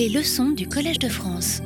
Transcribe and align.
Les 0.00 0.08
leçons 0.08 0.52
du 0.52 0.66
Collège 0.66 0.98
de 0.98 1.10
France. 1.10 1.60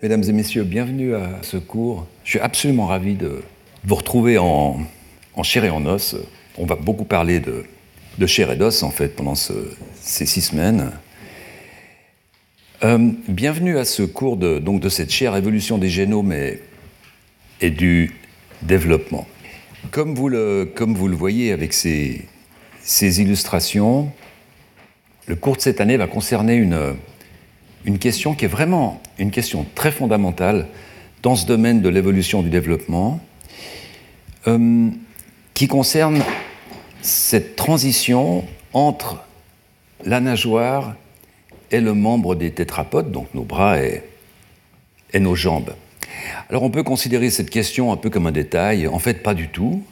Mesdames 0.00 0.22
et 0.22 0.32
messieurs, 0.32 0.62
bienvenue 0.62 1.12
à 1.16 1.40
ce 1.42 1.56
cours. 1.56 2.06
Je 2.22 2.30
suis 2.30 2.38
absolument 2.38 2.86
ravi 2.86 3.14
de 3.14 3.42
vous 3.82 3.96
retrouver 3.96 4.38
en, 4.38 4.78
chair 5.42 5.64
et 5.64 5.70
en 5.70 5.84
os. 5.86 6.14
On 6.56 6.64
va 6.64 6.76
beaucoup 6.76 7.02
parler 7.02 7.40
de, 7.40 8.26
chair 8.28 8.52
et 8.52 8.56
d'os 8.56 8.84
en 8.84 8.92
fait 8.92 9.16
pendant 9.16 9.34
ces 9.34 9.66
six 10.26 10.40
semaines. 10.40 10.92
Euh, 12.84 13.10
bienvenue 13.26 13.76
à 13.76 13.84
ce 13.84 14.04
cours 14.04 14.36
de, 14.36 14.60
donc, 14.60 14.80
de 14.80 14.88
cette 14.88 15.10
chère 15.10 15.34
évolution 15.34 15.78
des 15.78 15.88
génomes 15.88 16.32
et, 16.32 16.60
et 17.60 17.70
du 17.70 18.14
développement. 18.62 19.26
Comme 19.90 20.14
vous 20.14 20.28
le, 20.28 20.70
comme 20.76 20.94
vous 20.94 21.08
le 21.08 21.16
voyez 21.16 21.50
avec 21.50 21.72
ces, 21.72 22.24
ces 22.82 23.20
illustrations, 23.20 24.12
le 25.26 25.36
cours 25.36 25.56
de 25.56 25.60
cette 25.60 25.80
année 25.80 25.96
va 25.96 26.06
concerner 26.06 26.54
une, 26.54 26.96
une 27.84 27.98
question 27.98 28.34
qui 28.34 28.44
est 28.44 28.48
vraiment 28.48 29.00
une 29.18 29.30
question 29.30 29.66
très 29.74 29.90
fondamentale 29.90 30.66
dans 31.22 31.34
ce 31.36 31.46
domaine 31.46 31.80
de 31.80 31.88
l'évolution 31.88 32.42
du 32.42 32.50
développement, 32.50 33.20
euh, 34.46 34.88
qui 35.54 35.66
concerne 35.66 36.22
cette 37.02 37.56
transition 37.56 38.44
entre 38.72 39.24
la 40.04 40.20
nageoire 40.20 40.94
et 41.70 41.80
le 41.80 41.94
membre 41.94 42.36
des 42.36 42.52
tétrapodes, 42.52 43.10
donc 43.10 43.26
nos 43.34 43.42
bras 43.42 43.80
et, 43.80 44.04
et 45.12 45.18
nos 45.18 45.34
jambes. 45.34 45.74
Alors 46.48 46.62
on 46.62 46.70
peut 46.70 46.84
considérer 46.84 47.30
cette 47.30 47.50
question 47.50 47.90
un 47.90 47.96
peu 47.96 48.10
comme 48.10 48.26
un 48.26 48.32
détail, 48.32 48.86
en 48.86 48.98
fait 49.00 49.22
pas 49.22 49.34
du 49.34 49.48
tout, 49.48 49.82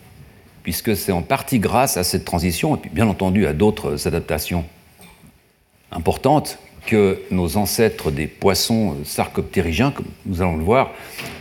puisque 0.62 0.96
c'est 0.96 1.12
en 1.12 1.22
partie 1.22 1.58
grâce 1.58 1.96
à 1.96 2.04
cette 2.04 2.24
transition, 2.24 2.76
et 2.76 2.78
puis 2.78 2.90
bien 2.90 3.08
entendu 3.08 3.46
à 3.46 3.52
d'autres 3.52 4.06
adaptations 4.06 4.64
importante 5.94 6.58
que 6.86 7.22
nos 7.30 7.56
ancêtres 7.56 8.10
des 8.10 8.26
poissons 8.26 8.96
sarcoptérygiens, 9.04 9.90
comme 9.90 10.06
nous 10.26 10.42
allons 10.42 10.56
le 10.56 10.64
voir, 10.64 10.92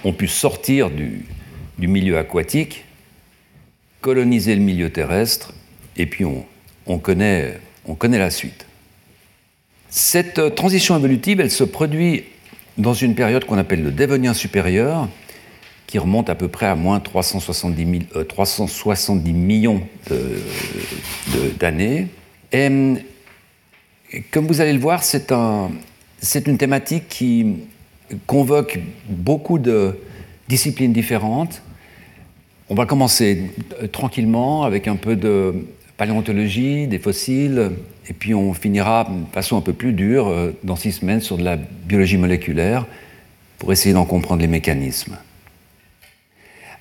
ont 0.04 0.14
pu 0.14 0.28
sortir 0.28 0.90
du, 0.90 1.26
milieu 1.78 2.18
aquatique, 2.18 2.86
coloniser 4.00 4.56
le 4.56 4.62
milieu 4.62 4.90
terrestre, 4.90 5.54
et 5.98 6.06
puis 6.06 6.26
on, 6.26 7.00
connaît, 7.00 7.60
on 7.86 7.96
connaît 7.96 8.20
la 8.20 8.30
suite. 8.30 8.66
Cette 9.90 10.56
transition 10.56 10.98
évolutive, 10.98 11.40
elle 11.42 11.52
se 11.52 11.64
produit 11.64 12.24
dans 12.78 12.94
une 12.94 13.16
période 13.16 13.46
qu'on 13.46 13.58
appelle 13.58 13.84
le 13.84 13.92
Dévonien 13.92 14.34
supérieur, 14.34 15.10
qui 15.88 16.00
remonte 16.00 16.30
à 16.30 16.36
peu 16.36 16.48
près 16.48 16.66
à 16.66 16.76
moins 16.76 17.00
370, 17.00 18.08
370 18.28 19.30
euh, 19.30 19.34
millions 19.34 19.84
d'années. 21.60 22.08
Et 22.52 22.70
comme 24.32 24.48
vous 24.48 24.62
allez 24.62 24.74
le 24.74 24.80
voir, 24.80 25.04
c'est 25.04 25.32
une 26.48 26.58
thématique 26.58 27.08
qui 27.10 27.58
convoque 28.28 28.80
beaucoup 29.10 29.60
de 29.60 29.98
disciplines 30.48 30.94
différentes. 30.94 31.62
On 32.70 32.76
va 32.76 32.86
commencer 32.86 33.52
euh, 33.82 33.88
tranquillement 33.88 34.64
avec 34.64 34.88
un 34.88 34.96
peu 34.96 35.16
de 35.16 35.54
paléontologie, 35.98 36.88
des 36.88 37.00
fossiles, 37.00 37.72
et 38.10 38.14
puis 38.14 38.34
on 38.34 38.54
finira 38.54 39.06
de 39.06 39.34
façon 39.34 39.58
un 39.58 39.62
peu 39.62 39.74
plus 39.74 39.94
dure 39.94 40.28
euh, 40.28 40.52
dans 40.64 40.76
six 40.76 40.94
semaines 40.94 41.22
sur 41.22 41.38
de 41.38 41.44
la 41.44 41.56
biologie 41.56 42.18
moléculaire 42.18 42.86
pour 43.58 43.72
essayer 43.72 43.94
d'en 43.94 44.06
comprendre 44.06 44.42
les 44.42 44.48
mécanismes. 44.48 45.18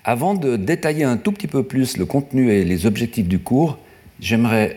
Avant 0.05 0.35
de 0.35 0.57
détailler 0.57 1.05
un 1.05 1.17
tout 1.17 1.31
petit 1.31 1.47
peu 1.47 1.63
plus 1.63 1.97
le 1.97 2.07
contenu 2.07 2.51
et 2.51 2.65
les 2.65 2.87
objectifs 2.87 3.29
du 3.29 3.39
cours, 3.39 3.79
j'aimerais 4.21 4.77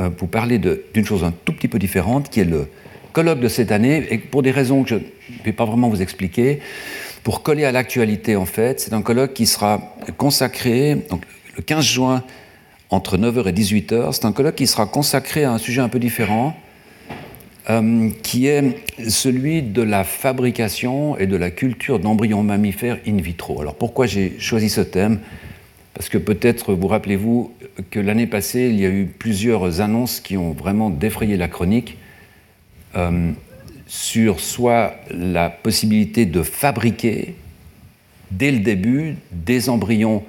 euh, 0.00 0.10
vous 0.18 0.26
parler 0.26 0.58
d'une 0.58 1.04
chose 1.04 1.24
un 1.24 1.32
tout 1.44 1.52
petit 1.52 1.68
peu 1.68 1.78
différente, 1.78 2.30
qui 2.30 2.40
est 2.40 2.44
le 2.44 2.66
colloque 3.12 3.40
de 3.40 3.48
cette 3.48 3.72
année, 3.72 4.06
et 4.10 4.18
pour 4.18 4.42
des 4.42 4.50
raisons 4.50 4.82
que 4.82 4.88
je 4.88 4.94
ne 4.94 5.00
vais 5.44 5.52
pas 5.52 5.64
vraiment 5.64 5.88
vous 5.88 6.00
expliquer, 6.00 6.60
pour 7.22 7.42
coller 7.42 7.64
à 7.64 7.72
l'actualité 7.72 8.36
en 8.36 8.46
fait, 8.46 8.80
c'est 8.80 8.94
un 8.94 9.02
colloque 9.02 9.34
qui 9.34 9.46
sera 9.46 9.94
consacré, 10.16 10.96
donc, 11.10 11.22
le 11.56 11.62
15 11.62 11.84
juin, 11.84 12.24
entre 12.90 13.16
9h 13.16 13.48
et 13.48 13.52
18h, 13.52 14.12
c'est 14.12 14.24
un 14.24 14.32
colloque 14.32 14.56
qui 14.56 14.66
sera 14.66 14.86
consacré 14.86 15.44
à 15.44 15.52
un 15.52 15.58
sujet 15.58 15.80
un 15.80 15.88
peu 15.88 15.98
différent, 15.98 16.56
euh, 17.70 18.10
qui 18.22 18.46
est 18.46 18.76
celui 19.08 19.62
de 19.62 19.82
la 19.82 20.04
fabrication 20.04 21.16
et 21.16 21.26
de 21.26 21.36
la 21.36 21.50
culture 21.50 21.98
d'embryons 22.00 22.42
mammifères 22.42 22.98
in 23.06 23.16
vitro. 23.16 23.60
Alors 23.60 23.74
pourquoi 23.74 24.06
j'ai 24.06 24.38
choisi 24.38 24.68
ce 24.68 24.80
thème? 24.80 25.20
Parce 25.94 26.08
que 26.08 26.18
peut-être 26.18 26.74
vous 26.74 26.88
rappelez-vous 26.88 27.52
que 27.90 28.00
l'année 28.00 28.26
passée, 28.26 28.68
il 28.70 28.80
y 28.80 28.86
a 28.86 28.90
eu 28.90 29.06
plusieurs 29.06 29.80
annonces 29.80 30.20
qui 30.20 30.36
ont 30.36 30.52
vraiment 30.52 30.90
défrayé 30.90 31.36
la 31.36 31.48
chronique 31.48 31.98
euh, 32.96 33.32
sur 33.86 34.40
soit 34.40 34.94
la 35.10 35.50
possibilité 35.50 36.24
de 36.24 36.42
fabriquer 36.42 37.34
dès 38.30 38.50
le 38.50 38.60
début 38.60 39.16
des 39.32 39.68
embryons 39.68 40.24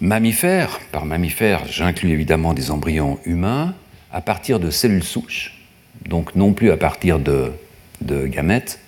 mammifères. 0.00 0.80
Par 0.92 1.04
mammifères, 1.04 1.66
j'inclus 1.66 2.10
évidemment 2.10 2.54
des 2.54 2.70
embryons 2.70 3.18
humains 3.26 3.74
à 4.10 4.22
partir 4.22 4.60
de 4.60 4.70
cellules 4.70 5.04
souches, 5.04 5.58
donc 6.08 6.34
non 6.34 6.54
plus 6.54 6.70
à 6.70 6.78
partir 6.78 7.18
de, 7.18 7.52
gamètes. 8.02 8.80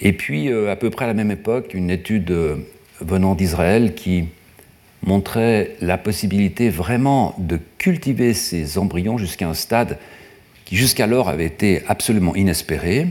Et 0.00 0.12
puis, 0.12 0.52
euh, 0.52 0.70
à 0.70 0.76
peu 0.76 0.90
près 0.90 1.04
à 1.04 1.08
la 1.08 1.14
même 1.14 1.30
époque, 1.30 1.74
une 1.74 1.90
étude 1.90 2.34
venant 3.00 3.34
d'Israël 3.34 3.94
qui 3.94 4.28
montrait 5.02 5.76
la 5.80 5.98
possibilité 5.98 6.68
vraiment 6.68 7.34
de 7.38 7.58
cultiver 7.78 8.34
ces 8.34 8.78
embryons 8.78 9.18
jusqu'à 9.18 9.48
un 9.48 9.54
stade 9.54 9.98
qui 10.64 10.76
jusqu'alors 10.76 11.28
avait 11.28 11.46
été 11.46 11.82
absolument 11.86 12.34
inespéré. 12.34 13.06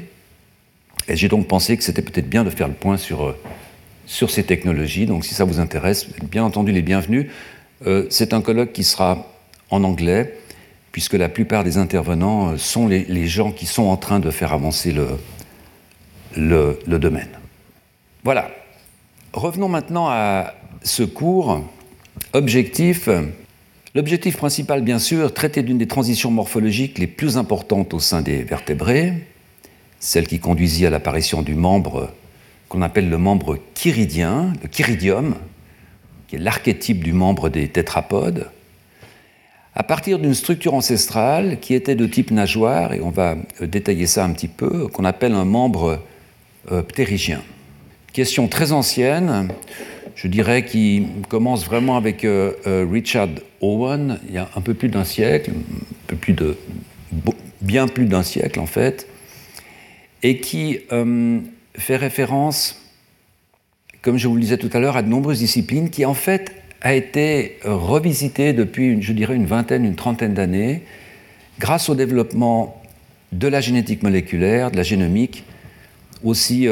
Et 1.07 1.15
j'ai 1.15 1.29
donc 1.29 1.47
pensé 1.47 1.77
que 1.77 1.83
c'était 1.83 2.01
peut-être 2.01 2.29
bien 2.29 2.43
de 2.43 2.49
faire 2.49 2.67
le 2.67 2.73
point 2.73 2.97
sur, 2.97 3.25
euh, 3.25 3.37
sur 4.05 4.29
ces 4.29 4.43
technologies. 4.43 5.05
Donc 5.05 5.23
si 5.23 5.33
ça 5.33 5.45
vous 5.45 5.59
intéresse, 5.59 6.07
bien 6.23 6.43
entendu 6.43 6.71
les 6.71 6.81
bienvenus. 6.81 7.27
Euh, 7.87 8.05
c'est 8.09 8.33
un 8.33 8.41
colloque 8.41 8.73
qui 8.73 8.83
sera 8.83 9.31
en 9.69 9.83
anglais, 9.83 10.37
puisque 10.91 11.13
la 11.13 11.29
plupart 11.29 11.63
des 11.63 11.77
intervenants 11.77 12.51
euh, 12.51 12.57
sont 12.57 12.87
les, 12.87 13.27
gens 13.27 13.51
qui 13.51 13.65
sont 13.65 13.83
en 13.83 13.97
train 13.97 14.19
de 14.19 14.31
faire 14.31 14.51
avancer 14.51 14.91
le, 14.91 15.07
le, 16.35 16.79
le 16.85 16.99
domaine. 16.99 17.29
Voilà. 18.23 18.49
Revenons 19.35 19.67
maintenant 19.67 20.07
à 20.07 20.53
ce 20.81 21.03
cours 21.03 21.61
Objectif. 22.31 23.09
L'objectif 23.93 24.37
principal, 24.37 24.81
bien 24.81 24.97
sûr, 24.97 25.33
traiter 25.33 25.61
d'une 25.61 25.77
des 25.77 25.89
transitions 25.89 26.31
morphologiques 26.31 26.99
les 26.99 27.07
plus 27.07 27.35
importantes 27.35 27.93
au 27.93 27.99
sein 27.99 28.21
des 28.21 28.43
vertébrés, 28.43 29.27
celle 29.99 30.25
qui 30.25 30.39
conduisit 30.39 30.85
à 30.85 30.89
l'apparition 30.89 31.41
du 31.41 31.53
membre 31.53 32.11
qu'on 32.69 32.81
appelle 32.81 33.09
le 33.09 33.17
membre 33.17 33.59
chiridien, 33.73 34.53
le 34.63 34.69
chiridium, 34.69 35.35
qui 36.29 36.37
est 36.37 36.39
l'archétype 36.39 37.03
du 37.03 37.11
membre 37.11 37.49
des 37.49 37.67
tétrapodes, 37.67 38.49
à 39.75 39.83
partir 39.83 40.17
d'une 40.17 40.33
structure 40.33 40.73
ancestrale 40.73 41.59
qui 41.59 41.73
était 41.73 41.95
de 41.95 42.05
type 42.05 42.31
nageoire, 42.31 42.93
et 42.93 43.01
on 43.01 43.09
va 43.09 43.35
détailler 43.59 44.07
ça 44.07 44.23
un 44.23 44.31
petit 44.31 44.47
peu, 44.47 44.87
qu'on 44.87 45.03
appelle 45.03 45.33
un 45.33 45.43
membre 45.43 45.99
euh, 46.71 46.81
ptérygien. 46.83 47.41
Question 48.15 48.47
très 48.47 48.71
ancienne, 48.71 49.49
je 50.15 50.29
dirais, 50.29 50.63
qui 50.63 51.05
commence 51.27 51.65
vraiment 51.65 51.97
avec 51.97 52.23
euh, 52.23 52.53
euh, 52.65 52.87
Richard 52.89 53.27
Owen, 53.59 54.19
il 54.29 54.35
y 54.35 54.37
a 54.37 54.49
un 54.55 54.61
peu 54.61 54.73
plus 54.73 54.87
d'un 54.87 55.03
siècle, 55.03 55.51
bien 57.59 57.89
plus 57.89 58.05
d'un 58.05 58.23
siècle 58.23 58.61
en 58.61 58.67
fait, 58.67 59.09
et 60.23 60.39
qui 60.39 60.79
euh, 60.93 61.39
fait 61.77 61.97
référence, 61.97 62.81
comme 64.01 64.17
je 64.17 64.29
vous 64.29 64.35
le 64.35 64.41
disais 64.41 64.57
tout 64.57 64.69
à 64.71 64.79
l'heure, 64.79 64.95
à 64.95 65.01
de 65.01 65.09
nombreuses 65.09 65.39
disciplines 65.39 65.89
qui 65.89 66.05
en 66.05 66.13
fait 66.13 66.53
a 66.79 66.93
été 66.93 67.57
revisitée 67.65 68.53
depuis, 68.53 69.01
je 69.01 69.11
dirais, 69.11 69.35
une 69.35 69.45
vingtaine, 69.45 69.83
une 69.83 69.95
trentaine 69.95 70.33
d'années, 70.33 70.83
grâce 71.59 71.89
au 71.89 71.95
développement 71.95 72.81
de 73.33 73.49
la 73.49 73.59
génétique 73.59 74.03
moléculaire, 74.03 74.71
de 74.71 74.77
la 74.77 74.83
génomique, 74.83 75.43
aussi 76.23 76.69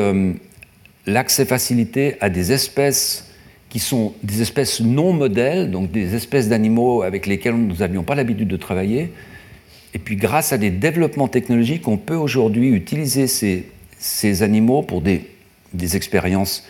l'accès 1.05 1.45
facilité 1.45 2.15
à 2.21 2.29
des 2.29 2.51
espèces 2.51 3.29
qui 3.69 3.79
sont 3.79 4.13
des 4.21 4.41
espèces 4.41 4.81
non 4.81 5.13
modèles, 5.13 5.71
donc 5.71 5.91
des 5.91 6.15
espèces 6.15 6.47
d'animaux 6.47 7.01
avec 7.01 7.25
lesquels 7.25 7.55
nous 7.55 7.77
n'avions 7.77 8.03
pas 8.03 8.15
l'habitude 8.15 8.47
de 8.47 8.57
travailler. 8.57 9.11
Et 9.95 9.99
puis 9.99 10.15
grâce 10.15 10.53
à 10.53 10.57
des 10.57 10.69
développements 10.69 11.27
technologiques, 11.27 11.87
on 11.87 11.97
peut 11.97 12.15
aujourd'hui 12.15 12.69
utiliser 12.69 13.27
ces, 13.27 13.67
ces, 13.97 14.43
animaux 14.43 14.83
pour 14.83 15.01
des, 15.01 15.29
des 15.73 15.95
expériences 15.95 16.65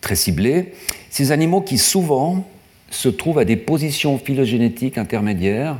très 0.00 0.16
ciblées. 0.16 0.74
Ces 1.10 1.32
animaux 1.32 1.60
qui 1.60 1.78
souvent 1.78 2.48
se 2.90 3.08
trouvent 3.08 3.38
à 3.38 3.44
des 3.44 3.56
positions 3.56 4.18
phylogénétiques 4.18 4.98
intermédiaires, 4.98 5.78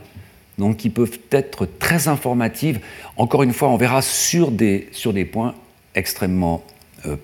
donc 0.59 0.77
qui 0.77 0.91
peuvent 0.91 1.19
être 1.31 1.67
très 1.67 2.09
informatives. 2.09 2.81
Encore 3.17 3.43
une 3.43 3.53
fois, 3.53 3.69
on 3.69 3.77
verra 3.77 4.03
sur 4.03 4.51
des, 4.51 4.89
sur 4.93 5.13
des 5.13 5.25
points 5.25 5.55
extrêmement 5.95 6.65
euh, 7.07 7.17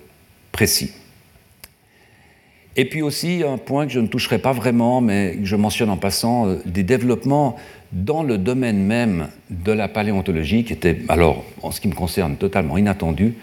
Et 2.75 2.85
puis 2.85 3.01
aussi 3.01 3.43
un 3.43 3.57
point 3.57 3.85
que 3.85 3.91
je 3.91 3.99
ne 3.99 4.07
toucherai 4.07 4.39
pas 4.39 4.53
vraiment, 4.53 5.01
mais 5.01 5.35
que 5.37 5.45
je 5.45 5.55
mentionne 5.55 5.89
en 5.89 5.97
passant, 5.97 6.47
euh, 6.47 6.61
des 6.65 6.83
développements 6.83 7.57
dans 7.91 8.23
le 8.23 8.37
domaine 8.37 8.83
même 8.83 9.27
de 9.49 9.71
la 9.71 9.87
paléontologie 9.87 10.63
qui 10.63 10.73
étaient, 10.73 10.99
alors, 11.09 11.43
en 11.61 11.71
ce 11.71 11.81
qui 11.81 11.87
me 11.87 11.93
concerne, 11.95 12.37
totalement 12.37 12.77
inattendus. 12.77 13.33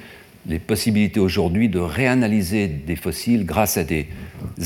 Les 0.49 0.61
possibilités 0.61 1.19
aujourd'hui 1.19 1.69
de 1.69 1.81
réanalyser 1.81 2.69
des 2.69 2.95
fossiles 2.95 3.45
grâce 3.45 3.77
à 3.77 3.85
des 3.85 4.07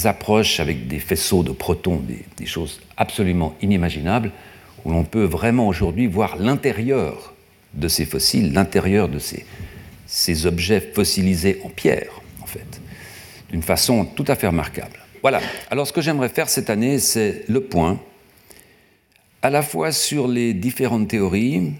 approches 0.04 0.60
avec 0.60 0.86
des 0.86 0.98
faisceaux 0.98 1.42
de 1.42 1.52
protons, 1.52 2.02
des, 2.36 2.46
choses 2.46 2.80
absolument 2.98 3.54
inimaginables, 3.62 4.30
où 4.84 4.92
l'on 4.92 5.04
peut 5.04 5.24
vraiment 5.24 5.66
aujourd'hui 5.68 6.06
voir 6.06 6.36
l'intérieur 6.36 7.34
de 7.72 7.88
ces 7.88 8.04
fossiles, 8.04 8.52
l'intérieur 8.52 9.08
de 9.08 9.18
ces, 9.18 10.46
objets 10.46 10.80
fossilisés 10.80 11.60
en 11.64 11.70
pierre, 11.70 12.19
d'une 13.50 13.62
façon 13.62 14.04
tout 14.04 14.24
à 14.28 14.34
fait 14.34 14.46
remarquable. 14.46 14.98
Voilà. 15.22 15.40
Alors 15.70 15.86
ce 15.86 15.92
que 15.92 16.00
j'aimerais 16.00 16.28
faire 16.28 16.48
cette 16.48 16.70
année, 16.70 16.98
c'est 16.98 17.44
le 17.48 17.60
point 17.60 18.00
à 19.42 19.50
la 19.50 19.62
fois 19.62 19.92
sur 19.92 20.28
les 20.28 20.52
différentes 20.54 21.08
théories 21.08 21.72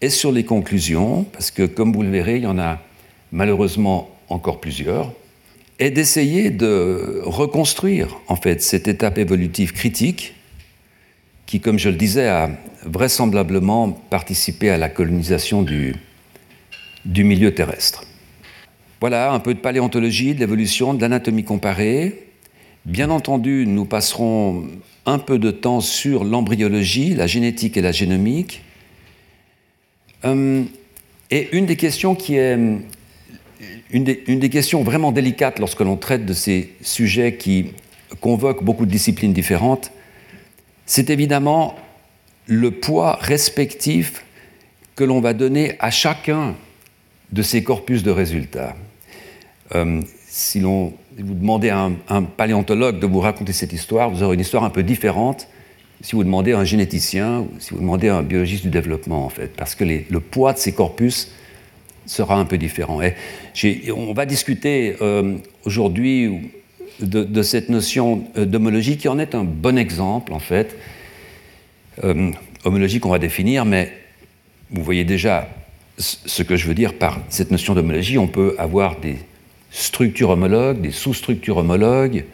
et 0.00 0.10
sur 0.10 0.32
les 0.32 0.44
conclusions, 0.44 1.24
parce 1.24 1.50
que 1.50 1.64
comme 1.64 1.92
vous 1.92 2.02
le 2.02 2.10
verrez, 2.10 2.36
il 2.36 2.44
y 2.44 2.46
en 2.46 2.58
a 2.58 2.78
malheureusement 3.32 4.10
encore 4.28 4.60
plusieurs, 4.60 5.12
et 5.78 5.90
d'essayer 5.90 6.50
de 6.50 7.22
reconstruire 7.24 8.20
en 8.28 8.36
fait 8.36 8.62
cette 8.62 8.88
étape 8.88 9.18
évolutive 9.18 9.72
critique 9.72 10.34
qui, 11.46 11.60
comme 11.60 11.78
je 11.78 11.88
le 11.88 11.96
disais, 11.96 12.28
a 12.28 12.50
vraisemblablement 12.84 13.90
participé 13.90 14.70
à 14.70 14.78
la 14.78 14.88
colonisation 14.88 15.62
du 15.62 15.94
milieu 17.24 17.54
terrestre. 17.54 18.04
Voilà 19.00 19.32
un 19.32 19.40
peu 19.40 19.54
de 19.54 19.60
paléontologie, 19.60 20.34
de 20.34 20.40
l'évolution, 20.40 20.92
de 20.92 21.00
l'anatomie 21.00 21.44
comparée. 21.44 22.26
Bien 22.84 23.08
entendu, 23.08 23.64
nous 23.66 23.86
passerons 23.86 24.66
un 25.06 25.18
peu 25.18 25.38
de 25.38 25.50
temps 25.50 25.80
sur 25.80 26.22
l'embryologie, 26.22 27.14
la 27.14 27.26
génétique 27.26 27.78
et 27.78 27.80
la 27.80 27.92
génomique. 27.92 28.62
Euh, 30.26 30.64
et 31.30 31.48
une 31.56 31.64
des 31.64 31.76
questions 31.76 32.14
qui 32.14 32.36
est 32.36 32.58
une 33.90 34.04
des, 34.04 34.50
questions 34.50 34.82
vraiment 34.82 35.12
délicates 35.12 35.58
lorsque 35.58 35.80
l'on 35.80 35.96
traite 35.96 36.26
de 36.26 36.34
ces 36.34 36.74
sujets 36.82 37.36
qui 37.36 37.72
convoquent 38.20 38.64
beaucoup 38.64 38.86
de 38.86 38.90
disciplines 38.90 39.32
différentes, 39.32 39.92
c'est 40.84 41.10
évidemment 41.10 41.74
le 42.46 42.70
poids 42.70 43.16
respectif 43.20 44.24
que 44.94 45.04
l'on 45.04 45.20
va 45.20 45.32
donner 45.32 45.76
à 45.78 45.90
chacun 45.90 46.54
de 47.32 47.42
ces 47.42 47.62
corpus 47.62 48.02
de 48.02 48.10
résultats. 48.10 48.76
Euh, 49.74 50.00
si 50.26 50.60
l'on 50.60 50.92
vous 51.18 51.34
demandez 51.34 51.70
à 51.70 51.90
un, 52.08 52.22
paléontologue 52.22 52.98
de 52.98 53.06
vous 53.06 53.20
raconter 53.20 53.52
cette 53.52 53.72
histoire, 53.72 54.10
vous 54.10 54.22
aurez 54.22 54.34
une 54.34 54.40
histoire 54.40 54.64
un 54.64 54.70
peu 54.70 54.82
différente 54.82 55.48
si 56.02 56.12
vous 56.12 56.24
demandez 56.24 56.52
à 56.52 56.58
un 56.58 56.64
généticien 56.64 57.40
ou 57.40 57.50
si 57.58 57.74
vous 57.74 57.80
demandez 57.80 58.08
à 58.08 58.16
un 58.16 58.22
biologiste 58.22 58.62
du 58.62 58.70
développement, 58.70 59.26
en 59.26 59.28
fait, 59.28 59.54
parce 59.54 59.74
que 59.74 59.84
le 59.84 60.20
poids 60.20 60.54
de 60.54 60.58
ces 60.58 60.72
corpus 60.72 61.30
sera 62.06 62.36
un 62.36 62.46
peu 62.46 62.56
différent. 62.56 63.00
On 63.94 64.12
va 64.14 64.24
discuter 64.24 64.96
euh, 65.02 65.36
aujourd'hui 65.66 66.52
de, 67.00 67.42
cette 67.42 67.68
notion 67.68 68.24
euh, 68.38 68.46
d'homologie 68.46 68.96
qui 68.96 69.08
en 69.08 69.18
est 69.18 69.34
un 69.34 69.44
bon 69.44 69.76
exemple, 69.76 70.32
en 70.32 70.38
fait. 70.38 70.76
Homologie 72.64 72.98
qu'on 72.98 73.10
va 73.10 73.18
définir, 73.18 73.66
mais 73.66 73.92
vous 74.70 74.82
voyez 74.82 75.04
déjà 75.04 75.48
ce 75.98 76.42
que 76.42 76.56
je 76.56 76.66
veux 76.66 76.74
dire 76.74 76.94
par 76.94 77.20
cette 77.28 77.50
notion 77.50 77.74
d'homologie. 77.74 78.16
On 78.16 78.26
peut 78.26 78.54
avoir 78.58 78.98
des 79.00 79.16
structures 79.70 80.30
homologues, 80.30 80.80
des 80.80 80.90
sous-structures 80.90 81.58
homologues, 81.58 82.24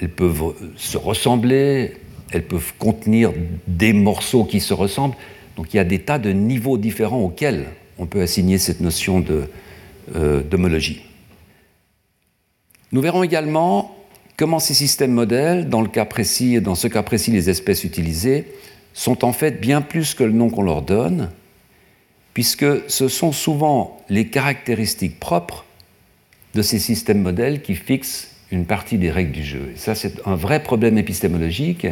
elles 0.00 0.10
peuvent 0.10 0.54
se 0.76 0.96
ressembler, 0.96 1.94
elles 2.30 2.44
peuvent 2.44 2.72
contenir 2.78 3.32
des 3.66 3.92
morceaux 3.92 4.44
qui 4.44 4.60
se 4.60 4.74
ressemblent. 4.74 5.16
Donc 5.56 5.74
il 5.74 5.78
y 5.78 5.80
a 5.80 5.84
des 5.84 5.98
tas 6.00 6.18
de 6.18 6.30
niveaux 6.30 6.78
différents 6.78 7.20
auxquels 7.20 7.66
on 7.98 8.06
peut 8.06 8.20
assigner 8.20 8.58
cette 8.58 8.80
notion 8.80 9.24
euh, 10.14 10.42
d'homologie. 10.42 11.02
Nous 12.92 13.00
verrons 13.00 13.22
également 13.22 13.96
comment 14.36 14.60
ces 14.60 14.74
systèmes 14.74 15.12
modèles, 15.12 15.68
dans, 15.68 15.82
le 15.82 15.88
cas 15.88 16.04
précis, 16.04 16.60
dans 16.60 16.76
ce 16.76 16.86
cas 16.86 17.02
précis 17.02 17.32
les 17.32 17.50
espèces 17.50 17.84
utilisées, 17.84 18.46
sont 18.94 19.24
en 19.24 19.32
fait 19.32 19.60
bien 19.60 19.82
plus 19.82 20.14
que 20.14 20.24
le 20.24 20.32
nom 20.32 20.48
qu'on 20.48 20.62
leur 20.62 20.82
donne, 20.82 21.30
puisque 22.34 22.88
ce 22.88 23.08
sont 23.08 23.32
souvent 23.32 24.00
les 24.08 24.28
caractéristiques 24.28 25.18
propres 25.18 25.64
de 26.54 26.62
ces 26.62 26.78
systèmes 26.78 27.22
modèles 27.22 27.62
qui 27.62 27.74
fixent 27.74 28.30
une 28.50 28.64
partie 28.64 28.98
des 28.98 29.10
règles 29.10 29.32
du 29.32 29.44
jeu. 29.44 29.72
Et 29.74 29.78
ça, 29.78 29.94
c'est 29.94 30.26
un 30.26 30.34
vrai 30.34 30.62
problème 30.62 30.96
épistémologique, 30.98 31.86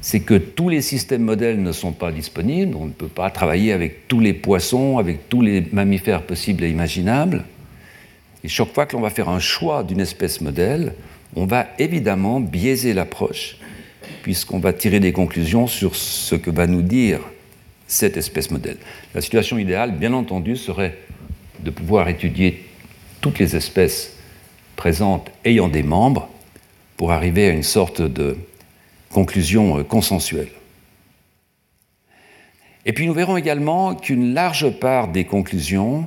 c'est 0.00 0.20
que 0.20 0.34
tous 0.34 0.68
les 0.68 0.80
systèmes 0.80 1.22
modèles 1.22 1.62
ne 1.62 1.72
sont 1.72 1.92
pas 1.92 2.12
disponibles, 2.12 2.76
on 2.76 2.86
ne 2.86 2.92
peut 2.92 3.08
pas 3.08 3.30
travailler 3.30 3.72
avec 3.72 4.08
tous 4.08 4.20
les 4.20 4.32
poissons, 4.32 4.98
avec 4.98 5.28
tous 5.28 5.42
les 5.42 5.66
mammifères 5.72 6.22
possibles 6.22 6.64
et 6.64 6.70
imaginables. 6.70 7.44
Et 8.44 8.48
chaque 8.48 8.72
fois 8.72 8.86
que 8.86 8.96
l'on 8.96 9.02
va 9.02 9.10
faire 9.10 9.28
un 9.28 9.40
choix 9.40 9.82
d'une 9.82 10.00
espèce 10.00 10.40
modèle, 10.40 10.94
on 11.36 11.46
va 11.46 11.68
évidemment 11.78 12.40
biaiser 12.40 12.94
l'approche, 12.94 13.56
puisqu'on 14.22 14.58
va 14.58 14.72
tirer 14.72 15.00
des 15.00 15.12
conclusions 15.12 15.66
sur 15.66 15.96
ce 15.96 16.34
que 16.34 16.50
va 16.50 16.66
nous 16.66 16.82
dire 16.82 17.20
cette 17.86 18.16
espèce 18.16 18.50
modèle. 18.50 18.78
La 19.14 19.20
situation 19.20 19.58
idéale, 19.58 19.92
bien 19.92 20.12
entendu, 20.12 20.56
serait 20.56 20.96
de 21.62 21.70
pouvoir 21.70 22.08
étudier 22.08 22.64
toutes 23.22 23.38
les 23.38 23.56
espèces 23.56 24.12
présentes 24.76 25.30
ayant 25.46 25.68
des 25.68 25.82
membres 25.82 26.28
pour 26.98 27.12
arriver 27.12 27.48
à 27.48 27.52
une 27.52 27.62
sorte 27.62 28.02
de 28.02 28.36
conclusion 29.10 29.78
euh, 29.78 29.82
consensuelle. 29.84 30.50
Et 32.84 32.92
puis 32.92 33.06
nous 33.06 33.14
verrons 33.14 33.36
également 33.36 33.94
qu'une 33.94 34.34
large 34.34 34.68
part 34.78 35.08
des 35.08 35.24
conclusions 35.24 36.06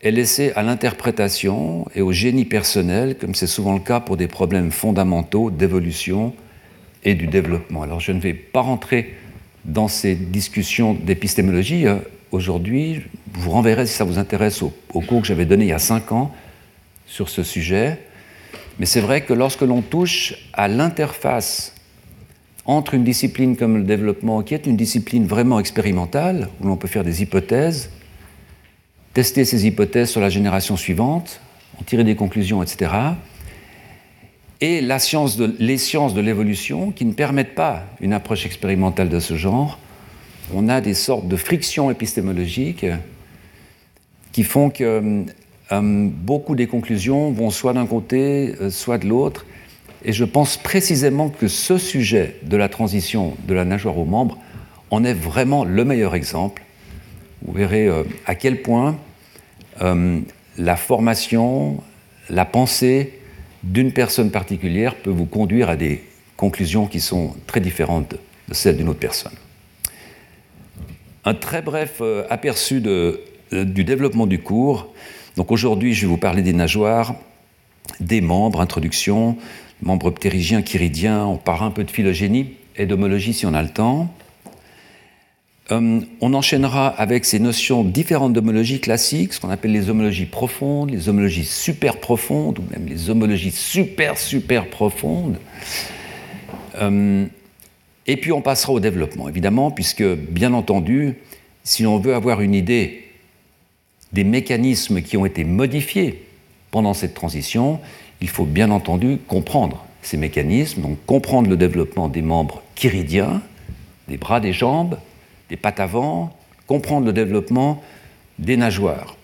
est 0.00 0.10
laissée 0.10 0.52
à 0.56 0.62
l'interprétation 0.62 1.86
et 1.94 2.00
au 2.00 2.10
génie 2.10 2.46
personnel, 2.46 3.18
comme 3.18 3.34
c'est 3.34 3.46
souvent 3.46 3.74
le 3.74 3.80
cas 3.80 4.00
pour 4.00 4.16
des 4.16 4.28
problèmes 4.28 4.70
fondamentaux 4.70 5.50
d'évolution 5.50 6.32
et 7.04 7.14
du 7.14 7.26
développement. 7.26 7.82
Alors 7.82 8.00
je 8.00 8.12
ne 8.12 8.20
vais 8.20 8.32
pas 8.32 8.62
rentrer 8.62 9.14
dans 9.66 9.88
ces 9.88 10.14
discussions 10.14 10.94
d'épistémologie 10.94 11.86
euh, 11.86 11.96
aujourd'hui, 12.32 13.02
je 13.34 13.40
vous 13.40 13.50
renverrai, 13.50 13.86
si 13.86 13.94
ça 13.94 14.04
vous 14.04 14.18
intéresse, 14.18 14.62
au, 14.62 14.72
cours 15.00 15.22
que 15.22 15.26
j'avais 15.26 15.44
donné 15.44 15.64
il 15.64 15.68
y 15.68 15.72
a 15.72 15.78
cinq 15.78 16.12
ans 16.12 16.32
sur 17.06 17.28
ce 17.28 17.42
sujet. 17.42 17.98
Mais 18.78 18.86
c'est 18.86 19.00
vrai 19.00 19.22
que 19.22 19.32
lorsque 19.32 19.62
l'on 19.62 19.82
touche 19.82 20.34
à 20.52 20.68
l'interface 20.68 21.74
entre 22.64 22.94
une 22.94 23.04
discipline 23.04 23.56
comme 23.56 23.78
le 23.78 23.84
développement, 23.84 24.42
qui 24.42 24.54
est 24.54 24.66
une 24.66 24.76
discipline 24.76 25.26
vraiment 25.26 25.58
expérimentale, 25.58 26.48
où 26.60 26.66
l'on 26.66 26.76
peut 26.76 26.88
faire 26.88 27.04
des 27.04 27.22
hypothèses, 27.22 27.90
tester 29.12 29.44
ces 29.44 29.66
hypothèses 29.66 30.10
sur 30.10 30.20
la 30.20 30.28
génération 30.28 30.76
suivante, 30.76 31.40
en 31.78 31.82
tirer 31.82 32.04
des 32.04 32.16
conclusions, 32.16 32.62
etc., 32.62 32.92
et 34.62 34.82
les 34.82 34.98
sciences 34.98 35.36
de 36.14 36.20
l'évolution 36.20 36.90
qui 36.90 37.06
ne 37.06 37.12
permettent 37.12 37.54
pas 37.54 37.84
une 38.02 38.12
approche 38.12 38.44
expérimentale 38.44 39.08
de 39.08 39.18
ce 39.18 39.34
genre, 39.34 39.78
on 40.54 40.68
a 40.68 40.80
des 40.80 40.94
sortes 40.94 41.28
de 41.28 41.36
frictions 41.36 41.90
épistémologiques 41.90 42.86
qui 44.32 44.44
font 44.44 44.70
que 44.70 45.24
euh, 45.72 46.08
beaucoup 46.12 46.54
des 46.54 46.66
conclusions 46.66 47.30
vont 47.30 47.50
soit 47.50 47.72
d'un 47.72 47.86
côté, 47.86 48.54
euh, 48.60 48.70
soit 48.70 48.98
de 48.98 49.06
l'autre. 49.06 49.46
Et 50.04 50.12
je 50.12 50.24
pense 50.24 50.56
précisément 50.56 51.28
que 51.28 51.48
ce 51.48 51.78
sujet 51.78 52.36
de 52.42 52.56
la 52.56 52.68
transition 52.68 53.36
de 53.46 53.54
la 53.54 53.64
nageoire 53.64 53.98
aux 53.98 54.04
membres 54.04 54.38
en 54.90 55.04
est 55.04 55.14
vraiment 55.14 55.64
le 55.64 55.84
meilleur 55.84 56.14
exemple. 56.14 56.62
Vous 57.42 57.52
verrez 57.52 57.86
euh, 57.86 58.04
à 58.26 58.34
quel 58.34 58.62
point 58.62 58.98
la 60.58 60.76
formation, 60.76 61.82
la 62.28 62.44
pensée 62.44 63.14
d'une 63.62 63.92
personne 63.92 64.30
particulière 64.30 64.94
peut 64.94 65.08
vous 65.08 65.24
conduire 65.24 65.70
à 65.70 65.76
des 65.76 66.04
conclusions 66.36 66.86
qui 66.86 67.00
sont 67.00 67.34
très 67.46 67.60
différentes 67.60 68.14
de 68.48 68.52
celles 68.52 68.76
d'une 68.76 68.90
autre 68.90 68.98
personne 68.98 69.32
un 71.24 71.34
très 71.34 71.62
bref 71.62 71.98
euh, 72.00 72.24
aperçu 72.30 72.82
euh, 72.86 73.16
du 73.52 73.84
développement 73.84 74.26
du 74.26 74.38
cours. 74.38 74.92
Donc 75.36 75.52
aujourd'hui, 75.52 75.94
je 75.94 76.02
vais 76.02 76.06
vous 76.06 76.16
parler 76.16 76.42
des 76.42 76.52
nageoires, 76.52 77.14
des 78.00 78.20
membres, 78.20 78.60
introduction, 78.60 79.36
membres 79.82 80.10
ptérygiens, 80.10 80.62
chiridiens, 80.62 81.24
on 81.24 81.36
parlera 81.36 81.66
un 81.66 81.70
peu 81.70 81.84
de 81.84 81.90
phylogénie 81.90 82.54
et 82.76 82.86
d'homologie 82.86 83.32
si 83.32 83.46
on 83.46 83.54
a 83.54 83.62
le 83.62 83.68
temps. 83.68 84.12
Euh, 85.70 86.00
on 86.20 86.34
enchaînera 86.34 86.88
avec 86.88 87.24
ces 87.24 87.38
notions 87.38 87.84
différentes 87.84 88.32
d'homologie 88.32 88.80
classiques, 88.80 89.34
ce 89.34 89.40
qu'on 89.40 89.50
appelle 89.50 89.72
les 89.72 89.88
homologies 89.88 90.26
profondes, 90.26 90.90
les 90.90 91.08
homologies 91.08 91.44
super 91.44 91.98
profondes, 91.98 92.58
ou 92.58 92.64
même 92.72 92.88
les 92.88 93.08
homologies 93.08 93.52
super 93.52 94.18
super 94.18 94.68
profondes. 94.68 95.36
Et 98.10 98.16
puis 98.16 98.32
on 98.32 98.42
passera 98.42 98.72
au 98.72 98.80
développement, 98.80 99.28
évidemment, 99.28 99.70
puisque, 99.70 100.02
bien 100.02 100.52
entendu, 100.52 101.14
si 101.62 101.84
l'on 101.84 102.00
veut 102.00 102.12
avoir 102.12 102.40
une 102.40 102.56
idée 102.56 103.04
des 104.12 104.24
mécanismes 104.24 105.00
qui 105.00 105.16
ont 105.16 105.24
été 105.24 105.44
modifiés 105.44 106.26
pendant 106.72 106.92
cette 106.92 107.14
transition, 107.14 107.78
il 108.20 108.28
faut 108.28 108.46
bien 108.46 108.72
entendu 108.72 109.18
comprendre 109.28 109.84
ces 110.02 110.16
mécanismes, 110.16 110.82
donc 110.82 110.98
comprendre 111.06 111.48
le 111.48 111.56
développement 111.56 112.08
des 112.08 112.20
membres 112.20 112.64
chiridiens, 112.74 113.42
des 114.08 114.16
bras, 114.16 114.40
des 114.40 114.52
jambes, 114.52 114.98
des 115.48 115.56
pattes 115.56 115.78
avant, 115.78 116.36
comprendre 116.66 117.06
le 117.06 117.12
développement 117.12 117.80
des 118.40 118.56
nageoires. 118.56 119.16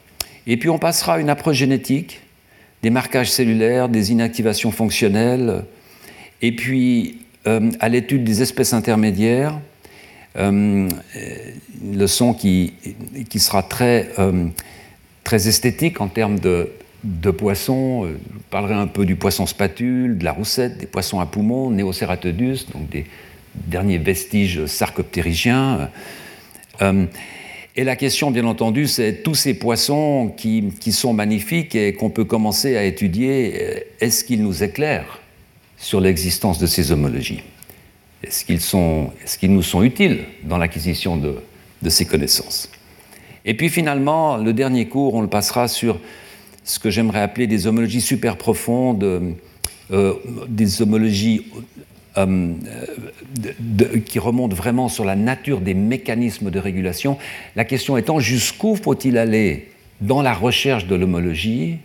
Et 0.46 0.56
puis 0.58 0.68
on 0.68 0.78
passera 0.78 1.14
à 1.14 1.18
une 1.18 1.28
approche 1.28 1.56
génétique, 1.56 2.20
des 2.84 2.90
marquages 2.90 3.32
cellulaires, 3.32 3.88
des 3.88 4.12
inactivations 4.12 4.70
fonctionnelles, 4.70 5.64
et 6.40 6.52
puis 6.52 7.25
euh, 7.46 7.70
à 7.80 7.88
l'étude 7.88 8.24
des 8.24 8.42
espèces 8.42 8.72
intermédiaires, 8.72 9.58
euh, 10.36 10.88
une 11.82 11.98
leçon 11.98 12.34
qui, 12.34 12.74
qui 13.28 13.38
sera 13.40 13.62
très, 13.62 14.10
euh, 14.18 14.46
très 15.24 15.48
esthétique 15.48 16.00
en 16.00 16.08
termes 16.08 16.38
de, 16.38 16.70
de 17.04 17.30
poissons. 17.30 18.06
Je 18.06 18.38
parlerai 18.50 18.74
un 18.74 18.86
peu 18.86 19.06
du 19.06 19.16
poisson 19.16 19.46
spatule, 19.46 20.18
de 20.18 20.24
la 20.24 20.32
roussette, 20.32 20.78
des 20.78 20.86
poissons 20.86 21.20
à 21.20 21.26
poumons, 21.26 21.70
Neoceratodus, 21.70 22.66
donc 22.72 22.88
des 22.90 23.06
derniers 23.54 23.98
vestiges 23.98 24.66
sarcoptérygiens. 24.66 25.88
Et 27.78 27.84
la 27.84 27.94
question, 27.94 28.30
bien 28.30 28.46
entendu, 28.46 28.86
c'est 28.86 29.22
tous 29.22 29.34
ces 29.34 29.52
poissons 29.52 30.32
qui, 30.34 30.72
sont 30.92 31.12
magnifiques 31.12 31.74
et 31.74 31.92
qu'on 31.92 32.08
peut 32.08 32.24
commencer 32.24 32.74
à 32.74 32.84
étudier, 32.84 33.52
euh, 33.60 33.80
est-ce 34.00 34.24
qu'ils 34.24 34.42
nous 34.42 34.62
éclairent? 34.64 35.20
Sur 35.76 36.00
l'existence 36.00 36.58
de 36.58 36.66
ces 36.66 36.92
homologies. 36.92 37.42
Est-ce 38.22 38.44
qu'ils 39.38 39.52
nous 39.52 39.62
sont 39.62 39.82
utiles 39.82 40.24
dans 40.44 40.58
l'acquisition 40.58 41.16
de, 41.16 41.36
ces 41.88 42.06
connaissances? 42.06 42.70
Et 43.44 43.54
puis 43.54 43.68
finalement, 43.68 44.36
le 44.36 44.52
dernier 44.52 44.88
cours, 44.88 45.14
on 45.14 45.20
le 45.20 45.28
passera 45.28 45.68
sur 45.68 46.00
ce 46.64 46.78
que 46.78 46.90
j'aimerais 46.90 47.20
appeler 47.20 47.46
des 47.46 47.66
homologies 47.66 48.00
super 48.00 48.36
profondes, 48.36 49.36
euh, 49.92 50.12
des 50.48 50.82
homologies 50.82 51.46
euh, 52.16 52.54
qui 54.04 54.18
remonte 54.18 54.54
vraiment 54.54 54.88
sur 54.88 55.04
la 55.04 55.14
nature 55.14 55.60
des 55.60 55.74
mécanismes 55.74 56.50
de 56.50 56.58
régulation. 56.58 57.18
La 57.54 57.64
question 57.64 57.96
étant 57.96 58.18
jusqu'où 58.18 58.74
faut-il 58.74 59.18
aller 59.18 59.68
dans 60.00 60.22
la 60.22 60.34
recherche 60.34 60.86
de 60.86 60.96
l'homologie 60.96 61.76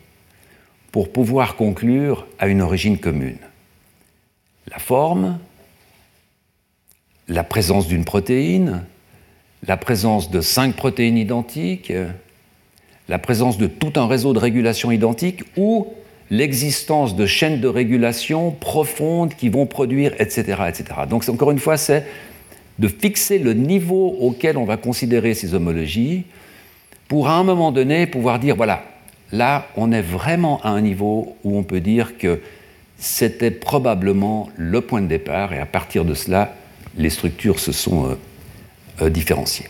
pour 0.91 1.11
pouvoir 1.11 1.55
conclure 1.55 2.25
à 2.39 2.47
une 2.47 2.61
origine 2.61 2.97
commune? 2.97 3.37
La 4.69 4.79
forme, 4.79 5.39
la 7.27 7.43
présence 7.43 7.87
d'une 7.87 8.05
protéine, 8.05 8.83
la 9.65 9.77
présence 9.77 10.29
de 10.29 10.41
cinq 10.41 10.75
protéines 10.75 11.17
identiques, 11.17 11.93
la 13.07 13.19
présence 13.19 13.57
de 13.57 13.67
tout 13.67 13.93
un 13.95 14.07
réseau 14.07 14.33
de 14.33 14.39
régulation 14.39 14.91
identique 14.91 15.43
ou 15.57 15.87
l'existence 16.29 17.15
de 17.15 17.25
chaînes 17.25 17.59
de 17.59 17.67
régulation 17.67 18.51
profondes 18.51 19.33
qui 19.35 19.49
vont 19.49 19.65
produire, 19.65 20.13
etc. 20.19 20.63
etc. 20.67 20.85
Donc 21.09 21.27
encore 21.27 21.51
une 21.51 21.59
fois, 21.59 21.77
c'est 21.77 22.05
de 22.79 22.87
fixer 22.87 23.37
le 23.37 23.53
niveau 23.53 24.15
auquel 24.19 24.57
on 24.57 24.65
va 24.65 24.77
considérer 24.77 25.33
ces 25.33 25.53
homologies 25.53 26.23
pour 27.07 27.27
à 27.27 27.33
un 27.33 27.43
moment 27.43 27.71
donné 27.71 28.07
pouvoir 28.07 28.39
dire, 28.39 28.55
voilà, 28.55 28.83
là 29.31 29.67
on 29.75 29.91
est 29.91 30.01
vraiment 30.01 30.61
à 30.63 30.69
un 30.69 30.81
niveau 30.81 31.35
où 31.43 31.57
on 31.57 31.63
peut 31.63 31.81
dire 31.81 32.17
que 32.17 32.39
c'était 33.01 33.49
probablement 33.49 34.49
le 34.57 34.79
point 34.79 35.01
de 35.01 35.07
départ 35.07 35.53
et 35.53 35.59
à 35.59 35.65
partir 35.65 36.05
de 36.05 36.13
cela, 36.13 36.53
les 36.95 37.09
structures 37.09 37.59
se 37.59 37.71
sont 37.71 38.05
euh, 38.05 38.15
euh, 39.01 39.09
différenciées. 39.09 39.65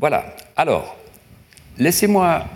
Voilà. 0.00 0.34
Alors, 0.56 0.96
laissez-moi 1.78 2.46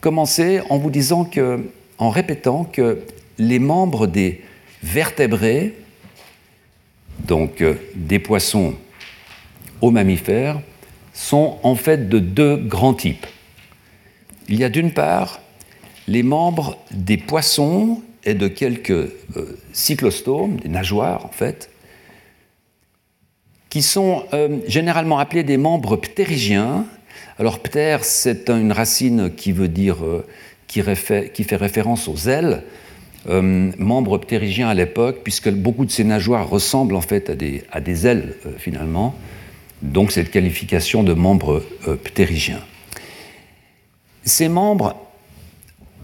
commencer 0.00 0.62
en 0.70 0.78
vous 0.78 0.90
disant 0.90 1.26
que, 1.26 1.70
en 1.98 2.08
répétant 2.08 2.64
que 2.64 3.04
les 3.36 3.58
membres 3.58 4.06
des 4.06 4.42
vertébrés, 4.82 5.74
donc 7.18 7.60
euh, 7.60 7.74
des 7.94 8.18
poissons 8.18 8.74
aux 9.82 9.90
mammifères, 9.90 10.58
sont 11.12 11.58
en 11.62 11.74
fait 11.74 12.08
de 12.08 12.18
deux 12.18 12.56
grands 12.56 12.94
types. 12.94 13.26
Il 14.48 14.58
y 14.58 14.64
a 14.64 14.70
d'une 14.70 14.94
part 14.94 15.40
les 16.06 16.22
membres 16.22 16.78
des 16.90 17.18
poissons 17.18 18.02
de 18.34 18.48
quelques 18.48 18.90
euh, 18.90 19.08
cyclostomes, 19.72 20.56
des 20.56 20.68
nageoires 20.68 21.24
en 21.24 21.30
fait, 21.30 21.70
qui 23.68 23.82
sont 23.82 24.24
euh, 24.32 24.58
généralement 24.66 25.18
appelés 25.18 25.42
des 25.42 25.56
membres 25.56 25.96
ptérygiens, 25.96 26.86
alors 27.38 27.60
ptère, 27.60 28.04
c'est 28.04 28.48
une 28.48 28.72
racine 28.72 29.30
qui 29.34 29.52
veut 29.52 29.68
dire, 29.68 30.04
euh, 30.04 30.26
qui, 30.66 30.82
fait 30.82 31.56
référence 31.56 32.08
aux 32.08 32.28
ailes. 32.28 32.64
Euh, 33.28 33.70
membre 33.78 34.18
ptérygien 34.18 34.68
à 34.68 34.74
l'époque, 34.74 35.18
puisque 35.22 35.50
beaucoup 35.50 35.84
de 35.84 35.90
ces 35.90 36.04
nageoires 36.04 36.48
ressemblent 36.48 36.96
en 36.96 37.00
fait 37.00 37.30
à 37.30 37.80
des, 37.80 38.06
ailes 38.06 38.34
finalement. 38.58 39.14
Donc 39.82 40.12
cette 40.12 40.30
qualification 40.30 41.02
de 41.02 41.12
membre 41.12 41.62
ptérygien. 42.04 42.60
Ces 44.24 44.48
membres, 44.48 44.96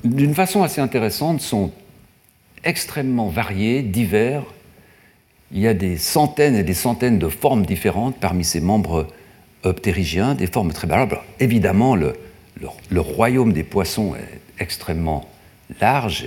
d'une 0.04 0.34
façon 0.34 0.62
assez 0.62 0.80
intéressante, 0.80 1.40
sont 1.40 1.72
extrêmement 2.64 3.28
variés, 3.28 3.83
divers. 3.83 4.42
Il 5.52 5.61
y 5.61 5.68
a 5.68 5.75
des 5.75 5.97
centaines 5.97 6.56
et 6.56 6.62
des 6.62 6.75
centaines 6.75 7.18
de 7.18 7.28
formes 7.28 7.64
différentes 7.64 8.16
parmi 8.16 8.44
ces 8.44 8.61
membres 8.61 9.06
ptérygiens, 9.73 10.35
des 10.35 10.47
formes 10.47 10.73
très 10.73 10.87
variables. 10.87 11.21
Évidemment, 11.40 11.97
le, 11.97 12.14
royaume 12.97 13.52
des 13.52 13.62
poissons 13.62 14.14
est 14.14 14.62
extrêmement 14.62 15.28
large, 15.80 16.26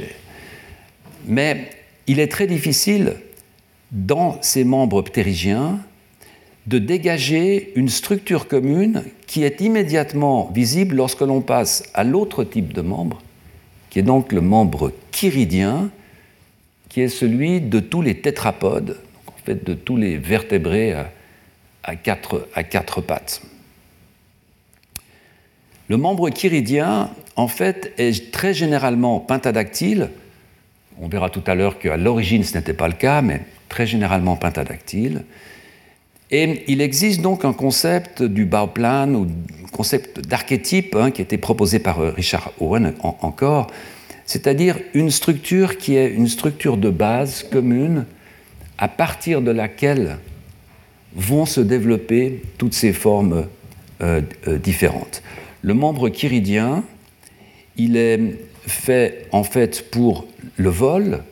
mais 1.27 1.70
il 2.08 2.20
est 2.20 2.32
très 2.32 2.48
difficile 2.48 3.15
dans 3.91 4.41
ces 4.41 4.63
membres 4.63 5.01
ptérygiens 5.01 5.79
de 6.65 6.79
dégager 6.79 7.72
une 7.75 7.88
structure 7.88 8.48
commune 8.48 9.03
qui 9.25 9.44
est 9.44 9.62
immédiatement 9.62 10.51
visible 10.53 10.96
lorsque 10.96 11.22
l'on 11.22 11.41
passe 11.41 11.84
à 11.94 12.03
l'autre 12.03 12.44
type 12.44 12.74
de 12.74 12.82
membre, 12.82 13.22
qui 13.89 14.00
est 14.00 14.03
donc 14.03 14.34
le 14.34 14.41
membre 14.41 14.91
chiridien, 15.12 15.89
qui 16.89 17.01
est 17.01 17.10
celui 17.10 17.62
de 17.62 17.79
tous 17.79 18.01
les 18.01 18.22
tétrapodes, 18.22 19.00
en 19.27 19.46
fait 19.46 19.63
de 19.63 19.74
tous 19.74 19.98
les 19.98 20.17
vertébrés 20.17 20.96
à 21.84 21.96
quatre, 21.96 22.48
à 22.53 22.63
quatre 22.63 23.01
pattes. 23.01 23.41
Le 25.89 25.96
membre 25.96 26.29
chiridien, 26.29 27.10
en 27.38 27.48
fait, 27.48 27.94
est 27.98 28.32
très 28.32 28.53
généralement 28.53 29.20
pentadactyle. 29.20 30.10
On 31.00 31.08
verra 31.08 31.29
tout 31.29 31.44
à 31.48 31.56
l'heure 31.56 31.79
qu'à 31.79 31.96
l'origine 31.96 32.44
ce 32.44 32.58
n'était 32.58 32.74
pas 32.74 32.89
le 32.89 32.94
cas, 32.94 33.22
mais 33.22 33.41
très 33.70 33.86
généralement 33.86 34.36
pentadactyle. 34.36 35.24
Et 36.29 36.65
il 36.67 36.82
existe 36.82 37.22
donc 37.22 37.46
un 37.46 37.53
concept 37.53 38.22
du 38.22 38.46
Bauplan, 38.46 39.13
ou 39.13 39.27
concept 39.72 40.20
d'archétype, 40.20 40.96
hein, 40.96 41.12
qui 41.12 41.22
été 41.22 41.38
proposé 41.38 41.79
par 41.79 42.00
euh, 42.00 42.12
Richard 42.12 42.51
Owen 42.60 42.94
encore, 43.01 43.67
c'est-à-dire 44.27 44.77
une 44.93 45.10
structure 45.10 45.77
qui 45.77 45.96
est 45.96 46.10
une 46.10 46.27
structure 46.27 46.77
de 46.77 46.89
base 46.89 47.43
commune 47.43 48.05
à 48.77 48.89
partir 48.89 49.41
de 49.41 49.51
laquelle 49.51 50.17
vont 51.15 51.46
se 51.46 51.62
développer 51.62 52.43
toutes 52.57 52.74
ces 52.74 52.93
formes 52.93 53.48
euh, 54.01 54.22
euh, 54.48 54.57
différentes. 54.57 55.24
Le 55.62 55.74
membre 55.74 56.10
chiridien, 56.10 56.84
il 57.77 57.96
est 57.96 58.19
fait 58.67 59.27
en 59.31 59.43
fait 59.43 59.89
pour 59.89 60.27
le 60.57 60.69
vol, 60.69 61.24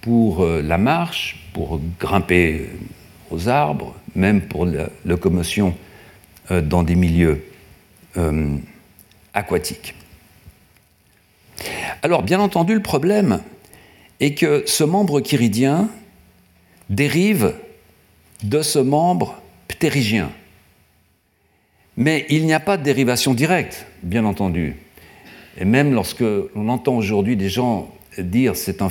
pour 0.00 0.42
euh, 0.42 0.60
la 0.62 0.78
marche, 0.78 1.48
pour 1.54 1.80
grimper 2.00 2.68
aux 3.30 3.48
arbres, 3.48 3.94
même 4.16 4.42
pour 4.42 4.66
la 4.66 4.90
locomotion 5.04 5.74
dans 6.50 6.82
des 6.82 6.96
milieux 6.96 7.44
aquatiques. 9.32 9.94
Alors, 12.02 12.22
bien 12.22 12.40
entendu, 12.40 12.74
le 12.74 12.82
problème 12.82 13.40
est 14.20 14.34
que 14.34 14.64
ce 14.66 14.84
membre 14.84 15.20
chiridien 15.20 15.88
dérive 16.88 17.54
de 18.42 18.62
ce 18.62 18.78
membre 18.78 19.40
ptérygien. 19.68 20.30
Mais 21.96 22.26
il 22.30 22.46
n'y 22.46 22.52
a 22.52 22.60
pas 22.60 22.76
de 22.76 22.82
dérivation 22.82 23.34
directe, 23.34 23.86
bien 24.02 24.24
entendu. 24.24 24.76
Et 25.58 25.64
même 25.64 25.92
lorsque 25.92 26.20
l'on 26.20 26.68
entend 26.68 26.96
aujourd'hui 26.96 27.36
des 27.36 27.48
gens 27.48 27.90
dire 28.18 28.56
c'est 28.56 28.82
un, 28.82 28.88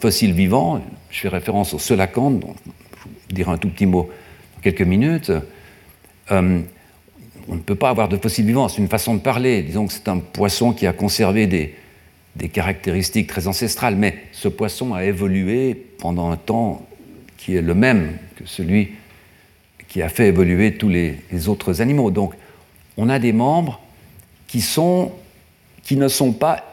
fossile 0.00 0.32
vivant, 0.32 0.82
je 1.10 1.20
fais 1.20 1.28
référence 1.28 1.74
au 1.74 1.78
selacanthe, 1.78 2.40
dont 2.40 2.54
je 2.66 3.04
vous 3.04 3.34
dirai 3.34 3.50
un 3.52 3.58
tout 3.58 3.68
petit 3.68 3.86
mot 3.86 4.10
dans 4.56 4.62
quelques 4.62 4.82
minutes, 4.82 5.32
euh, 6.30 6.60
on 7.48 7.54
ne 7.54 7.60
peut 7.60 7.74
pas 7.74 7.90
avoir 7.90 8.08
de 8.08 8.16
fossile 8.16 8.46
vivant, 8.46 8.68
c'est 8.68 8.78
une 8.78 8.88
façon 8.88 9.14
de 9.14 9.20
parler. 9.20 9.62
Disons 9.62 9.86
que 9.86 9.92
c'est 9.92 10.08
un 10.08 10.18
poisson 10.18 10.72
qui 10.72 10.86
a 10.86 10.92
conservé 10.92 11.46
des, 11.46 11.74
des 12.40 12.48
caractéristiques 12.48 13.26
très 13.26 13.46
ancestrales, 13.46 13.96
mais 13.96 14.16
ce 14.32 14.48
poisson 14.48 14.94
a 14.94 15.04
évolué 15.04 15.74
pendant 15.74 16.30
un 16.30 16.36
temps 16.36 16.86
qui 17.36 17.54
est 17.54 17.62
le 17.62 17.74
même 17.74 18.16
que 18.36 18.46
celui 18.46 18.92
qui 19.88 20.02
a 20.02 20.08
fait 20.08 20.28
évoluer 20.28 20.76
tous 20.76 20.88
les, 20.88 21.18
autres 21.48 21.82
animaux. 21.82 22.10
Donc, 22.10 22.32
on 22.96 23.08
a 23.08 23.18
des 23.18 23.32
membres 23.32 23.80
qui, 24.46 24.64
ne 25.96 26.08
sont 26.08 26.32
pas 26.32 26.64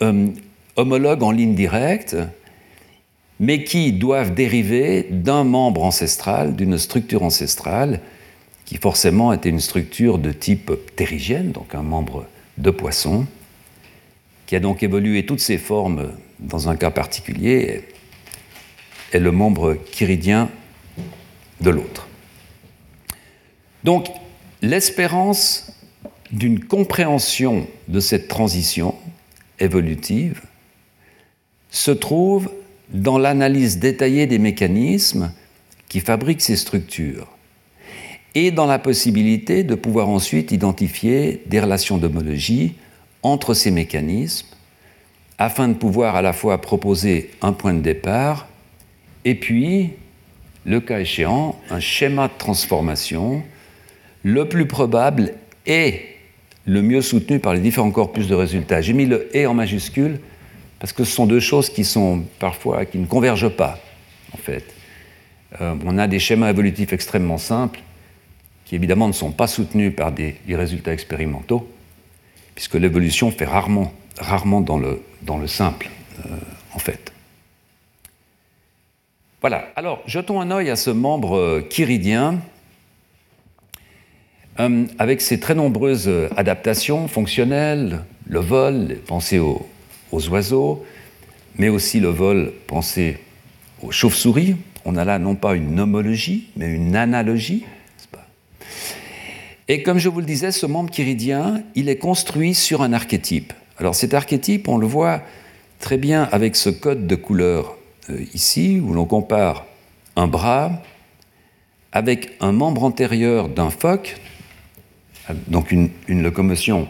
euh, 0.00 0.28
homologues 0.76 1.22
en 1.22 1.32
ligne 1.32 1.54
directe, 1.54 2.16
mais 3.40 3.64
qui 3.64 3.92
doivent 3.92 4.34
dériver 4.34 5.06
d'un 5.10 5.44
membre 5.44 5.84
ancestral, 5.84 6.56
d'une 6.56 6.78
structure 6.78 7.22
ancestrale, 7.24 8.00
qui 8.64 8.76
forcément 8.76 9.32
était 9.32 9.50
une 9.50 9.60
structure 9.60 10.18
de 10.18 10.32
type 10.32 10.72
ptérygienne, 10.94 11.50
donc 11.50 11.74
un 11.74 11.82
membre 11.82 12.24
de 12.56 12.70
poisson, 12.70 13.26
qui 14.46 14.56
a 14.56 14.60
donc 14.60 14.82
évolué 14.82 15.24
toutes 15.26 15.40
ses 15.40 15.58
formes 15.58 16.12
dans 16.40 16.68
un 16.68 16.76
cas 16.76 16.90
particulier, 16.90 17.84
est 19.12 19.18
le 19.18 19.30
membre 19.30 19.76
chiridien 19.92 20.50
de 21.60 21.70
l'autre. 21.70 22.08
Donc, 23.84 24.08
l'espérance 24.60 25.72
d'une 26.30 26.64
compréhension 26.64 27.66
de 27.88 28.00
cette 28.00 28.28
transition 28.28 28.94
évolutive 29.58 30.42
se 31.70 31.90
trouve 31.90 32.50
dans 32.90 33.18
l'analyse 33.18 33.78
détaillée 33.78 34.26
des 34.26 34.38
mécanismes 34.38 35.32
qui 35.88 36.00
fabriquent 36.00 36.42
ces 36.42 36.56
structures 36.56 37.28
et 38.34 38.50
dans 38.50 38.66
la 38.66 38.78
possibilité 38.78 39.62
de 39.62 39.74
pouvoir 39.74 40.08
ensuite 40.08 40.52
identifier 40.52 41.42
des 41.46 41.60
relations 41.60 41.98
d'homologie 41.98 42.74
entre 43.22 43.54
ces 43.54 43.70
mécanismes 43.70 44.48
afin 45.38 45.68
de 45.68 45.74
pouvoir 45.74 46.16
à 46.16 46.22
la 46.22 46.32
fois 46.32 46.60
proposer 46.60 47.30
un 47.40 47.52
point 47.52 47.74
de 47.74 47.80
départ 47.80 48.46
et 49.24 49.34
puis, 49.34 49.90
le 50.64 50.80
cas 50.80 51.00
échéant, 51.00 51.58
un 51.70 51.80
schéma 51.80 52.28
de 52.28 52.32
transformation 52.38 53.42
le 54.22 54.48
plus 54.48 54.66
probable 54.66 55.34
et 55.66 56.02
le 56.64 56.82
mieux 56.82 57.02
soutenu 57.02 57.38
par 57.38 57.54
les 57.54 57.60
différents 57.60 57.90
corpus 57.90 58.28
de 58.28 58.34
résultats. 58.34 58.80
J'ai 58.80 58.92
mis 58.92 59.06
le 59.06 59.34
et 59.36 59.46
en 59.46 59.54
majuscule 59.54 60.20
parce 60.78 60.92
que 60.92 61.04
ce 61.04 61.12
sont 61.12 61.26
deux 61.26 61.40
choses 61.40 61.68
qui 61.68 61.84
sont 61.84 62.24
parfois 62.38 62.84
qui 62.84 62.98
ne 62.98 63.06
convergent 63.06 63.54
pas, 63.56 63.78
en 64.32 64.36
fait. 64.36 64.64
Euh, 65.60 65.74
on 65.84 65.98
a 65.98 66.06
des 66.08 66.18
schémas 66.18 66.50
évolutifs 66.50 66.92
extrêmement 66.92 67.38
simples 67.38 67.80
qui 68.64 68.74
évidemment 68.76 69.06
ne 69.06 69.12
sont 69.12 69.32
pas 69.32 69.46
soutenus 69.46 69.94
par 69.94 70.12
des, 70.12 70.36
résultats 70.48 70.92
expérimentaux, 70.92 71.68
puisque 72.54 72.74
l'évolution 72.74 73.30
fait 73.30 73.44
rarement, 73.44 73.92
rarement 74.18 74.60
dans, 74.60 74.78
le, 74.78 75.46
simple, 75.46 75.90
euh, 76.26 76.28
en 76.74 76.78
fait. 76.78 77.12
Voilà, 79.40 79.68
alors 79.76 80.02
jetons 80.06 80.40
un 80.40 80.50
œil 80.50 80.70
à 80.70 80.76
ce 80.76 80.90
membre 80.90 81.62
chiridien 81.68 82.40
euh, 84.60 84.86
avec 84.98 85.20
ses 85.20 85.40
très 85.40 85.54
nombreuses 85.54 86.10
adaptations 86.36 87.08
fonctionnelles, 87.08 88.04
le 88.26 88.40
vol, 88.40 88.98
pensez 89.06 89.38
aux, 89.38 89.66
aux 90.12 90.28
oiseaux, 90.28 90.84
mais 91.56 91.68
aussi 91.68 92.00
le 92.00 92.08
vol, 92.08 92.52
pensez 92.66 93.18
aux 93.82 93.90
chauves-souris. 93.90 94.56
On 94.84 94.96
a 94.96 95.04
là 95.04 95.18
non 95.18 95.34
pas 95.34 95.54
une 95.54 95.80
homologie, 95.80 96.48
mais 96.56 96.66
une 96.66 96.96
analogie. 96.96 97.64
Et 99.72 99.82
comme 99.82 99.96
je 99.96 100.10
vous 100.10 100.20
le 100.20 100.26
disais, 100.26 100.52
ce 100.52 100.66
membre 100.66 100.90
chiridien, 100.90 101.62
il 101.74 101.88
est 101.88 101.96
construit 101.96 102.52
sur 102.52 102.82
un 102.82 102.92
archétype. 102.92 103.54
Alors 103.78 103.94
cet 103.94 104.12
archétype, 104.12 104.68
on 104.68 104.76
le 104.76 104.86
voit 104.86 105.22
très 105.78 105.96
bien 105.96 106.24
avec 106.30 106.56
ce 106.56 106.68
code 106.68 107.06
de 107.06 107.14
couleur 107.14 107.78
euh, 108.10 108.22
ici, 108.34 108.82
où 108.84 108.92
l'on 108.92 109.06
compare 109.06 109.64
un 110.14 110.26
bras 110.26 110.72
avec 111.90 112.32
un 112.40 112.52
membre 112.52 112.84
antérieur 112.84 113.48
d'un 113.48 113.70
phoque, 113.70 114.16
donc 115.48 115.72
une, 115.72 115.88
locomotion 116.06 116.86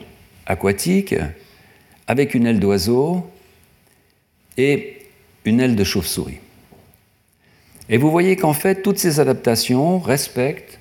aquatique, 0.47 1.15
avec 2.09 2.35
une 2.35 2.49
aile 2.49 2.59
d'oiseau 2.59 3.31
et 4.59 5.07
une 5.45 5.61
aile 5.61 5.77
de 5.77 5.85
chauve-souris. 5.85 6.41
Et 7.89 7.97
vous 7.97 8.11
voyez 8.11 8.35
qu'en 8.35 8.55
fait, 8.55 8.83
toutes 8.83 8.99
ces 8.99 9.21
adaptations 9.21 10.01
respectent 10.01 10.81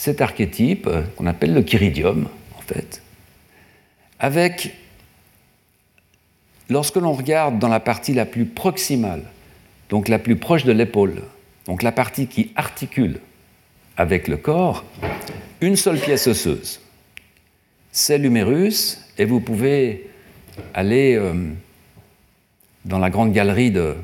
cet 0.00 0.22
archétype 0.22 0.86
euh, 0.86 1.02
qu'on 1.14 1.26
appelle 1.26 1.52
le 1.52 1.62
chiridium, 1.62 2.26
en 2.56 2.62
fait, 2.62 3.02
avec, 4.18 4.74
lorsque 6.70 6.96
l'on 6.96 7.12
regarde 7.12 7.58
dans 7.58 7.68
la 7.68 7.80
partie 7.80 8.14
la 8.14 8.24
plus 8.24 8.46
proximale, 8.46 9.24
donc 9.90 10.08
la 10.08 10.18
plus 10.18 10.36
proche 10.36 10.64
de 10.64 10.72
l'épaule, 10.72 11.20
donc 11.66 11.82
la 11.82 11.92
partie 11.92 12.28
qui 12.28 12.50
articule 12.56 13.20
avec 13.98 14.26
le 14.26 14.38
corps, 14.38 14.86
une 15.60 15.76
seule 15.76 15.98
pièce 15.98 16.26
osseuse. 16.26 16.80
C'est 17.92 18.16
l'humérus, 18.16 19.04
et 19.18 19.26
vous 19.26 19.40
pouvez 19.40 20.08
aller 20.72 21.14
euh, 21.16 21.34
dans 22.86 22.98
la 22.98 23.10
grande 23.10 23.34
galerie 23.34 23.70
de 23.70 23.96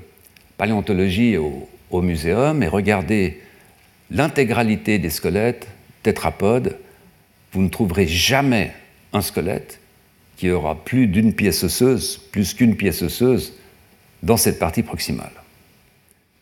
paléontologie 0.58 1.38
au, 1.38 1.66
au 1.90 2.02
muséum 2.02 2.62
et 2.62 2.68
regarder 2.68 3.40
l'intégralité 4.10 4.98
des 4.98 5.08
squelettes 5.08 5.68
tétrapodes, 6.06 6.78
vous 7.52 7.62
ne 7.62 7.68
trouverez 7.68 8.06
jamais 8.06 8.72
un 9.12 9.22
squelette 9.22 9.80
qui 10.36 10.50
aura 10.50 10.76
plus 10.84 11.08
d'une 11.08 11.32
pièce 11.32 11.64
osseuse, 11.64 12.20
plus 12.30 12.54
qu'une 12.54 12.76
pièce 12.76 13.02
osseuse, 13.02 13.54
dans 14.22 14.36
cette 14.36 14.60
partie 14.60 14.84
proximale. 14.84 15.32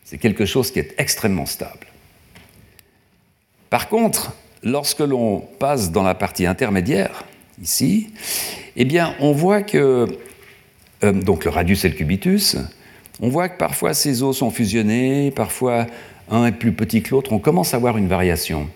C'est 0.04 0.18
quelque 0.18 0.44
chose 0.44 0.70
qui 0.70 0.80
est 0.80 0.94
extrêmement 0.98 1.46
stable. 1.46 1.86
Par 3.70 3.88
contre, 3.88 4.34
lorsque 4.62 5.00
l'on 5.00 5.40
passe 5.58 5.90
dans 5.90 6.02
la 6.02 6.14
partie 6.14 6.44
intermédiaire, 6.44 7.24
ici, 7.62 8.08
eh 8.76 8.84
bien, 8.84 9.14
on 9.18 9.32
voit 9.32 9.62
que, 9.62 10.06
euh, 11.04 11.12
donc 11.12 11.46
le 11.46 11.50
radius 11.50 11.86
et 11.86 11.88
le 11.88 11.94
cubitus, 11.94 12.56
on 13.20 13.28
voit 13.30 13.48
que 13.48 13.56
parfois 13.56 13.94
ces 13.94 14.22
os 14.22 14.36
sont 14.36 14.50
fusionnés, 14.50 15.30
parfois 15.30 15.86
un 16.30 16.44
est 16.46 16.52
plus 16.52 16.72
petit 16.72 17.02
que 17.02 17.12
l'autre, 17.12 17.32
on 17.32 17.38
commence 17.38 17.72
à 17.72 17.78
avoir 17.78 17.96
une 17.96 18.08
variation. 18.08 18.68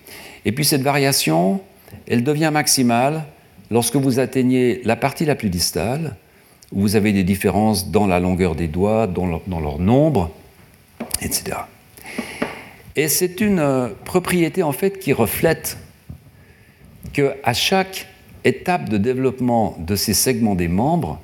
Et 0.44 0.53
puis 0.53 0.64
cette 0.64 0.83
variation, 0.83 1.61
elle 2.07 2.24
devient 2.24 2.51
maximale 2.53 3.24
lorsque 3.70 3.96
vous 3.96 4.18
atteignez 4.18 4.81
la 4.85 4.96
partie 4.96 5.24
la 5.24 5.35
plus 5.35 5.51
distale, 5.51 6.16
où 6.72 6.81
vous 6.81 6.96
avez 6.96 7.12
des 7.12 7.24
différences 7.24 7.90
dans 7.90 8.07
la 8.07 8.20
longueur 8.20 8.55
des 8.55 8.68
doigts, 8.68 9.07
dans 9.07 9.27
leur 9.27 9.79
nombre, 9.79 10.31
etc. 11.22 11.59
Et 12.96 13.09
c'est 13.09 13.40
une 13.40 13.61
euh, 13.61 13.88
propriété 14.05 14.62
en 14.62 14.72
fait 14.72 14.98
qui 14.98 15.12
reflète 15.12 15.79
que 17.12 17.35
à 17.44 17.55
chaque 17.55 18.09
étape 18.44 18.88
de 18.88 18.98
développement 18.98 19.77
de 19.79 19.94
ces 19.94 20.14
segments 20.14 20.55
des 20.55 20.68
membres, 20.68 21.20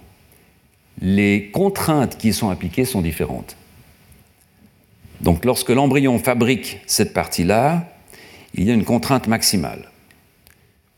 les 1.01 1.51
contraintes 1.51 2.17
qui 2.17 2.29
y 2.29 2.33
sont 2.33 2.51
appliquées 2.51 2.85
sont 2.85 3.01
différentes. 3.01 3.57
Donc 5.21 5.45
lorsque 5.45 5.71
l'embryon 5.71 6.19
fabrique 6.19 6.81
cette 6.87 7.13
partie-là, 7.13 7.89
il 8.55 8.65
y 8.65 8.71
a 8.71 8.75
une 8.75 8.85
contrainte 8.85 9.27
maximale. 9.27 9.91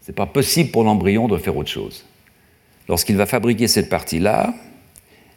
Ce 0.03 0.11
n'est 0.11 0.15
pas 0.15 0.27
possible 0.27 0.71
pour 0.71 0.85
l'embryon 0.85 1.27
de 1.27 1.37
faire 1.37 1.57
autre 1.57 1.71
chose. 1.71 2.05
Lorsqu'il 2.89 3.17
va 3.17 3.27
fabriquer 3.27 3.67
cette 3.67 3.89
partie-là, 3.89 4.55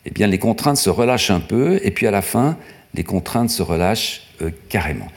eh 0.06 0.12
bien 0.12 0.28
les 0.28 0.38
contraintes 0.38 0.78
se 0.78 0.90
relâchent 0.90 1.32
un 1.32 1.40
peu, 1.40 1.80
et 1.84 1.92
puis 1.92 2.06
à 2.06 2.12
la 2.12 2.22
fin, 2.22 2.58
les 2.94 3.04
contraintes 3.04 3.50
se 3.50 3.64
relâchent 3.64 4.28
euh, 4.42 4.52
carrément. 4.70 5.08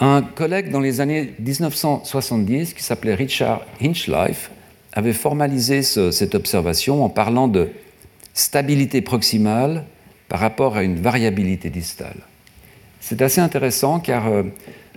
Un 0.00 0.22
collègue 0.22 0.70
dans 0.70 0.80
les 0.80 1.00
années 1.00 1.34
1970, 1.38 2.74
qui 2.74 2.82
s'appelait 2.82 3.14
Richard 3.14 3.62
Hinchlife, 3.82 4.50
avait 4.92 5.12
formalisé 5.12 5.82
cette 5.82 6.34
observation 6.34 7.04
en 7.04 7.08
parlant 7.08 7.46
de 7.46 7.68
stabilité 8.34 9.02
proximale 9.02 9.84
par 10.28 10.40
rapport 10.40 10.76
à 10.76 10.82
une 10.82 11.00
variabilité 11.00 11.70
distale. 11.70 12.16
C'est 13.00 13.22
assez 13.22 13.40
intéressant 13.40 14.00
car 14.00 14.28
euh, 14.28 14.42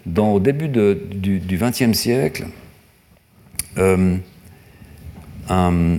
dans, 0.05 0.33
au 0.33 0.39
début 0.39 0.67
du 0.67 1.57
XXe 1.57 1.93
siècle, 1.97 2.45
euh, 3.77 4.17
un, 5.49 5.97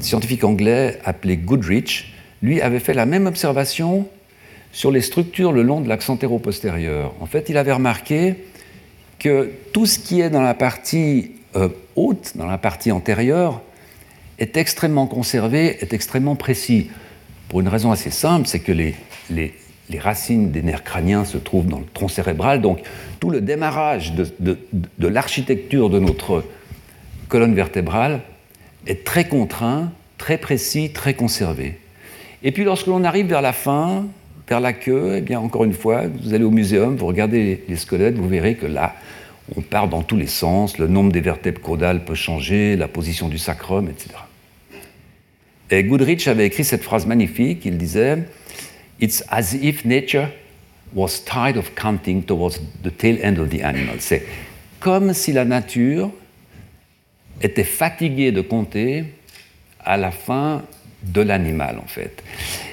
scientifique 0.00 0.44
anglais 0.44 0.98
appelé 1.04 1.36
Goodrich, 1.36 2.14
lui, 2.42 2.60
avait 2.60 2.80
fait 2.80 2.94
la 2.94 3.06
même 3.06 3.26
observation 3.26 4.08
sur 4.72 4.90
les 4.90 5.00
structures 5.00 5.52
le 5.52 5.62
long 5.62 5.80
de 5.80 5.88
l'axe 5.88 6.08
antéro-postérieur. 6.08 7.12
En 7.20 7.26
fait, 7.26 7.48
il 7.48 7.56
avait 7.56 7.72
remarqué 7.72 8.36
que 9.18 9.50
tout 9.72 9.84
ce 9.84 9.98
qui 9.98 10.20
est 10.20 10.30
dans 10.30 10.42
la 10.42 10.54
partie 10.54 11.32
euh, 11.56 11.68
haute, 11.96 12.32
dans 12.36 12.46
la 12.46 12.58
partie 12.58 12.90
antérieure, 12.92 13.60
est 14.38 14.56
extrêmement 14.56 15.06
conservé, 15.06 15.76
est 15.80 15.92
extrêmement 15.92 16.36
précis. 16.36 16.88
Pour 17.48 17.60
une 17.60 17.68
raison 17.68 17.90
assez 17.90 18.10
simple, 18.10 18.46
c'est 18.46 18.60
que 18.60 18.72
les, 18.72 18.94
racines 19.98 20.50
des 20.50 20.62
nerfs 20.62 20.84
crâniens 20.84 21.24
se 21.24 21.38
trouvent 21.38 21.66
dans 21.66 21.78
le 21.78 21.86
tronc 21.92 22.08
cérébral, 22.08 22.60
donc 22.60 22.80
tout 23.18 23.30
le 23.30 23.40
démarrage 23.40 24.12
de, 24.14 24.56
l'architecture 24.98 25.90
de 25.90 25.98
notre 25.98 26.44
colonne 27.28 27.54
vertébrale 27.54 28.20
est 28.86 29.04
très 29.04 29.26
contraint, 29.28 29.92
très 30.18 30.38
précis, 30.38 30.90
très 30.92 31.14
conservé. 31.14 31.78
Et 32.42 32.52
puis 32.52 32.64
lorsque 32.64 32.86
l'on 32.86 33.04
arrive 33.04 33.26
vers 33.26 33.42
la 33.42 33.52
fin, 33.52 34.06
vers 34.48 34.60
la 34.60 34.72
queue, 34.72 35.16
eh 35.18 35.20
bien, 35.20 35.38
encore 35.40 35.64
une 35.64 35.74
fois, 35.74 36.04
vous 36.22 36.34
allez 36.34 36.44
au 36.44 36.50
muséum, 36.50 36.96
vous 36.96 37.06
regardez 37.06 37.62
les 37.68 37.76
squelettes, 37.76 38.16
vous 38.16 38.28
verrez 38.28 38.56
que 38.56 38.66
là, 38.66 38.94
on 39.56 39.60
part 39.60 39.88
dans 39.88 40.02
tous 40.02 40.16
les 40.16 40.26
sens, 40.26 40.78
le 40.78 40.86
nombre 40.86 41.12
des 41.12 41.20
vertèbres 41.20 41.60
caudales 41.60 42.04
peut 42.04 42.14
changer, 42.14 42.76
la 42.76 42.88
position 42.88 43.28
du 43.28 43.38
sacrum, 43.38 43.88
etc. 43.88 44.10
Et 45.70 45.84
Goodrich 45.84 46.26
avait 46.26 46.46
écrit 46.46 46.64
cette 46.64 46.82
phrase 46.82 47.06
magnifique, 47.06 47.64
il 47.64 47.78
disait 47.78 48.24
It's 49.00 49.24
as 49.30 49.54
if 49.54 49.84
nature 49.84 50.28
was 50.94 51.24
tired 51.24 51.56
of 51.56 51.74
counting 51.74 52.22
towards 52.22 52.60
the 52.82 52.90
tail 52.90 53.18
end 53.22 53.38
of 53.38 53.48
the 53.48 53.62
animal. 53.62 53.96
C'est 53.98 54.22
comme 54.80 55.14
si 55.14 55.32
la 55.32 55.44
nature 55.44 56.10
était 57.40 57.64
fatiguée 57.64 58.32
de 58.32 58.42
compter 58.42 59.04
à 59.84 59.96
la 59.96 60.10
fin 60.10 60.62
de 61.02 61.22
l'animal, 61.22 61.78
en 61.82 61.86
fait. 61.86 62.22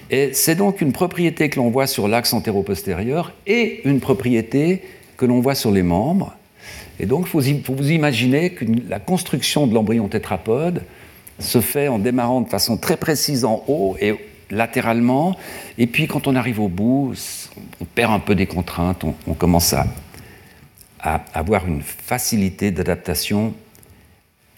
Et 0.10 0.34
c'est 0.34 0.56
donc 0.56 0.82
une 0.82 0.92
propriété 0.92 1.50
que 1.50 1.58
l'on 1.58 1.70
voit 1.70 1.88
sur 1.88 2.08
l'axe 2.08 2.34
antéro-postérieur 2.34 3.34
et 3.46 3.82
une 3.86 4.00
propriété 4.00 4.82
que 5.16 5.26
l'on 5.26 5.40
voit 5.40 5.56
sur 5.56 5.72
les 5.72 5.84
membres. 5.84 6.34
Et 7.00 7.06
donc, 7.06 7.28
il 7.34 7.62
faut, 7.62 7.74
vous 7.74 7.92
imaginer 7.92 8.52
que 8.52 8.66
la 8.90 9.00
construction 9.00 9.68
de 9.68 9.74
l'embryon 9.74 10.08
tétrapode 10.08 10.84
se 11.40 11.62
fait 11.62 11.88
en 11.88 12.00
démarrant 12.00 12.42
de 12.42 12.50
façon 12.50 12.78
très 12.78 12.98
précise 12.98 13.46
en 13.46 13.64
haut 13.68 13.96
et 14.02 14.16
latéralement. 14.50 15.38
Et 15.78 15.88
puis, 15.88 16.08
quand 16.08 16.28
on 16.28 16.36
arrive 16.36 16.60
au 16.60 16.68
bout, 16.68 17.14
on 17.82 17.86
perd 17.86 18.12
un 18.14 18.20
peu 18.20 18.36
des 18.36 18.48
contraintes, 18.48 19.04
on, 19.04 19.34
commence 19.34 19.74
à, 19.74 19.88
à 21.00 21.24
avoir 21.34 21.68
une 21.68 21.82
facilité 21.82 22.72
d'adaptation 22.72 23.54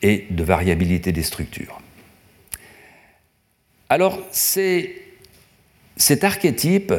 et 0.02 0.28
de 0.30 0.43
variabilité 0.43 1.12
des 1.12 1.23
structures. 1.23 1.82
Alors, 3.89 4.19
cet 4.32 6.23
archétype, 6.23 6.93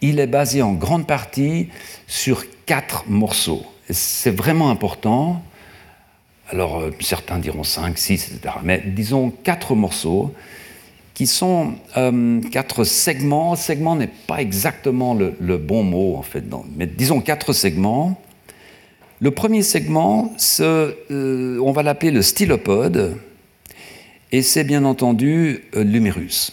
il 0.00 0.20
est 0.20 0.26
basé 0.26 0.62
en 0.62 0.72
grande 0.72 1.06
partie 1.06 1.68
sur 2.06 2.44
quatre 2.64 3.08
morceaux. 3.08 3.66
C'est 3.90 4.30
vraiment 4.30 4.70
important. 4.70 5.42
Alors, 6.50 6.80
euh, 6.80 6.94
certains 7.00 7.38
diront 7.38 7.64
cinq, 7.64 7.98
six, 7.98 8.30
etc. 8.30 8.54
Mais 8.62 8.82
disons 8.86 9.30
quatre 9.30 9.74
morceaux 9.74 10.34
qui 11.18 11.26
sont 11.26 11.74
euh, 11.96 12.40
quatre 12.52 12.84
segments. 12.84 13.56
Segment 13.56 13.96
n'est 13.96 14.06
pas 14.28 14.40
exactement 14.40 15.14
le, 15.14 15.58
bon 15.58 15.82
mot, 15.82 16.14
en 16.14 16.22
fait, 16.22 16.44
mais 16.76 16.86
disons 16.86 17.20
quatre 17.20 17.52
segments. 17.52 18.22
Le 19.18 19.32
premier 19.32 19.62
segment, 19.62 20.32
euh, 20.60 21.58
on 21.60 21.72
va 21.72 21.82
l'appeler 21.82 22.12
le 22.12 22.22
stylopode, 22.22 23.16
et 24.30 24.42
c'est 24.42 24.62
bien 24.62 24.84
entendu 24.84 25.64
euh, 25.74 25.82
l'humérus. 25.82 26.52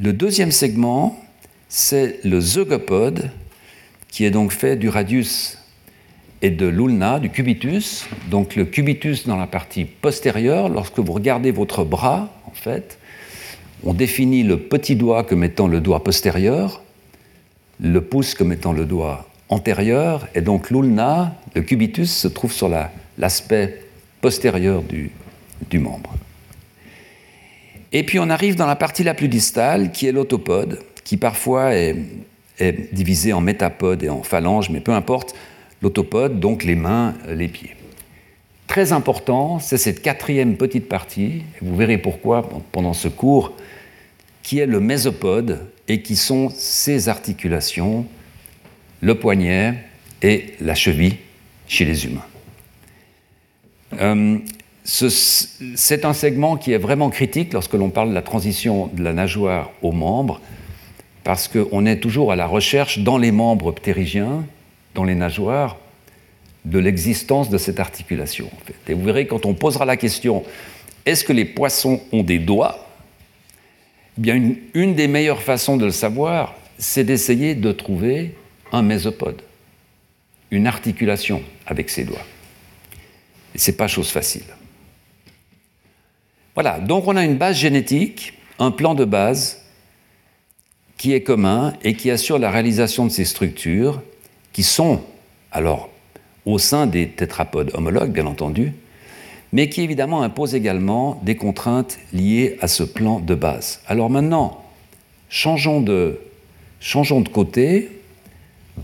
Le 0.00 0.14
deuxième 0.14 0.50
segment, 0.50 1.20
c'est 1.68 2.18
le 2.24 2.40
zygopode, 2.40 3.30
qui 4.08 4.24
est 4.24 4.30
donc 4.30 4.52
fait 4.52 4.76
du 4.76 4.88
radius 4.88 5.58
et 6.40 6.48
de 6.48 6.66
l'ulna, 6.66 7.20
du 7.20 7.28
cubitus. 7.28 8.06
Donc 8.30 8.56
le 8.56 8.64
cubitus 8.64 9.26
dans 9.26 9.36
la 9.36 9.46
partie 9.46 9.84
postérieure, 9.84 10.70
lorsque 10.70 10.98
vous 10.98 11.12
regardez 11.12 11.50
votre 11.50 11.84
bras, 11.84 12.30
en 12.46 12.52
fait, 12.52 12.98
on 13.84 13.94
définit 13.94 14.42
le 14.42 14.58
petit 14.58 14.96
doigt 14.96 15.24
comme 15.24 15.44
étant 15.44 15.66
le 15.66 15.80
doigt 15.80 16.04
postérieur, 16.04 16.82
le 17.80 18.00
pouce 18.00 18.34
comme 18.34 18.52
étant 18.52 18.72
le 18.72 18.84
doigt 18.84 19.28
antérieur, 19.48 20.28
et 20.34 20.40
donc 20.40 20.70
l'ulna, 20.70 21.34
le 21.54 21.62
cubitus, 21.62 22.10
se 22.10 22.28
trouve 22.28 22.52
sur 22.52 22.70
l'aspect 23.18 23.82
postérieur 24.20 24.82
du, 24.82 25.10
membre. 25.78 26.14
Et 27.92 28.04
puis 28.04 28.18
on 28.18 28.30
arrive 28.30 28.54
dans 28.54 28.66
la 28.66 28.76
partie 28.76 29.04
la 29.04 29.14
plus 29.14 29.28
distale, 29.28 29.90
qui 29.90 30.06
est 30.06 30.12
l'autopode, 30.12 30.80
qui 31.04 31.16
parfois 31.16 31.74
est, 31.74 31.96
divisé 32.92 33.32
en 33.32 33.40
métapode 33.40 34.04
et 34.04 34.08
en 34.08 34.22
phalange, 34.22 34.70
mais 34.70 34.80
peu 34.80 34.92
importe, 34.92 35.34
l'autopode, 35.82 36.38
donc 36.38 36.62
les 36.62 36.76
mains, 36.76 37.14
les 37.28 37.48
pieds. 37.48 37.74
Très 38.72 38.94
important, 38.94 39.58
c'est 39.58 39.76
cette 39.76 40.00
quatrième 40.00 40.56
petite 40.56 40.88
partie, 40.88 41.42
vous 41.60 41.76
verrez 41.76 41.98
pourquoi 41.98 42.48
pendant 42.72 42.94
ce 42.94 43.06
cours, 43.06 43.52
qui 44.42 44.60
est 44.60 44.66
le 44.66 44.80
mésopode 44.80 45.66
et 45.88 46.00
qui 46.00 46.16
sont 46.16 46.48
ces 46.48 47.10
articulations, 47.10 48.06
le 49.02 49.14
poignet 49.14 49.74
et 50.22 50.54
la 50.62 50.74
cheville 50.74 51.18
chez 51.68 51.84
les 51.84 52.06
humains. 52.06 52.24
Euh, 54.00 54.38
c'est 54.84 56.06
un 56.06 56.14
segment 56.14 56.56
qui 56.56 56.72
est 56.72 56.78
vraiment 56.78 57.10
critique 57.10 57.52
lorsque 57.52 57.74
l'on 57.74 57.90
parle 57.90 58.08
de 58.08 58.14
la 58.14 58.22
transition 58.22 58.86
de 58.94 59.04
la 59.04 59.12
nageoire 59.12 59.70
aux 59.82 59.92
membres, 59.92 60.40
parce 61.24 61.46
qu'on 61.46 61.84
est 61.84 62.00
toujours 62.00 62.32
à 62.32 62.36
la 62.36 62.46
recherche 62.46 63.00
dans 63.00 63.18
les 63.18 63.32
membres 63.32 63.72
ptérygiens, 63.72 64.46
dans 64.94 65.04
les 65.04 65.14
nageoires, 65.14 65.76
de 66.64 66.78
l'existence 66.78 67.50
de 67.50 67.58
cette 67.58 67.80
articulation. 67.80 68.50
Et 68.88 68.94
vous 68.94 69.04
verrez, 69.04 69.26
quand 69.26 69.46
on 69.46 69.54
posera 69.54 69.84
la 69.84 69.96
question 69.96 70.44
est-ce 71.04 71.24
que 71.24 71.32
les 71.32 71.44
poissons 71.44 72.00
ont 72.12 72.22
des 72.22 72.38
doigts 72.38 72.88
eh 74.18 74.20
bien, 74.20 74.34
une, 74.34 74.56
une, 74.74 74.94
des 74.94 75.08
meilleures 75.08 75.42
façons 75.42 75.76
de 75.76 75.86
le 75.86 75.90
savoir, 75.90 76.54
c'est 76.78 77.04
d'essayer 77.04 77.54
de 77.54 77.72
trouver 77.72 78.34
un 78.70 78.82
mésopode, 78.82 79.42
une 80.50 80.66
articulation 80.66 81.42
avec 81.66 81.90
ses 81.90 82.04
doigts. 82.04 82.24
Et 83.54 83.58
ce 83.58 83.70
n'est 83.70 83.76
pas 83.76 83.88
chose 83.88 84.10
facile. 84.10 84.44
Voilà, 86.54 86.78
donc 86.78 87.08
on 87.08 87.16
a 87.16 87.24
une 87.24 87.36
base 87.36 87.56
génétique, 87.56 88.34
un 88.58 88.70
plan 88.70 88.94
de 88.94 89.04
base 89.04 89.62
qui 90.98 91.14
est 91.14 91.22
commun 91.22 91.72
et 91.82 91.94
qui 91.94 92.10
assure 92.10 92.38
la 92.38 92.50
réalisation 92.50 93.06
de 93.06 93.10
ces 93.10 93.24
structures 93.24 94.02
qui 94.52 94.62
sont, 94.62 95.02
alors, 95.50 95.88
au 96.46 96.58
sein 96.58 96.86
des 96.86 97.08
tétrapodes 97.08 97.70
homologues, 97.74 98.12
bien 98.12 98.26
entendu, 98.26 98.72
mais 99.52 99.68
qui 99.68 99.82
évidemment 99.82 100.22
imposent 100.22 100.54
également 100.54 101.20
des 101.24 101.36
contraintes 101.36 101.98
liées 102.12 102.56
à 102.60 102.68
ce 102.68 102.82
plan 102.82 103.20
de 103.20 103.34
base. 103.34 103.80
Alors 103.86 104.10
maintenant, 104.10 104.62
changeons 105.28 105.80
de, 105.80 106.20
changeons 106.80 107.20
de 107.20 107.28
côté, 107.28 108.00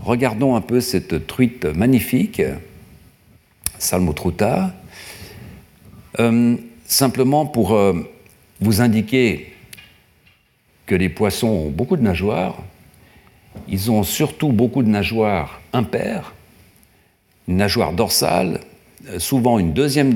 regardons 0.01 0.55
un 0.55 0.61
peu 0.61 0.79
cette 0.79 1.27
truite 1.27 1.65
magnifique, 1.65 2.41
Salmotruta. 3.77 4.73
Euh, 6.19 6.57
simplement 6.85 7.45
pour 7.45 7.73
euh, 7.73 7.93
vous 8.59 8.81
indiquer 8.81 9.53
que 10.85 10.95
les 10.95 11.09
poissons 11.09 11.47
ont 11.47 11.69
beaucoup 11.69 11.97
de 11.97 12.01
nageoires. 12.01 12.57
Ils 13.67 13.91
ont 13.91 14.03
surtout 14.03 14.51
beaucoup 14.51 14.83
de 14.83 14.89
nageoires 14.89 15.61
impaires, 15.71 16.33
une 17.49 17.57
nageoire 17.57 17.93
dorsale, 17.93 18.61
euh, 19.09 19.17
souvent 19.17 19.57
une 19.57 19.73
deuxième, 19.73 20.13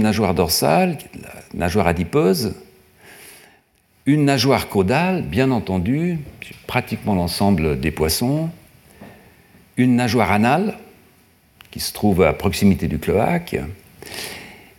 nageoire 0.00 0.32
dorsale, 0.32 0.96
la 1.20 1.58
nageoire 1.66 1.88
adipeuse, 1.88 2.54
une 4.06 4.24
nageoire 4.24 4.68
caudale, 4.68 5.22
bien 5.22 5.50
entendu, 5.50 6.20
pratiquement 6.68 7.16
l'ensemble 7.16 7.80
des 7.80 7.90
poissons, 7.90 8.48
une 9.76 9.96
nageoire 9.96 10.30
anale, 10.30 10.78
qui 11.72 11.80
se 11.80 11.92
trouve 11.92 12.22
à 12.22 12.32
proximité 12.32 12.86
du 12.86 12.98
cloaque, 12.98 13.56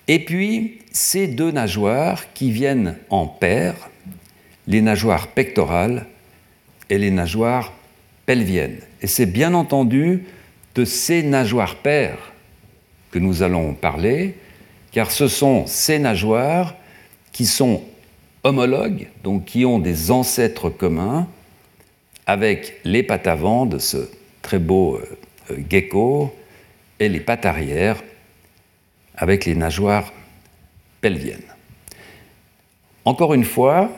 et 0.07 0.19
puis 0.19 0.79
ces 0.91 1.27
deux 1.27 1.51
nageoires 1.51 2.31
qui 2.33 2.51
viennent 2.51 2.95
en 3.09 3.27
paire, 3.27 3.89
les 4.67 4.81
nageoires 4.81 5.27
pectorales 5.27 6.05
et 6.89 6.97
les 6.97 7.11
nageoires 7.11 7.73
pelviennes. 8.25 8.79
Et 9.01 9.07
c'est 9.07 9.25
bien 9.25 9.53
entendu 9.53 10.23
de 10.75 10.85
ces 10.85 11.23
nageoires 11.23 11.77
paires 11.77 12.33
que 13.11 13.19
nous 13.19 13.43
allons 13.43 13.73
parler, 13.73 14.35
car 14.91 15.11
ce 15.11 15.27
sont 15.27 15.67
ces 15.67 15.99
nageoires 15.99 16.75
qui 17.31 17.45
sont 17.45 17.83
homologues, 18.43 19.07
donc 19.23 19.45
qui 19.45 19.65
ont 19.65 19.79
des 19.79 20.11
ancêtres 20.11 20.69
communs 20.69 21.27
avec 22.25 22.79
les 22.83 23.03
pattes 23.03 23.27
avant 23.27 23.65
de 23.65 23.79
ce 23.79 24.09
très 24.41 24.59
beau 24.59 24.97
euh, 25.49 25.57
gecko 25.69 26.33
et 26.99 27.09
les 27.09 27.19
pattes 27.19 27.45
arrière 27.45 28.01
avec 29.15 29.45
les 29.45 29.55
nageoires 29.55 30.11
pelviennes. 31.01 31.41
Encore 33.05 33.33
une 33.33 33.43
fois, 33.43 33.91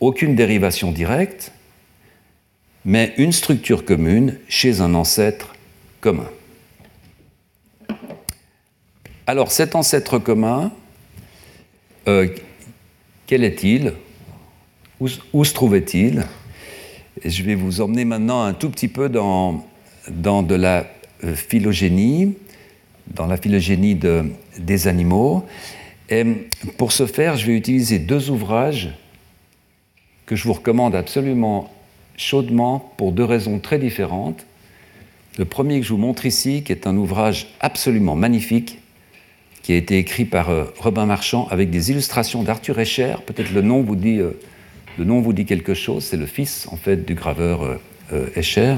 aucune 0.00 0.34
dérivation 0.34 0.92
directe, 0.92 1.52
mais 2.84 3.14
une 3.16 3.32
structure 3.32 3.84
commune 3.84 4.38
chez 4.48 4.80
un 4.80 4.94
ancêtre 4.94 5.54
commun. 6.02 6.28
Alors 9.26 9.52
cet 9.52 9.74
ancêtre 9.76 10.18
commun, 10.18 10.72
euh, 12.08 12.28
quel 13.26 13.44
est-il? 13.44 13.94
Où, 15.00 15.44
se 15.44 15.54
trouvait-il? 15.54 16.26
Je 17.24 17.42
vais 17.42 17.54
vous 17.54 17.80
emmener 17.80 18.04
maintenant 18.04 18.42
un 18.42 18.52
tout 18.52 18.68
petit 18.68 18.88
peu 18.88 19.08
dans, 19.08 19.64
de 20.08 20.54
la 20.54 20.86
euh, 21.24 21.34
phylogénie 21.34 22.34
dans 23.14 23.26
la 23.26 23.36
phylogénie 23.36 23.98
des 24.58 24.88
animaux. 24.88 25.44
Et 26.08 26.24
pour 26.78 26.92
ce 26.92 27.06
faire, 27.06 27.36
je 27.36 27.46
vais 27.46 27.56
utiliser 27.56 27.98
deux 27.98 28.30
ouvrages 28.30 28.90
que 30.26 30.36
je 30.36 30.44
vous 30.44 30.52
recommande 30.52 30.94
absolument 30.94 31.70
chaudement 32.16 32.92
pour 32.96 33.12
deux 33.12 33.24
raisons 33.24 33.58
très 33.58 33.78
différentes. 33.78 34.46
Le 35.38 35.46
premier 35.46 35.80
que 35.80 35.86
je 35.86 35.92
vous 35.92 35.98
montre 35.98 36.26
ici, 36.26 36.62
qui 36.62 36.72
est 36.72 36.86
un 36.86 36.96
ouvrage 36.96 37.48
absolument 37.60 38.16
magnifique, 38.16 38.78
qui 39.62 39.72
a 39.72 39.76
été 39.76 39.96
écrit 39.96 40.26
par 40.26 40.50
Robin 40.78 41.06
Marchand 41.06 41.48
avec 41.50 41.70
des 41.70 41.90
illustrations 41.90 42.42
d'Arthur 42.42 42.78
Escher. 42.78 43.14
Peut-être 43.24 43.52
le 43.52 43.62
nom 43.62 43.80
vous 43.80 43.96
dit 43.96 44.18
le 44.98 45.04
nom 45.04 45.20
vous 45.20 45.32
dit 45.32 45.46
quelque 45.46 45.72
chose. 45.72 46.04
C'est 46.04 46.18
le 46.18 46.26
fils 46.26 46.68
en 46.70 46.76
fait 46.76 47.06
du 47.06 47.14
graveur 47.14 47.78
Escher, 48.34 48.76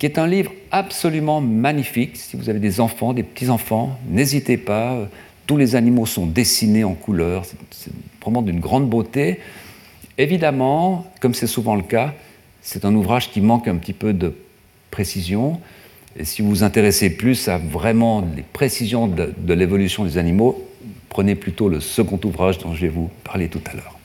qui 0.00 0.06
est 0.06 0.18
un 0.18 0.26
livre 0.26 0.50
absolument 0.72 1.40
magnifique. 1.40 2.16
Si 2.16 2.36
vous 2.36 2.48
avez 2.48 2.58
des 2.58 2.80
enfants, 2.80 3.12
des 3.12 3.22
petits 3.22 3.48
enfants, 3.48 3.96
n'hésitez 4.08 4.56
pas. 4.56 5.08
Tous 5.46 5.56
les 5.56 5.76
animaux 5.76 6.06
sont 6.06 6.26
dessinés 6.26 6.82
en 6.82 6.94
couleurs. 6.94 7.44
C'est 7.70 7.92
vraiment 8.22 8.42
d'une 8.42 8.58
grande 8.58 8.88
beauté. 8.88 9.38
Évidemment, 10.18 11.06
comme 11.20 11.34
c'est 11.34 11.46
souvent 11.46 11.76
le 11.76 11.82
cas, 11.82 12.14
c'est 12.62 12.84
un 12.84 12.94
ouvrage 12.94 13.30
qui 13.30 13.40
manque 13.40 13.68
un 13.68 13.76
petit 13.76 13.92
peu 13.92 14.12
de 14.12 14.34
précision. 14.94 15.60
Et 16.16 16.24
si 16.24 16.40
vous 16.40 16.48
vous 16.48 16.62
intéressez 16.62 17.10
plus 17.10 17.48
à 17.48 17.58
vraiment 17.58 18.24
les 18.36 18.44
précisions 18.44 19.08
de, 19.08 19.52
l'évolution 19.52 20.04
des 20.04 20.18
animaux, 20.18 20.64
prenez 21.08 21.34
plutôt 21.34 21.68
le 21.68 21.80
second 21.80 22.20
ouvrage 22.22 22.58
dont 22.58 22.74
je 22.74 22.82
vais 22.82 22.92
vous 22.92 23.10
parler 23.24 23.48
tout 23.48 23.60
à 23.66 23.74
l'heure. 23.74 23.98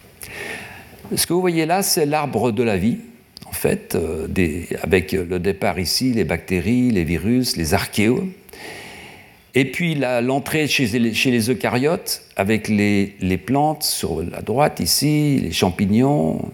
Ce 1.16 1.28
que 1.28 1.34
vous 1.34 1.42
voyez 1.42 1.68
là, 1.68 1.84
c'est 1.84 2.08
l'arbre 2.08 2.52
de 2.52 2.64
la 2.64 2.78
vie, 2.78 2.98
en 3.46 3.52
fait, 3.52 3.94
euh, 3.94 4.28
avec 4.82 5.12
le 5.12 5.38
départ 5.38 5.78
ici, 5.80 6.12
les 6.12 6.24
bactéries, 6.24 6.90
les 6.90 7.04
virus, 7.04 7.56
les 7.56 7.76
archéos, 7.76 8.28
et 9.54 9.66
puis 9.66 9.94
l'entrée 9.94 10.68
chez, 10.68 10.88
les 10.88 11.50
eucaryotes 11.52 12.24
avec 12.36 12.68
les, 12.68 13.38
plantes 13.38 13.84
sur 13.84 14.24
la 14.24 14.42
droite 14.42 14.80
ici, 14.80 15.40
les 15.40 15.52
champignons. 15.52 16.50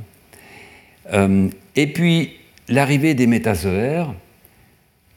Euh, 1.14 1.48
et 1.78 1.88
puis 1.88 2.32
l'arrivée 2.68 3.14
des 3.14 3.28
métazoaires 3.28 4.14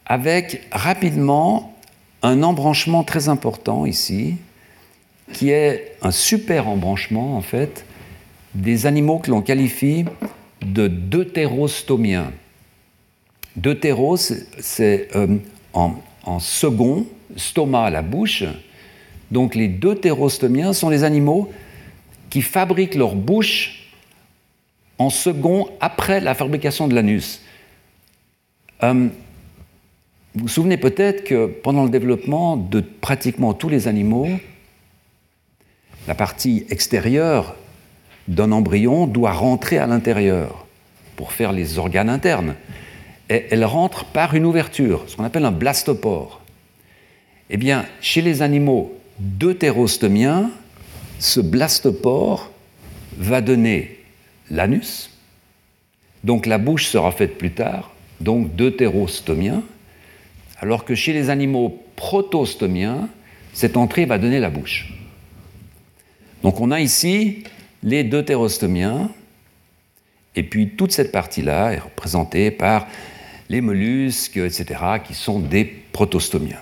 avec 0.08 0.66
rapidement 0.72 1.74
un 2.22 2.42
embranchement 2.42 3.04
très 3.04 3.28
important 3.28 3.86
ici, 3.86 4.36
qui 5.32 5.50
est 5.50 5.96
un 6.02 6.10
super 6.10 6.66
embranchement 6.66 7.36
en 7.36 7.42
fait 7.42 7.84
des 8.54 8.86
animaux 8.86 9.18
que 9.18 9.30
l'on 9.30 9.42
qualifie 9.42 10.06
de 10.62 10.88
deutérostomiens. 10.88 12.32
Deutéros, 13.54 14.16
c'est 14.16 15.08
euh, 15.14 15.36
en, 15.72 16.40
second, 16.40 17.06
stoma 17.36 17.84
à 17.84 17.90
la 17.90 18.02
bouche. 18.02 18.44
Donc 19.30 19.54
les 19.54 19.68
deutérostomiens 19.68 20.72
sont 20.72 20.88
les 20.88 21.04
animaux 21.04 21.52
qui 22.30 22.40
fabriquent 22.40 22.94
leur 22.94 23.14
bouche 23.14 23.92
en 24.96 25.10
second 25.10 25.68
après 25.80 26.20
la 26.20 26.34
fabrication 26.34 26.88
de 26.88 26.94
l'anus. 26.94 27.42
Euh, 28.82 29.08
vous 30.34 30.42
vous 30.42 30.48
souvenez 30.48 30.76
peut-être 30.76 31.24
que 31.24 31.46
pendant 31.46 31.84
le 31.84 31.90
développement 31.90 32.56
de 32.56 32.80
pratiquement 32.80 33.54
tous 33.54 33.68
les 33.68 33.88
animaux, 33.88 34.28
la 36.06 36.14
partie 36.14 36.66
extérieure 36.70 37.56
d'un 38.28 38.52
embryon 38.52 39.06
doit 39.06 39.32
rentrer 39.32 39.78
à 39.78 39.86
l'intérieur 39.86 40.66
pour 41.16 41.32
faire 41.32 41.52
les 41.52 41.78
organes 41.78 42.08
internes. 42.08 42.54
Et 43.30 43.46
elle 43.50 43.64
rentre 43.64 44.04
par 44.04 44.34
une 44.34 44.44
ouverture, 44.44 45.04
ce 45.06 45.16
qu'on 45.16 45.24
appelle 45.24 45.44
un 45.44 45.50
blastopore. 45.50 46.40
Eh 47.50 47.56
bien, 47.56 47.84
chez 48.00 48.22
les 48.22 48.42
animaux 48.42 48.94
deutérostomiens, 49.18 50.50
ce 51.18 51.40
blastopore 51.40 52.50
va 53.16 53.40
donner 53.40 53.98
l'anus, 54.50 55.10
donc 56.24 56.46
la 56.46 56.58
bouche 56.58 56.86
sera 56.86 57.10
faite 57.10 57.36
plus 57.38 57.52
tard, 57.52 57.90
donc 58.20 58.54
deutérostomien, 58.54 59.62
alors 60.60 60.84
que 60.84 60.94
chez 60.94 61.12
les 61.12 61.30
animaux 61.30 61.82
protostomiens, 61.96 63.08
cette 63.52 63.76
entrée 63.76 64.04
va 64.04 64.18
donner 64.18 64.40
la 64.40 64.50
bouche. 64.50 64.92
Donc 66.42 66.60
on 66.60 66.70
a 66.70 66.80
ici 66.80 67.44
les 67.82 68.04
deutérostomiens, 68.04 69.10
et 70.34 70.42
puis 70.42 70.70
toute 70.70 70.92
cette 70.92 71.12
partie-là 71.12 71.72
est 71.72 71.78
représentée 71.78 72.50
par 72.50 72.86
les 73.48 73.60
mollusques, 73.60 74.36
etc., 74.36 74.80
qui 75.04 75.14
sont 75.14 75.40
des 75.40 75.64
protostomiens. 75.64 76.60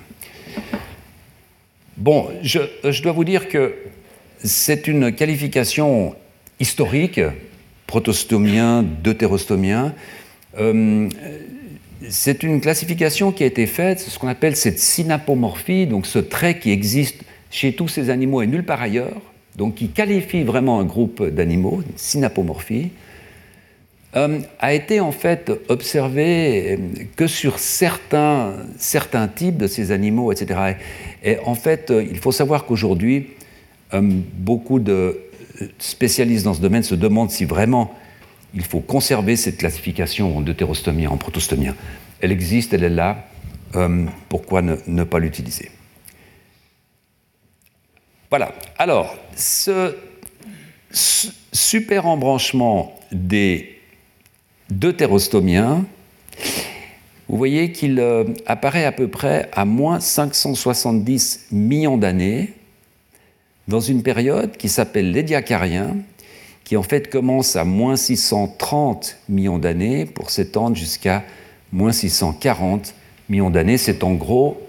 Bon, 1.97 2.29
je, 2.43 3.03
dois 3.03 3.13
vous 3.13 3.25
dire 3.25 3.49
que 3.49 3.75
c'est 4.45 4.87
une 4.87 5.13
qualification 5.13 6.15
historique, 6.61 7.21
protostomien, 7.87 8.83
deutérostomien. 8.83 9.95
Euh, 10.59 11.09
c'est 12.09 12.43
une 12.43 12.61
classification 12.61 13.33
qui 13.33 13.43
a 13.43 13.47
été 13.47 13.67
faite, 13.67 14.01
ce 14.01 14.19
qu'on 14.19 14.29
appelle 14.29 14.57
cette 14.57 14.79
synapomorphie, 14.79 15.87
donc 15.87 16.07
ce 16.07 16.19
trait 16.19 16.59
qui 16.59 16.71
existe 16.71 17.23
chez 17.51 17.73
tous 17.73 17.89
ces 17.89 18.11
animaux 18.11 18.43
et 18.43 18.47
nulle 18.47 18.65
part 18.65 18.83
ailleurs, 18.83 19.21
donc 19.57 19.77
qui 19.77 19.89
qualifie 19.89 20.43
vraiment 20.43 20.81
un 20.81 20.85
groupe 20.85 21.23
d'animaux, 21.23 21.83
une 21.87 21.97
synapomorphie. 21.97 22.91
Euh, 24.15 24.39
a 24.61 24.73
été 24.73 25.01
en 25.01 25.13
fait 25.13 25.53
observé 25.69 26.73
euh, 26.73 26.77
que 27.17 27.27
sur 27.27 27.59
certains, 27.59 28.55
certains 28.79 29.29
types 29.29 29.59
de 29.59 29.67
ces 29.67 29.91
animaux, 29.91 30.33
etc. 30.33 30.77
Et, 31.23 31.39
en 31.45 31.55
fait, 31.55 31.91
euh, 31.91 32.03
il 32.03 32.17
faut 32.17 32.33
savoir 32.33 32.65
qu'aujourd'hui, 32.65 33.29
beaucoup 33.93 34.81
de 34.81 35.21
spécialistes 35.79 36.45
dans 36.45 36.55
ce 36.55 36.61
domaine 36.61 36.83
se 36.83 36.95
demandent 36.95 37.31
si 37.31 37.45
vraiment 37.45 37.95
il 38.57 38.65
faut 38.65 38.81
conserver 38.81 39.37
cette 39.37 39.59
classification 39.59 40.39
en 40.39 40.41
deutérostomien, 40.41 41.11
en 41.11 41.19
protostomien. 41.19 41.77
Elle 42.21 42.33
existe, 42.33 42.73
elle 42.73 42.85
est 42.85 42.89
là, 42.89 43.29
pourquoi 44.31 44.63
ne, 44.63 45.05
pas 45.05 45.19
l'utiliser? 45.19 45.71
Voilà. 48.31 48.55
Alors, 48.79 49.15
ce 49.37 49.95
super 50.91 52.07
embranchement 52.07 52.99
des 53.13 53.79
deutérostomien, 54.71 55.85
vous 57.29 57.37
voyez 57.37 57.73
qu'il 57.73 58.01
euh, 58.01 58.25
apparaît 58.47 58.85
à 58.85 58.93
peu 58.93 59.09
près 59.09 59.49
à 59.53 59.65
moins 59.65 60.01
570 60.01 61.49
millions 61.53 61.99
d'années 61.99 62.55
dans 63.69 63.81
une 63.81 64.03
période 64.03 64.57
qui 64.57 64.69
s'appelle 64.69 65.13
l'édiacarien, 65.13 65.97
qui 66.67 66.77
en 66.77 66.83
fait 66.83 67.09
commence 67.09 67.57
à 67.57 67.65
moins 67.65 67.97
630 67.97 69.19
millions 69.29 69.59
d'années 69.59 70.05
pour 70.05 70.31
s'étendre 70.31 70.77
jusqu'à 70.77 71.23
moins 71.73 71.93
640 71.93 72.95
millions 73.29 73.51
d'années. 73.51 73.79
C'est 73.79 74.03
en 74.03 74.15
gros 74.15 74.61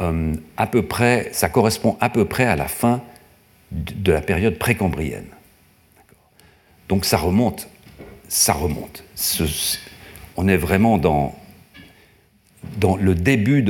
euh, 0.00 0.34
à 0.56 0.66
peu 0.66 0.82
près, 0.82 1.28
ça 1.32 1.48
correspond 1.48 1.96
à 2.00 2.10
peu 2.10 2.24
près 2.24 2.44
à 2.44 2.56
la 2.56 2.66
fin 2.66 3.00
de 3.70 4.10
la 4.10 4.20
période 4.20 4.58
précambrienne. 4.58 5.28
Donc 6.88 7.04
ça 7.04 7.16
remonte 7.16 7.68
ça 8.30 8.52
remonte. 8.52 9.04
on 10.36 10.48
est 10.48 10.56
vraiment 10.56 10.98
dans, 10.98 11.34
le 12.96 13.14
début 13.14 13.62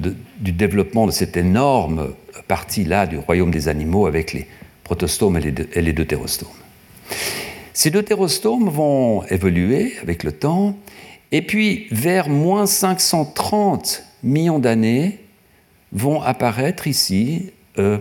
du 0.00 0.52
développement 0.52 1.06
de 1.06 1.12
cette 1.12 1.36
énorme 1.36 2.14
partie-là 2.48 3.06
du 3.06 3.18
royaume 3.18 3.50
des 3.50 3.68
animaux 3.68 4.06
avec 4.06 4.32
les 4.32 4.48
protostomes 4.88 5.36
et 5.36 5.40
les, 5.40 5.82
les 5.82 5.92
deutérostomes. 5.92 6.48
Ces 7.74 7.90
deutérostomes 7.90 8.70
vont 8.70 9.22
évoluer 9.26 9.92
avec 10.02 10.24
le 10.24 10.32
temps, 10.32 10.76
et 11.30 11.42
puis 11.42 11.86
vers 11.90 12.30
moins 12.30 12.66
530 12.66 14.02
millions 14.22 14.58
d'années 14.58 15.20
vont 15.92 16.22
apparaître 16.22 16.86
ici 16.86 17.52
euh, 17.78 17.98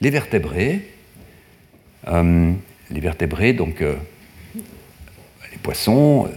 les 0.00 0.10
vertébrés. 0.10 0.82
Euh, 2.08 2.52
les 2.90 3.00
vertébrés, 3.00 3.52
donc 3.52 3.80
euh, 3.80 3.96
poissons, 5.62 6.26
euh, 6.26 6.36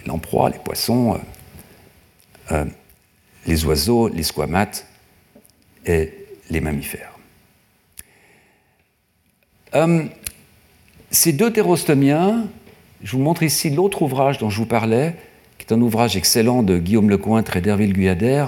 les 0.00 0.08
lamproies, 0.08 0.50
les 0.50 0.58
poissons, 0.58 1.20
les 3.46 3.64
oiseaux, 3.64 4.08
les 4.08 4.22
squamates 4.22 4.86
et 5.86 6.12
les 6.50 6.60
mammifères. 6.60 7.11
Ces 11.10 11.32
deux 11.32 11.52
thérostomiens, 11.52 12.46
je 13.02 13.12
vous 13.12 13.22
montre 13.22 13.42
ici 13.42 13.70
l'autre 13.70 14.02
ouvrage 14.02 14.38
dont 14.38 14.50
je 14.50 14.58
vous 14.58 14.66
parlais, 14.66 15.14
qui 15.58 15.66
est 15.66 15.72
un 15.72 15.80
ouvrage 15.80 16.16
excellent 16.16 16.62
de 16.62 16.78
Guillaume 16.78 17.10
Lecointre 17.10 17.56
et 17.56 17.60
d'Herville 17.60 17.92
Guyader, 17.92 18.46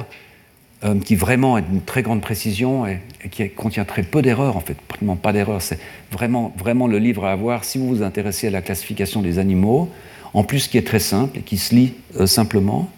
qui 1.05 1.17
vraiment 1.17 1.57
est 1.57 1.63
d'une 1.63 1.81
très 1.81 2.03
grande 2.03 2.21
précision 2.21 2.87
et, 2.87 3.01
qui 3.31 3.49
contient 3.51 3.85
très 3.85 4.03
peu 4.03 4.21
d'erreurs, 4.21 4.57
en 4.57 4.61
fait, 4.61 4.75
pratiquement 4.75 5.17
pas 5.17 5.33
d'erreurs. 5.33 5.63
C'est 5.63 5.79
vraiment, 6.11 6.53
vraiment 6.59 6.87
le 6.87 6.99
livre 6.99 7.25
à 7.25 7.33
avoir 7.33 7.65
si 7.65 7.79
vous 7.79 7.89
vous 7.89 8.03
intéressez 8.03 8.49
à 8.49 8.51
la 8.51 8.61
classification 8.61 9.23
des 9.23 9.39
animaux, 9.39 9.89
en 10.35 10.45
plus 10.45 10.69
qui 10.69 10.77
est 10.77 10.87
très 10.87 10.99
simple 10.99 11.39
et 11.39 11.43
qui 11.43 11.57
se 11.57 11.75
lit 11.75 11.95
euh, 12.21 12.27
simplement. 12.27 12.91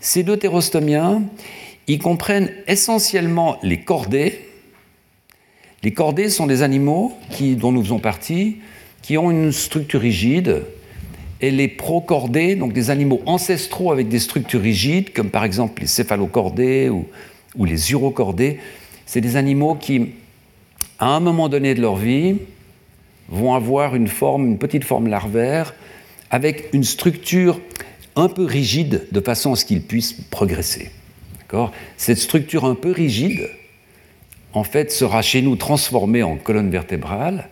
Ces 0.00 0.22
deux 0.22 0.36
thérostomiens, 0.36 1.22
ils 1.86 1.98
comprennent 1.98 2.50
essentiellement 2.66 3.58
les 3.62 3.80
cordées. 3.80 4.40
Les 5.84 5.92
cordées 5.92 6.30
sont 6.30 6.46
des 6.46 6.62
animaux 6.62 7.12
dont 7.58 7.70
nous 7.70 7.82
faisons 7.82 7.98
partie, 7.98 8.56
qui 9.02 9.18
ont 9.18 9.30
une 9.30 9.52
structure 9.52 10.00
rigide, 10.00 10.62
et 11.42 11.50
les 11.50 11.68
procordés, 11.68 12.56
donc 12.56 12.72
des 12.72 12.88
animaux 12.88 13.20
ancestraux 13.26 13.92
avec 13.92 14.08
des 14.08 14.18
structures 14.18 14.62
rigides, 14.62 15.12
comme 15.12 15.28
par 15.28 15.44
exemple 15.44 15.82
les 15.82 15.86
céphalocordés 15.86 16.88
ou, 16.88 17.06
ou 17.54 17.66
les 17.66 17.92
urocordés, 17.92 18.60
c'est 19.04 19.20
des 19.20 19.36
animaux 19.36 19.74
qui, 19.74 20.12
à 20.98 21.08
un 21.08 21.20
moment 21.20 21.50
donné 21.50 21.74
de 21.74 21.82
leur 21.82 21.96
vie, 21.96 22.36
vont 23.28 23.52
avoir 23.52 23.94
une 23.94 24.08
forme, 24.08 24.46
une 24.46 24.58
petite 24.58 24.84
forme 24.84 25.08
larvaire, 25.08 25.74
avec 26.30 26.70
une 26.72 26.84
structure 26.84 27.60
un 28.16 28.28
peu 28.28 28.44
rigide, 28.44 29.06
de 29.12 29.20
façon 29.20 29.52
à 29.52 29.56
ce 29.56 29.66
qu'ils 29.66 29.82
puissent 29.82 30.14
progresser. 30.30 30.90
Cette 31.98 32.18
structure 32.18 32.64
un 32.64 32.74
peu 32.74 32.90
rigide, 32.90 33.48
en 34.54 34.64
fait, 34.64 34.92
sera 34.92 35.20
chez 35.20 35.42
nous 35.42 35.56
transformée 35.56 36.22
en 36.22 36.36
colonne 36.36 36.70
vertébrale, 36.70 37.48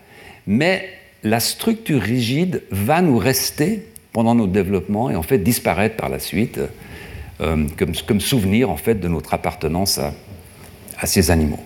mais 0.47 0.89
la 1.25 1.41
structure 1.41 2.01
rigide 2.01 2.63
va 2.71 3.03
nous 3.03 3.19
rester 3.19 3.87
pendant 4.13 4.35
notre 4.35 4.53
développement 4.53 5.11
et 5.11 5.17
en 5.17 5.23
fait 5.23 5.39
disparaître 5.39 5.97
par 5.97 6.09
la 6.09 6.19
suite 6.19 6.61
euh, 7.41 7.67
comme, 8.07 8.21
souvenir 8.21 8.71
en 8.71 8.77
fait 8.77 8.97
de 8.97 9.09
notre 9.09 9.35
appartenance 9.35 9.99
à, 9.99 10.13
ces 11.07 11.33
animaux. 11.33 11.59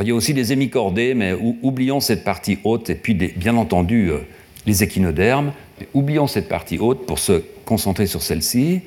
il 0.00 0.08
y 0.08 0.10
a 0.10 0.14
aussi 0.14 0.34
des 0.34 0.52
hémicordés, 0.52 1.14
mais 1.14 1.32
oublions 1.62 2.00
cette 2.00 2.22
partie 2.22 2.58
haute 2.64 2.90
et 2.90 2.94
puis 2.94 3.14
bien 3.14 3.56
entendu 3.56 4.10
euh, 4.10 4.18
les 4.66 4.84
échinodermes. 4.84 5.52
oublions 5.94 6.26
cette 6.26 6.48
partie 6.48 6.78
haute 6.78 7.06
pour 7.06 7.18
se 7.18 7.42
concentrer 7.64 8.06
sur 8.06 8.22
celle-ci. 8.22 8.82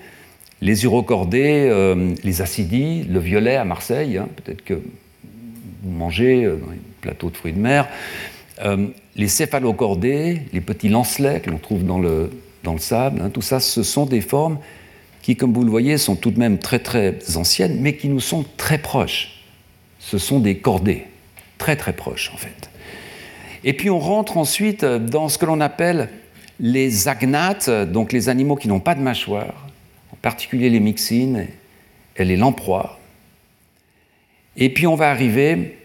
Les 0.62 0.84
urocordés, 0.84 1.68
euh, 1.70 2.14
les 2.24 2.42
acidies, 2.44 3.04
le 3.04 3.20
violet 3.20 3.56
à 3.56 3.66
Marseille, 3.66 4.18
hein, 4.18 4.30
peut-être 4.36 4.64
que 4.64 4.76
vous 4.76 5.92
mangez 5.92 6.46
dans 6.46 6.72
les 6.72 6.80
plateaux 7.02 7.32
de 7.32 7.38
fruits 7.38 7.54
de 7.54 7.60
mer, 7.60 7.88
euh, 8.64 8.88
les 9.16 9.28
céphalocordés, 9.28 10.44
les 10.54 10.62
petits 10.62 10.90
lancelets 10.90 11.40
que 11.40 11.50
l'on 11.50 11.58
trouve 11.58 11.84
dans 11.84 11.98
le, 11.98 12.30
dans 12.64 12.74
le 12.74 12.80
sable, 12.80 13.22
hein, 13.22 13.32
tout 13.32 13.42
ça, 13.42 13.60
ce 13.60 13.82
sont 13.82 14.06
des 14.06 14.22
formes 14.22 14.60
qui, 15.24 15.36
comme 15.36 15.52
vous 15.52 15.64
le 15.64 15.72
voyez, 15.72 15.98
sont 15.98 16.16
tout 16.16 16.30
de 16.30 16.40
même 16.40 16.60
très 16.60 16.80
très 16.80 17.18
anciennes, 17.36 17.80
mais 17.80 17.96
qui 17.96 18.08
nous 18.08 18.20
sont 18.20 18.46
très 18.58 18.78
proches. 18.78 19.42
Ce 19.98 20.20
sont 20.20 20.40
des 20.40 20.58
cordés, 20.58 21.06
très 21.58 21.76
très 21.76 21.94
proches 21.94 22.32
en 22.34 22.38
fait. 22.38 22.70
Et 23.64 23.74
puis 23.74 23.90
on 23.90 24.00
rentre 24.00 24.38
ensuite 24.38 24.86
dans 24.86 25.28
ce 25.28 25.38
que 25.38 25.46
l'on 25.46 25.62
appelle 25.62 26.10
les 26.60 27.08
agnates, 27.08 27.70
donc 27.70 28.12
les 28.12 28.30
animaux 28.30 28.56
qui 28.56 28.68
n'ont 28.68 28.80
pas 28.80 28.96
de 28.96 29.02
mâchoire, 29.02 29.68
particulier 30.22 30.70
les 30.70 30.80
myxines 30.80 31.48
et 32.16 32.26
les 32.26 32.38
lamproies. 32.38 33.00
Et 34.58 34.70
puis 34.70 34.88
on 34.88 34.96
va 34.96 35.10
arriver 35.10 35.78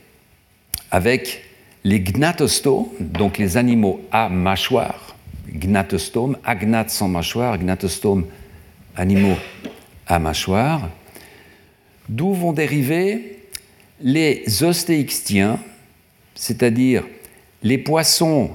avec 0.91 1.45
les 1.85 2.01
gnatostomes, 2.01 2.89
donc 3.01 3.39
les 3.39 3.57
animaux 3.57 4.01
à 4.11 4.29
mâchoire, 4.29 5.17
gnatostome, 5.49 6.37
agnate 6.45 6.91
sans 6.91 7.09
mâchoire, 7.09 7.59
gnatostome, 7.59 8.27
animaux 8.97 9.37
à 10.07 10.19
mâchoire, 10.19 10.89
d'où 12.09 12.35
vont 12.35 12.53
dériver 12.53 13.39
les 14.01 14.63
ostéixtiens, 14.63 15.61
c'est-à-dire 16.35 17.05
les 17.63 17.79
poissons 17.79 18.51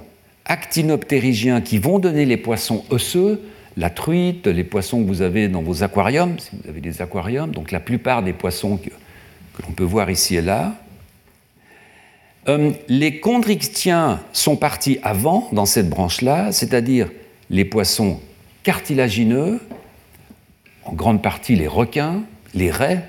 actinoptérygiens 0.45 1.61
qui 1.61 1.77
vont 1.77 1.99
donner 1.99 2.25
les 2.25 2.37
poissons 2.37 2.83
osseux, 2.89 3.41
la 3.77 3.89
truite, 3.89 4.47
les 4.47 4.63
poissons 4.63 5.01
que 5.01 5.07
vous 5.07 5.21
avez 5.21 5.47
dans 5.47 5.61
vos 5.61 5.83
aquariums, 5.83 6.37
si 6.39 6.49
vous 6.53 6.69
avez 6.69 6.81
des 6.81 7.01
aquariums, 7.01 7.51
donc 7.51 7.71
la 7.71 7.79
plupart 7.79 8.23
des 8.23 8.33
poissons 8.33 8.77
que, 8.77 8.89
l'on 9.65 9.73
peut 9.73 9.83
voir 9.83 10.09
ici 10.09 10.35
et 10.37 10.41
là, 10.41 10.75
euh, 12.47 12.71
les 12.87 13.19
chondrichtiens 13.21 14.19
sont 14.33 14.55
partis 14.55 14.97
avant 15.03 15.47
dans 15.51 15.67
cette 15.67 15.89
branche-là, 15.89 16.51
c'est-à-dire 16.51 17.09
les 17.51 17.65
poissons 17.65 18.19
cartilagineux, 18.63 19.59
en 20.85 20.93
grande 20.93 21.21
partie 21.21 21.55
les 21.55 21.67
requins, 21.67 22.23
les 22.53 22.71
raies, 22.71 23.05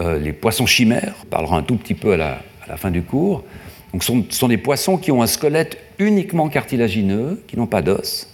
euh, 0.00 0.18
les 0.18 0.32
poissons 0.32 0.66
chimères, 0.66 1.14
on 1.22 1.26
parlera 1.26 1.56
un 1.56 1.62
tout 1.62 1.76
petit 1.76 1.94
peu 1.94 2.12
à 2.12 2.16
la, 2.16 2.76
fin 2.76 2.90
du 2.90 3.02
cours. 3.02 3.42
Donc 3.92 4.04
ce 4.04 4.12
sont, 4.30 4.48
des 4.48 4.58
poissons 4.58 4.96
qui 4.96 5.10
ont 5.10 5.22
un 5.22 5.26
squelette 5.26 5.78
uniquement 5.98 6.48
cartilagineux, 6.48 7.42
qui 7.48 7.56
n'ont 7.56 7.66
pas 7.66 7.82
d'os, 7.82 8.28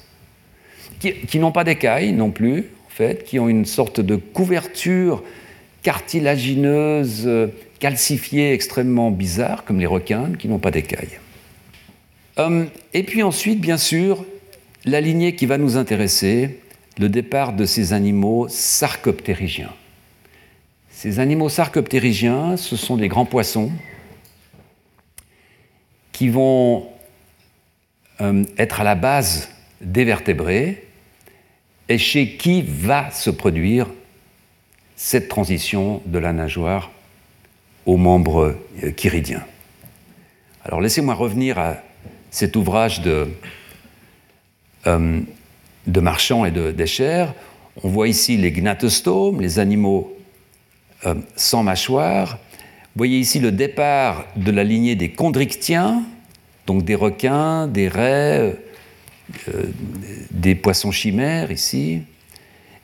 qui, 0.99 1.39
n'ont 1.39 1.53
pas 1.53 1.65
d'écailles 1.65 2.13
non 2.13 2.31
plus, 2.31 2.67
en 2.87 2.91
fait, 2.91 3.25
qui 3.25 3.39
ont 3.39 3.49
une 3.49 3.65
sorte 3.65 4.01
de 4.01 4.17
couverture 4.17 5.23
cartilagineuse 5.83 7.29
calcifiés 7.79 8.53
extrêmement 8.53 9.11
bizarres, 9.11 9.65
comme 9.65 9.81
les 9.81 9.87
requins, 9.87 10.33
qui 10.39 10.49
n'ont 10.49 10.59
pas 10.59 10.71
d'écailles. 10.71 11.19
Hum, 12.37 12.69
et 12.93 13.03
puis 13.03 13.23
ensuite, 13.23 13.61
bien 13.61 13.77
sûr, 13.77 14.25
la 14.85 15.01
lignée 15.01 15.35
qui 15.35 15.47
va 15.47 15.59
nous 15.59 15.77
intéresser, 15.77 16.61
le 16.99 17.09
départ 17.09 17.53
de 17.53 17.65
ces 17.65 17.93
animaux 17.93 18.47
sarcoptérygiens. 18.49 19.73
Ces 20.91 21.19
animaux 21.19 21.49
sarcoptérygiens, 21.49 22.57
ce 22.57 22.77
sont 22.77 22.97
des 22.97 23.09
grands 23.09 23.27
poissons 23.27 23.71
qui 26.13 26.29
vont 26.29 26.89
hum, 28.19 28.47
être 28.57 28.81
à 28.81 28.85
la 28.85 28.95
base 28.95 29.51
des 29.83 30.05
vertébrés 30.05 30.86
et 31.89 31.99
chez 31.99 32.37
qui 32.37 32.63
va 32.63 33.11
se 33.11 33.31
produire 33.31 33.87
cette 34.97 35.29
transition 35.29 36.03
de 36.07 36.19
la 36.19 36.33
nageoire 36.33 36.91
aux 37.85 37.97
membres 37.97 38.57
euh, 38.83 38.93
chiridiens? 38.97 39.45
Alors 40.65 40.81
laissez-moi 40.81 41.15
revenir 41.15 41.59
à 41.59 41.77
cet 42.31 42.57
ouvrage 42.57 43.03
de, 43.03 43.29
euh, 44.87 45.21
Marchand 45.87 46.45
et 46.45 46.51
de 46.51 46.73
d'Escher. 46.73 47.27
On 47.83 47.89
voit 47.89 48.09
ici 48.09 48.37
les 48.37 48.51
gnatostomes, 48.51 49.41
les 49.41 49.59
animaux 49.59 50.17
euh, 51.07 51.15
sans 51.37 51.63
mâchoire. 51.63 52.39
Vous 52.53 52.99
voyez 52.99 53.19
ici 53.19 53.39
le 53.39 53.53
départ 53.53 54.25
de 54.37 54.51
la 54.51 54.65
lignée 54.65 54.97
des 54.97 55.11
chondrichtiens, 55.11 56.03
donc 56.67 56.85
des 56.85 56.95
requins, 56.95 57.69
des 57.69 57.89
raies, 57.89 58.57
des 60.31 60.55
poissons 60.55 60.91
chimères 60.91 61.51
ici. 61.51 62.03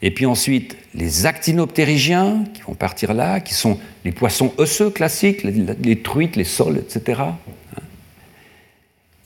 Et 0.02 0.10
puis 0.10 0.26
ensuite, 0.26 0.76
les 0.94 1.26
actinoptérygiens 1.26 2.44
qui 2.52 2.62
vont 2.62 2.74
partir 2.74 3.14
là, 3.14 3.40
qui 3.40 3.54
sont 3.54 3.78
les 4.04 4.10
poissons 4.10 4.52
osseux 4.58 4.90
classiques, 4.90 5.44
les, 5.44 6.02
truites, 6.02 6.34
les 6.34 6.44
sols, 6.44 6.78
etc. 6.78 7.22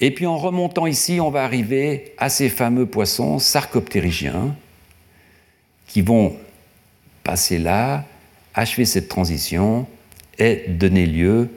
Et 0.00 0.10
puis 0.10 0.26
en 0.26 0.36
remontant 0.36 0.86
ici, 0.86 1.18
on 1.20 1.30
va 1.30 1.44
arriver 1.44 2.12
à 2.18 2.28
ces 2.28 2.50
fameux 2.50 2.84
poissons 2.84 3.38
sarcoptérygiens 3.38 4.54
qui 5.86 6.02
vont 6.02 6.36
passer 7.24 7.58
là, 7.58 8.04
achever 8.54 8.84
cette 8.84 9.08
transition 9.08 9.86
et 10.38 10.64
donner 10.68 11.06
lieu 11.06 11.48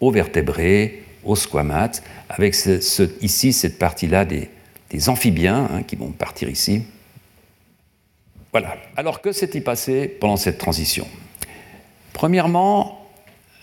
aux 0.00 0.12
vertébrés, 0.12 1.02
aux 1.24 1.34
squamates, 1.34 2.04
avec 2.36 2.56
ici 3.20 3.52
cette 3.52 3.78
partie-là 3.78 4.24
des, 4.24 4.50
amphibiens 5.08 5.68
hein, 5.72 5.82
qui 5.82 5.96
vont 5.96 6.10
partir 6.10 6.48
ici. 6.48 6.82
Voilà. 8.52 8.76
Alors 8.96 9.20
que 9.20 9.32
s'est-il 9.32 9.64
passé 9.64 10.06
pendant 10.06 10.36
cette 10.36 10.58
transition? 10.58 11.08
Premièrement, 12.12 13.04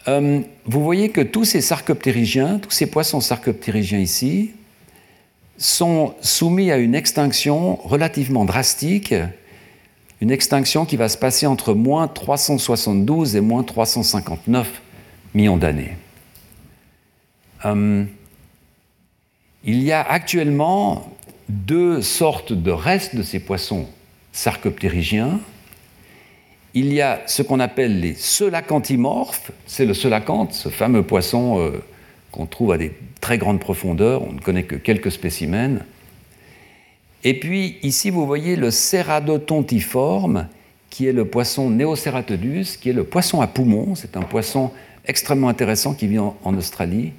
euh, 0.10 0.42
vous 0.66 0.84
voyez 0.84 1.10
que 1.10 1.22
tous 1.22 1.46
ces 1.46 1.62
sarcoptérygiens, 1.62 2.60
tous 2.60 2.72
ces 2.72 2.88
poissons 2.88 3.22
sarcoptérygiens 3.22 4.00
ici, 4.00 4.52
sont 5.58 6.16
soumis 6.22 6.72
à 6.72 6.78
une 6.78 6.96
extinction 6.96 7.76
relativement 7.76 8.44
drastique, 8.44 9.14
une 10.20 10.32
extinction 10.32 10.86
qui 10.86 10.98
va 10.98 11.08
se 11.08 11.18
passer 11.18 11.46
entre 11.46 11.74
moins 11.74 12.10
372 12.10 13.38
et 13.38 13.42
moins 13.42 13.64
359 13.64 14.82
millions 15.34 15.58
d'années. 15.58 15.96
Euh, 17.66 18.04
il 19.64 19.82
y 19.84 19.92
a 19.92 20.02
actuellement 20.02 21.16
deux 21.50 22.02
sortes 22.02 22.54
de 22.54 22.72
restes 22.72 23.16
de 23.16 23.24
ces 23.24 23.40
poissons 23.40 23.88
sarcoptérygiens, 24.32 25.40
il 26.74 26.94
y 26.94 27.02
a 27.02 27.22
ce 27.28 27.42
qu'on 27.42 27.60
appelle 27.60 28.00
les 28.00 28.14
selacanthimorphes, 28.14 29.52
c'est 29.66 29.86
le 29.86 29.94
selacanthe, 29.94 30.54
ce 30.54 30.70
fameux 30.70 31.04
poisson 31.04 31.60
euh, 31.60 31.84
qu'on 32.32 32.46
trouve 32.46 32.72
à 32.72 32.78
des 32.78 32.94
très 33.20 33.38
grandes 33.38 33.60
profondeurs, 33.60 34.24
on 34.24 34.34
ne 34.34 34.40
connaît 34.40 34.64
que 34.64 34.76
quelques 34.76 35.12
spécimens. 35.12 35.80
Et 37.24 37.38
puis 37.38 37.78
ici, 37.84 38.10
vous 38.10 38.26
voyez 38.26 38.56
le 38.56 38.72
ceradotontiforme, 38.72 40.48
qui 40.90 41.08
est 41.08 41.14
le 41.14 41.26
poisson 41.26 41.70
Neoceratodus, 41.70 42.78
qui 42.80 42.90
est 42.90 42.94
le 42.94 43.04
poisson 43.04 43.42
à 43.42 43.48
poumons. 43.48 43.96
C'est 43.96 44.18
un 44.18 44.22
poisson 44.22 44.72
extrêmement 45.06 45.50
intéressant 45.50 45.94
qui 45.94 46.08
vit 46.08 46.20
en, 46.20 46.36
Australie 46.58 47.14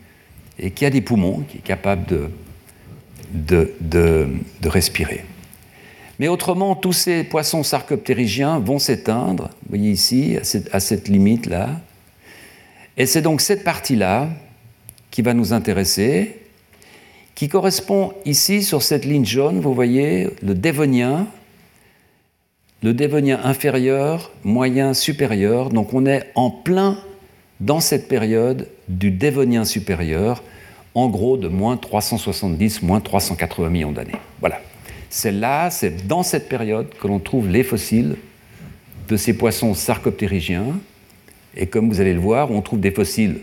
et 0.63 0.71
qui 0.71 0.87
a 0.87 0.91
des 0.91 1.03
poumons, 1.03 1.45
qui 1.49 1.59
est 1.59 1.63
capable 1.63 2.07
de, 2.07 3.75
de 3.81 4.69
respirer. 4.69 5.25
Mais 6.19 6.29
autrement, 6.29 6.77
tous 6.77 6.93
ces 6.93 7.25
poissons 7.25 7.65
sarcoptérygiens 7.65 8.61
vont 8.61 8.79
s'éteindre, 8.79 9.51
vous 9.65 9.71
voyez 9.71 9.91
ici, 9.91 10.39
à 10.71 10.81
cette, 10.81 11.09
limite-là. 11.09 11.81
Et 12.97 13.07
c'est 13.07 13.23
donc 13.23 13.41
cette 13.41 13.65
partie-là 13.65 14.29
qui 15.11 15.23
va 15.23 15.35
nous 15.35 15.53
intéresser, 15.53 16.39
qui 17.35 17.49
correspond 17.49 18.13
ici 18.25 18.63
sur 18.63 18.83
cette 18.83 19.05
ligne 19.05 19.25
jaune, 19.25 19.61
vous 19.61 19.75
voyez, 19.75 20.29
le 20.43 20.55
dévonien, 20.55 21.27
le 22.85 22.95
Dévonien 22.95 23.41
inférieur, 23.45 24.33
moyen, 24.43 24.93
supérieur. 24.93 25.71
Donc 25.71 25.95
on 25.95 26.05
est 26.05 26.31
en 26.35 26.51
plein 26.51 26.99
dans 27.61 27.81
cette 27.81 28.09
période 28.09 28.69
du 28.89 29.11
Dévonien 29.13 29.65
supérieur, 29.65 30.43
en 30.95 31.09
gros 31.09 31.37
de 31.37 31.49
moins 31.49 31.77
370, 31.77 32.83
moins 32.83 33.01
380 33.01 33.71
millions 33.71 33.93
d'années. 33.93 34.13
Voilà. 34.41 34.61
C'est 35.11 35.33
là, 35.33 35.71
c'est 35.71 36.07
dans 36.07 36.23
cette 36.23 36.49
période 36.49 36.89
que 37.01 37.07
l'on 37.07 37.19
trouve 37.19 37.49
les 37.49 37.63
fossiles 37.63 38.17
de 39.09 39.17
ces 39.17 39.37
poissons 39.37 39.75
sarcoptérygiens. 39.75 40.79
Et 41.57 41.67
comme 41.67 41.89
vous 41.89 42.01
allez 42.01 42.15
le 42.15 42.21
voir, 42.21 42.51
on 42.51 42.63
trouve 42.63 42.81
des 42.81 42.93
fossiles 42.93 43.41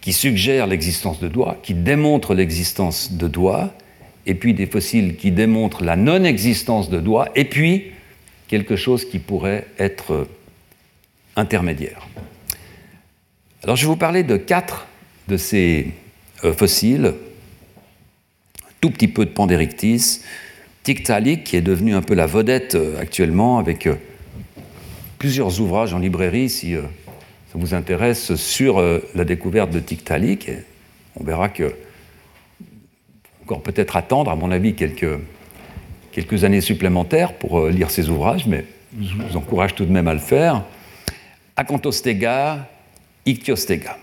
qui 0.00 0.12
suggèrent 0.12 0.66
l'existence 0.66 1.20
de 1.20 1.28
doigts, 1.28 1.58
qui 1.62 1.74
démontrent 1.74 2.34
l'existence 2.34 3.12
de 3.12 3.28
doigts, 3.28 3.74
et 4.26 4.34
puis 4.34 4.54
des 4.54 4.66
fossiles 4.66 5.16
qui 5.16 5.30
démontrent 5.30 5.84
la 5.84 5.96
non-existence 5.96 6.88
de 6.88 7.00
doigts, 7.00 7.28
et 7.34 7.44
puis 7.44 7.92
quelque 8.48 8.76
chose 8.76 9.04
qui 9.04 9.18
pourrait 9.18 9.66
être 9.78 10.26
intermédiaire. 11.36 12.08
Alors 13.62 13.76
je 13.76 13.82
vais 13.82 13.88
vous 13.88 13.96
parler 13.96 14.22
de 14.22 14.36
quatre 14.36 14.86
de 15.28 15.36
ces 15.36 15.92
fossiles, 16.56 17.14
tout 18.80 18.90
petit 18.90 19.08
peu 19.08 19.24
de 19.24 19.30
Pandérictis, 19.30 20.20
Tiktaalik, 20.82 21.44
qui 21.44 21.56
est 21.56 21.62
devenu 21.62 21.94
un 21.94 22.02
peu 22.02 22.14
la 22.14 22.26
vedette 22.26 22.74
euh, 22.74 22.98
actuellement, 22.98 23.58
avec 23.58 23.86
euh, 23.86 23.94
plusieurs 25.18 25.60
ouvrages 25.60 25.92
en 25.92 25.98
librairie, 25.98 26.48
si 26.48 26.74
ça 26.74 27.54
vous 27.54 27.74
intéresse, 27.74 28.34
sur 28.36 28.80
la 29.14 29.24
découverte 29.24 29.70
de 29.70 29.78
Tiktaalik. 29.78 30.50
On 31.16 31.24
verra 31.24 31.50
que, 31.50 31.74
encore 33.42 33.62
peut-être 33.62 33.96
attendre, 33.96 34.30
à 34.30 34.36
mon 34.36 34.50
avis, 34.50 34.74
quelques, 34.74 35.18
quelques 36.10 36.44
années 36.44 36.62
supplémentaires 36.62 37.34
pour 37.34 37.66
lire 37.66 37.90
ces 37.90 38.08
ouvrages, 38.08 38.46
mais 38.46 38.64
je 38.98 39.14
vous 39.14 39.36
encourage 39.36 39.74
tout 39.74 39.84
de 39.84 39.92
même 39.92 40.08
à 40.08 40.14
le 40.14 40.20
faire. 40.20 40.64
Acanthostega, 41.56 42.66
Ichthyostega. 43.26 43.98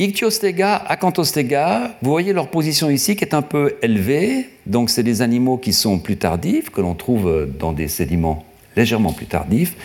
Ichthyostega, 0.00 0.76
Acanthostega, 0.76 1.96
vous 2.02 2.10
voyez 2.10 2.32
leur 2.32 2.50
position 2.50 2.88
ici 2.88 3.16
qui 3.16 3.24
est 3.24 3.34
un 3.34 3.42
peu 3.42 3.76
élevée. 3.82 4.48
Donc, 4.64 4.90
c'est 4.90 5.02
des 5.02 5.22
animaux 5.22 5.58
qui 5.58 5.72
sont 5.72 5.98
plus 5.98 6.16
tardifs, 6.16 6.70
que 6.70 6.80
l'on 6.80 6.94
trouve 6.94 7.48
dans 7.58 7.72
des 7.72 7.88
sédiments 7.88 8.44
légèrement 8.76 9.12
plus 9.12 9.26
tardifs. 9.26 9.76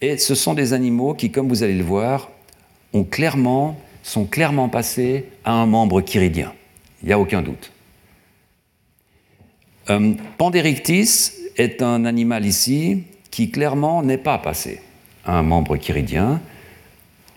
Et 0.00 0.16
ce 0.16 0.34
sont 0.34 0.54
des 0.54 0.72
animaux 0.72 1.12
qui, 1.12 1.30
comme 1.30 1.48
vous 1.48 1.62
allez 1.62 1.74
le 1.74 1.84
voir, 1.84 2.30
sont 4.02 4.24
clairement 4.24 4.68
passés 4.70 5.26
à 5.44 5.52
un 5.52 5.66
membre 5.66 6.00
chiridien. 6.00 6.52
Il 7.02 7.08
n'y 7.08 7.12
a 7.12 7.18
aucun 7.18 7.42
doute. 7.42 7.70
Euh, 9.90 10.14
Pandérictis 10.38 11.32
est 11.58 11.82
un 11.82 12.06
animal 12.06 12.46
ici 12.46 13.02
qui 13.30 13.50
clairement 13.50 14.02
n'est 14.02 14.18
pas 14.18 14.38
passé 14.38 14.80
à 15.26 15.38
un 15.38 15.42
membre 15.42 15.76
chiridien. 15.76 16.40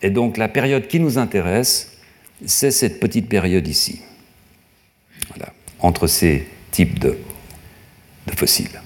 Et 0.01 0.09
donc 0.09 0.37
la 0.37 0.47
période 0.47 0.87
qui 0.87 0.99
nous 0.99 1.17
intéresse, 1.17 1.96
c'est 2.45 2.71
cette 2.71 2.99
petite 2.99 3.29
période 3.29 3.67
ici, 3.67 4.01
entre 5.79 6.07
ces 6.07 6.47
types 6.71 6.99
de, 6.99 7.17
fossiles. 8.35 8.81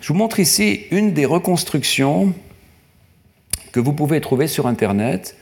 Je 0.00 0.08
vous 0.08 0.14
montre 0.14 0.40
ici 0.40 0.82
une 0.90 1.12
des 1.12 1.24
reconstructions 1.24 2.34
que 3.72 3.80
vous 3.80 3.92
pouvez 3.92 4.20
trouver 4.20 4.46
sur 4.46 4.66
Internet. 4.66 5.36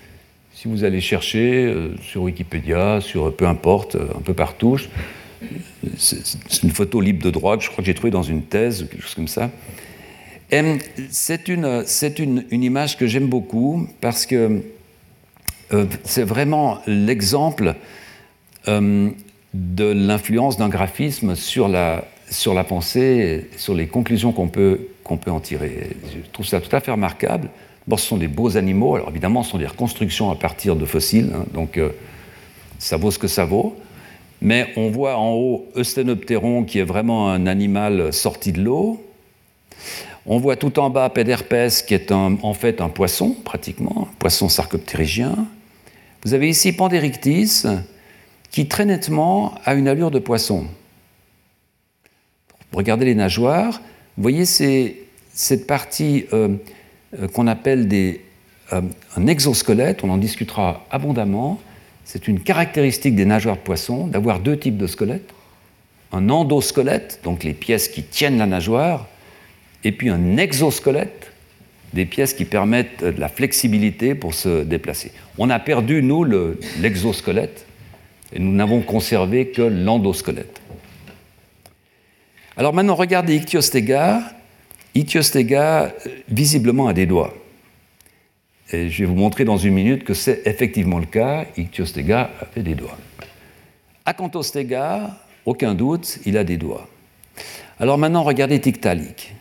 Si 0.55 0.68
vous 0.68 0.85
allez 0.85 1.01
chercher 1.01 1.64
euh, 1.64 1.97
sur 2.03 2.22
Wikipédia, 2.22 3.01
sur 3.01 3.35
peu 3.35 3.47
importe, 3.47 3.97
euh, 3.97 4.09
un 4.16 4.20
peu 4.20 4.35
partout, 4.35 4.78
c'est 5.97 6.62
une 6.62 6.70
photo 6.70 7.01
libre 7.01 7.24
de 7.24 7.31
droit 7.31 7.59
je 7.59 7.68
crois 7.70 7.78
que 7.78 7.87
j'ai 7.87 7.95
trouvée 7.95 8.11
dans 8.11 8.22
une 8.22 8.43
thèse 8.43 8.83
ou 8.83 8.87
quelque 8.87 9.03
chose 9.03 9.14
comme 9.14 9.28
ça. 9.28 9.51
C'est 11.11 11.49
une, 11.49 11.85
une, 12.18 12.45
une, 12.51 12.62
image 12.62 12.99
que 12.99 13.07
j'aime 13.07 13.28
beaucoup 13.28 13.89
parce 14.01 14.26
que 14.26 14.62
euh, 15.73 15.87
c'est 16.05 16.25
vraiment 16.25 16.79
l'exemple 16.87 17.75
euh, 18.68 19.11
de 19.55 19.85
l'influence 19.85 20.57
d'un 20.57 20.68
graphisme 20.68 21.35
sur 21.35 21.68
la, 21.68 22.05
sur 22.31 22.55
la 22.55 22.64
pensée, 22.64 23.49
sur 23.57 23.75
les 23.75 23.87
conclusions 23.87 24.33
qu'on 24.33 24.49
peut, 24.49 24.89
peut 25.05 25.31
en 25.31 25.41
tirer. 25.41 25.91
Je 26.12 26.31
trouve 26.33 26.47
ça 26.47 26.61
tout 26.61 26.75
à 26.75 26.81
fait 26.81 26.91
remarquable. 26.91 27.49
Bon, 27.87 27.97
ce 27.97 28.07
sont 28.07 28.16
des 28.16 28.29
beaux 28.29 28.57
animaux, 28.57 28.97
alors 28.97 29.09
évidemment, 29.09 29.43
ce 29.43 29.51
sont 29.53 29.59
des 29.59 29.66
reconstructions 29.66 30.31
à 30.31 30.37
partir 30.37 30.77
de 30.77 30.85
fossiles, 30.85 31.33
hein, 31.35 31.45
donc 31.55 31.79
euh, 31.79 31.91
ça 32.79 32.97
vaut 32.97 33.11
ce 33.11 33.18
que 33.18 33.27
ça 33.27 33.45
vaut. 33.45 33.77
Mais 34.43 34.68
on 34.77 34.91
voit 34.91 35.16
en 35.16 35.33
haut 35.33 35.66
Eusthenopteron, 35.77 36.64
qui 36.64 36.79
est 36.79 36.85
vraiment 36.85 37.31
un 37.31 37.47
animal 37.47 38.12
sorti 38.12 38.53
de 38.53 38.62
l'eau. 38.62 39.05
On 40.25 40.39
voit 40.39 40.57
tout 40.57 40.79
en 40.79 40.89
bas 40.89 41.11
Pederpes, 41.11 41.85
qui 41.87 41.95
est 41.95 42.11
en 42.12 42.55
fait 42.55 42.81
un 42.81 42.89
poisson, 42.89 43.37
pratiquement, 43.45 44.09
un 44.11 44.14
poisson 44.18 44.49
sarcoptérygien. 44.49 45.47
Vous 46.23 46.35
avez 46.35 46.51
ici 46.51 46.73
Pandérictis, 46.73 47.62
qui 48.51 48.68
très 48.68 48.85
nettement 48.85 49.55
a 49.64 49.73
une 49.75 49.89
allure 49.89 50.11
de 50.11 50.18
poisson. 50.18 50.66
Regardez 52.73 53.07
les 53.07 53.14
nageoires. 53.14 53.81
Vous 54.16 54.23
voyez 54.23 54.45
cette 54.45 55.66
partie 55.66 56.27
euh, 56.35 56.57
euh, 57.18 57.27
qu'on 57.29 57.47
appelle 57.47 57.89
euh, 58.73 58.83
un 59.16 59.27
exosquelette, 59.27 60.05
on 60.05 60.11
en 60.11 60.18
discutera 60.18 60.85
abondamment. 60.91 61.59
C'est 62.05 62.29
une 62.29 62.41
caractéristique 62.41 63.16
des 63.16 63.25
nageoires 63.25 63.57
de 63.57 63.62
poisson 63.62 64.07
d'avoir 64.07 64.41
deux 64.41 64.59
types 64.59 64.77
de 64.77 64.87
squelettes. 64.87 65.31
Un 66.12 66.29
endosquelette, 66.29 67.21
donc 67.25 67.45
les 67.45 67.55
pièces 67.55 67.89
qui 67.89 68.03
tiennent 68.03 68.37
la 68.37 68.47
nageoire, 68.47 69.09
et 69.85 69.93
puis 69.93 70.11
un 70.11 70.37
exosquelette, 70.37 71.30
des 71.93 72.07
pièces 72.07 72.34
qui 72.34 72.45
permettent 72.45 73.05
de 73.05 73.20
la 73.20 73.28
flexibilité 73.28 74.14
pour 74.14 74.34
se 74.34 74.62
déplacer. 74.62 75.12
On 75.38 75.51
a 75.51 75.59
perdu, 75.59 76.03
nous, 76.03 76.24
l'exosquelette, 76.80 77.66
et 78.32 78.38
nous 78.38 78.53
n'avons 78.53 78.80
conservé 78.80 79.49
que 79.49 79.62
l'endosquelette. 79.62 80.61
Alors 82.57 82.72
maintenant, 82.74 82.95
regardez 82.95 83.36
Ichthyostega. 83.36 84.22
Ichthyostega, 84.95 85.84
euh, 85.84 85.91
visiblement, 86.28 86.88
a 86.88 86.93
des 86.93 87.07
doigts. 87.07 87.34
Et 88.72 88.88
je 88.88 89.03
vais 89.03 89.07
vous 89.07 89.16
montrer 89.16 89.45
dans 89.45 89.57
une 89.57 89.74
minute 89.74 90.05
que 90.05 90.14
c'est 90.14 90.43
effectivement 90.45 90.99
le 90.99 91.07
cas. 91.07 91.47
Ichthyostega 91.57 92.30
avait 92.41 92.62
des 92.62 92.74
doigts. 92.74 92.99
Acanthostega, 94.05 95.18
aucun 95.45 95.74
doute, 95.74 96.18
il 96.24 96.36
a 96.36 96.45
des 96.45 96.57
doigts. 96.57 96.88
Alors 97.78 97.99
maintenant, 97.99 98.22
regardez 98.22 98.61
Tiktaalik. 98.61 99.34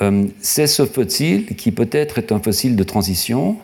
Euh, 0.00 0.26
c'est 0.40 0.66
ce 0.66 0.86
fossile 0.86 1.46
qui 1.56 1.72
peut-être 1.72 2.18
est 2.18 2.32
un 2.32 2.38
fossile 2.38 2.76
de 2.76 2.84
transition. 2.84 3.56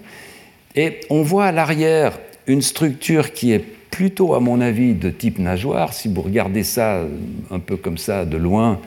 Et 0.74 1.00
on 1.10 1.22
voit 1.22 1.46
à 1.46 1.52
l'arrière 1.52 2.18
une 2.46 2.62
structure 2.62 3.32
qui 3.32 3.52
est 3.52 3.64
plutôt, 3.90 4.34
à 4.34 4.40
mon 4.40 4.60
avis, 4.60 4.94
de 4.94 5.10
type 5.10 5.38
nageoire. 5.38 5.92
Si 5.92 6.08
vous 6.08 6.22
regardez 6.22 6.64
ça 6.64 7.02
un 7.50 7.58
peu 7.60 7.76
comme 7.76 7.98
ça 7.98 8.24
de 8.24 8.36
loin, 8.36 8.80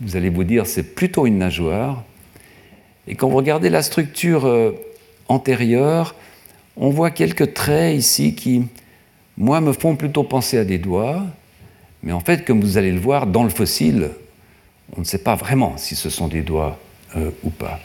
vous 0.00 0.16
allez 0.16 0.30
vous 0.30 0.44
dire 0.44 0.66
c'est 0.66 0.94
plutôt 0.94 1.26
une 1.26 1.38
nageoire. 1.38 2.04
Et 3.08 3.14
quand 3.14 3.28
vous 3.28 3.36
regardez 3.36 3.70
la 3.70 3.82
structure 3.82 4.46
euh, 4.46 4.72
antérieure, 5.28 6.14
on 6.76 6.90
voit 6.90 7.10
quelques 7.10 7.54
traits 7.54 7.96
ici 7.96 8.34
qui, 8.34 8.62
moi, 9.36 9.60
me 9.60 9.72
font 9.72 9.96
plutôt 9.96 10.22
penser 10.22 10.58
à 10.58 10.64
des 10.64 10.78
doigts. 10.78 11.24
Mais 12.04 12.12
en 12.12 12.20
fait, 12.20 12.44
comme 12.44 12.60
vous 12.60 12.78
allez 12.78 12.92
le 12.92 13.00
voir, 13.00 13.26
dans 13.26 13.42
le 13.42 13.50
fossile, 13.50 14.10
on 14.96 15.00
ne 15.00 15.04
sait 15.04 15.18
pas 15.22 15.34
vraiment 15.34 15.76
si 15.76 15.94
ce 15.94 16.10
sont 16.10 16.28
des 16.28 16.42
doigts 16.42 16.78
euh, 17.16 17.30
ou 17.42 17.50
pas. 17.50 17.80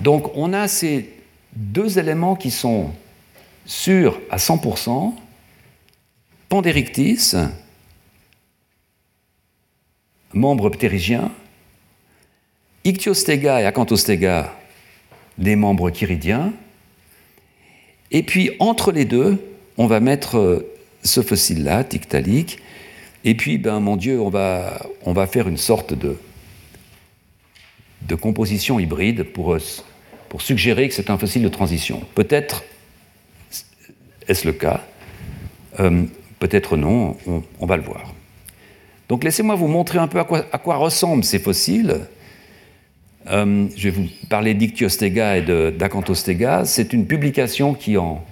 Donc 0.00 0.30
on 0.34 0.52
a 0.52 0.68
ces 0.68 1.10
deux 1.54 1.98
éléments 1.98 2.36
qui 2.36 2.50
sont 2.50 2.90
sûrs 3.66 4.20
à 4.30 4.36
100%, 4.36 5.14
Pandérictis, 6.48 7.32
membre 10.32 10.68
ptérygien, 10.70 11.30
Ichthyostega 12.84 13.62
et 13.62 13.66
Acanthostega, 13.66 14.54
des 15.38 15.56
membres 15.56 15.90
chiridiens, 15.90 16.52
et 18.10 18.22
puis 18.22 18.50
entre 18.58 18.92
les 18.92 19.04
deux, 19.04 19.38
on 19.78 19.86
va 19.86 20.00
mettre 20.00 20.38
euh, 20.38 20.74
ce 21.02 21.22
fossile-là, 21.22 21.82
Tiktaalik, 21.82 22.58
et 23.24 23.34
puis, 23.34 23.56
ben, 23.56 23.80
mon 23.80 23.96
Dieu, 23.96 24.20
on 24.20 24.28
va, 24.28 24.86
on 25.04 25.14
va 25.14 25.26
faire 25.26 25.48
une 25.48 25.56
sorte 25.56 25.94
de, 25.94 26.16
de 28.02 28.14
composition 28.14 28.78
hybride 28.78 29.22
pour, 29.22 29.56
pour 30.28 30.42
suggérer 30.42 30.88
que 30.88 30.94
c'est 30.94 31.08
un 31.08 31.16
fossile 31.16 31.42
de 31.42 31.48
transition. 31.48 32.02
Peut-être 32.14 32.64
est-ce 34.28 34.46
le 34.46 34.52
cas, 34.52 34.84
euh, 35.80 36.04
peut-être 36.38 36.76
non, 36.76 37.16
on, 37.60 37.66
va 37.66 37.76
le 37.76 37.82
voir. 37.82 38.14
Donc 39.08 39.24
laissez-moi 39.24 39.54
vous 39.54 39.68
montrer 39.68 39.98
un 39.98 40.08
peu 40.08 40.18
à 40.18 40.24
quoi, 40.24 40.44
à 40.52 40.58
quoi 40.58 40.76
ressemblent 40.76 41.24
ces 41.24 41.38
fossiles. 41.38 42.00
Euh, 43.30 43.66
je 43.76 43.88
vais 43.88 43.90
vous 43.90 44.06
parler 44.28 44.52
d'Ichthyostega 44.54 45.38
et 45.38 45.72
d'Acanthostega. 45.72 46.64
C'est 46.66 46.92
une 46.92 47.06
publication 47.06 47.74
qui, 47.74 47.96
en, 47.96 48.22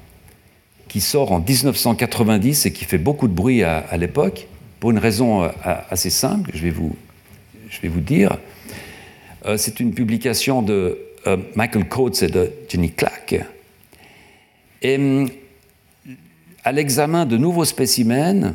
qui, 0.88 1.00
sort 1.00 1.32
en 1.32 1.40
1990 1.40 2.66
et 2.66 2.72
qui 2.72 2.84
fait 2.84 2.98
beaucoup 2.98 3.28
de 3.28 3.34
bruit 3.34 3.62
à 3.62 3.96
l'époque 3.96 4.48
pour 4.82 4.90
une 4.90 4.98
raison 4.98 5.44
euh, 5.44 5.48
assez 5.90 6.10
simple, 6.10 6.50
je 6.52 6.60
vais 6.60 6.70
vous, 6.70 8.00
dire. 8.00 8.36
Euh, 9.46 9.56
c'est 9.56 9.78
une 9.78 9.94
publication 9.94 10.60
de 10.60 10.98
euh, 11.28 11.36
Michael 11.54 11.86
Coates 11.86 12.24
et 12.24 12.26
de 12.26 12.50
Jenny 12.68 12.90
Clack. 12.90 13.46
Et 14.82 14.96
hum, 14.96 15.30
à 16.64 16.72
l'examen 16.72 17.26
de 17.26 17.36
nouveaux 17.36 17.64
spécimens 17.64 18.54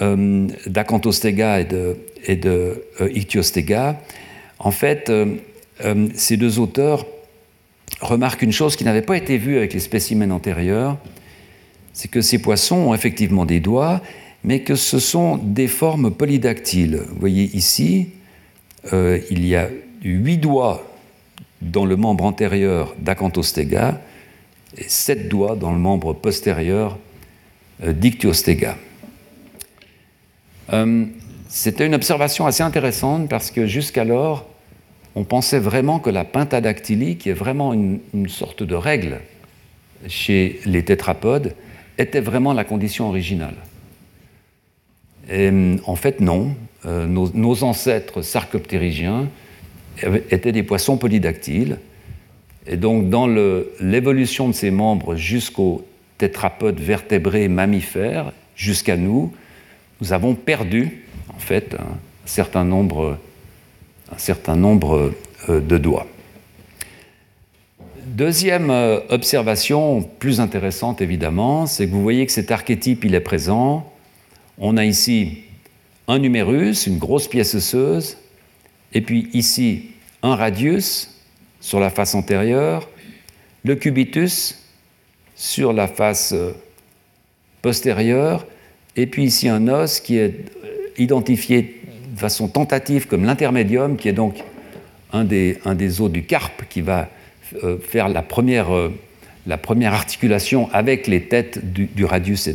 euh, 0.00 0.48
d'Acanthostega 0.64 1.60
et 1.60 2.36
de, 2.36 2.82
Ichthyostega, 2.98 4.00
en 4.58 4.70
fait, 4.70 5.12
ces 6.14 6.38
deux 6.38 6.58
auteurs 6.58 7.04
remarquent 8.00 8.40
une 8.40 8.52
chose 8.52 8.74
qui 8.74 8.84
n'avait 8.84 9.02
pas 9.02 9.18
été 9.18 9.36
vue 9.36 9.58
avec 9.58 9.74
les 9.74 9.80
spécimens 9.80 10.30
antérieurs, 10.30 10.96
c'est 11.92 12.10
que 12.10 12.22
ces 12.22 12.38
poissons 12.38 12.76
ont 12.76 12.94
effectivement 12.94 13.44
des 13.44 13.60
doigts, 13.60 14.00
mais 14.44 14.60
que 14.60 14.74
ce 14.74 14.98
sont 14.98 15.36
des 15.36 15.68
formes 15.68 16.10
polydactyles. 16.10 17.02
Vous 17.08 17.20
voyez 17.20 17.44
ici, 17.56 18.08
il 18.92 19.46
y 19.46 19.56
a 19.56 19.68
huit 20.02 20.38
doigts 20.38 20.84
dans 21.60 21.84
le 21.84 21.96
membre 21.96 22.24
antérieur 22.24 22.94
d'Acanthostega 22.98 24.00
et 24.76 24.88
sept 24.88 25.28
doigts 25.28 25.56
dans 25.56 25.72
le 25.72 25.78
membre 25.78 26.12
postérieur 26.12 26.98
euh. 27.84 27.92
Euh, 30.72 31.04
c'était 31.48 31.86
une 31.86 31.94
observation 31.94 32.46
assez 32.46 32.62
intéressante 32.62 33.28
parce 33.28 33.50
que 33.50 33.66
jusqu'alors, 33.66 34.48
on 35.14 35.24
pensait 35.24 35.58
vraiment 35.58 35.98
que 35.98 36.10
la 36.10 36.24
pentadactylie, 36.24 37.16
qui 37.16 37.30
est 37.30 37.34
vraiment 37.34 37.72
une, 37.72 38.28
sorte 38.28 38.62
de 38.62 38.74
règle 38.74 39.20
chez 40.08 40.60
les 40.66 40.84
tétrapodes, 40.84 41.54
était 41.98 42.20
vraiment 42.20 42.52
la 42.52 42.64
condition 42.64 43.08
originale. 43.08 43.54
En 45.30 45.96
fait, 45.96 46.20
non. 46.20 46.54
Euh, 46.84 47.06
nos, 47.06 47.64
ancêtres 47.64 48.22
sarcoptérygiens 48.22 49.28
étaient 50.30 50.52
des 50.52 50.62
poissons 50.62 50.98
polydactyles. 50.98 51.78
Et 52.66 52.76
donc, 52.76 53.10
dans 53.10 53.26
l'évolution 53.80 54.48
de 54.48 54.52
ces 54.52 54.70
membres 54.70 55.16
jusqu'aux 55.16 55.84
tétrapodes 56.18 56.80
vertébrés 56.80 57.48
mammifères, 57.48 58.32
jusqu'à 58.54 58.96
nous, 58.96 59.32
nous 60.00 60.12
avons 60.12 60.34
perdu, 60.34 61.04
en 61.34 61.38
fait, 61.38 61.74
un 61.74 61.96
certain 62.26 62.64
nombre, 62.64 63.18
un 64.12 64.18
certain 64.18 64.56
nombre 64.56 65.12
euh, 65.48 65.60
de 65.60 65.78
doigts. 65.78 66.06
Deuxième 68.04 68.70
euh, 68.70 69.00
observation, 69.08 70.02
plus 70.02 70.40
intéressante 70.40 71.00
évidemment, 71.00 71.66
c'est 71.66 71.86
que 71.86 71.92
vous 71.92 72.02
voyez 72.02 72.24
que 72.26 72.32
cet 72.32 72.50
archétype, 72.50 73.04
il 73.04 73.14
est 73.14 73.20
présent. 73.20 73.92
On 74.58 74.76
a 74.76 74.84
ici 74.84 75.38
un 76.08 76.18
numérus, 76.18 76.86
une 76.86 76.98
grosse 76.98 77.28
pièce 77.28 77.54
osseuse, 77.54 78.16
et 78.92 79.00
puis 79.00 79.28
ici 79.32 79.90
un 80.22 80.34
radius 80.34 81.10
sur 81.60 81.80
la 81.80 81.90
face 81.90 82.14
antérieure, 82.14 82.88
le 83.64 83.74
cubitus 83.74 84.62
sur 85.34 85.72
la 85.72 85.88
face 85.88 86.32
euh, 86.32 86.52
postérieure, 87.60 88.46
et 88.94 89.06
puis 89.06 89.24
ici 89.24 89.48
un 89.48 89.68
os 89.68 90.00
qui 90.00 90.16
est 90.16 90.34
euh, 90.64 90.68
identifié 90.96 91.82
de 92.14 92.18
façon 92.18 92.48
tentative 92.48 93.06
comme 93.06 93.24
l'intermédium, 93.24 93.96
qui 93.96 94.08
est 94.08 94.14
donc 94.14 94.36
un 95.12 95.24
des, 95.24 95.58
os 96.00 96.10
du 96.10 96.24
carpe 96.24 96.62
qui 96.68 96.80
va 96.80 97.10
euh, 97.62 97.78
faire 97.78 98.08
la 98.08 98.22
première, 98.22 98.68
la 99.46 99.58
première, 99.58 99.92
articulation 99.92 100.70
avec 100.72 101.06
les 101.06 101.24
têtes 101.24 101.72
du, 101.72 102.04
radius 102.04 102.48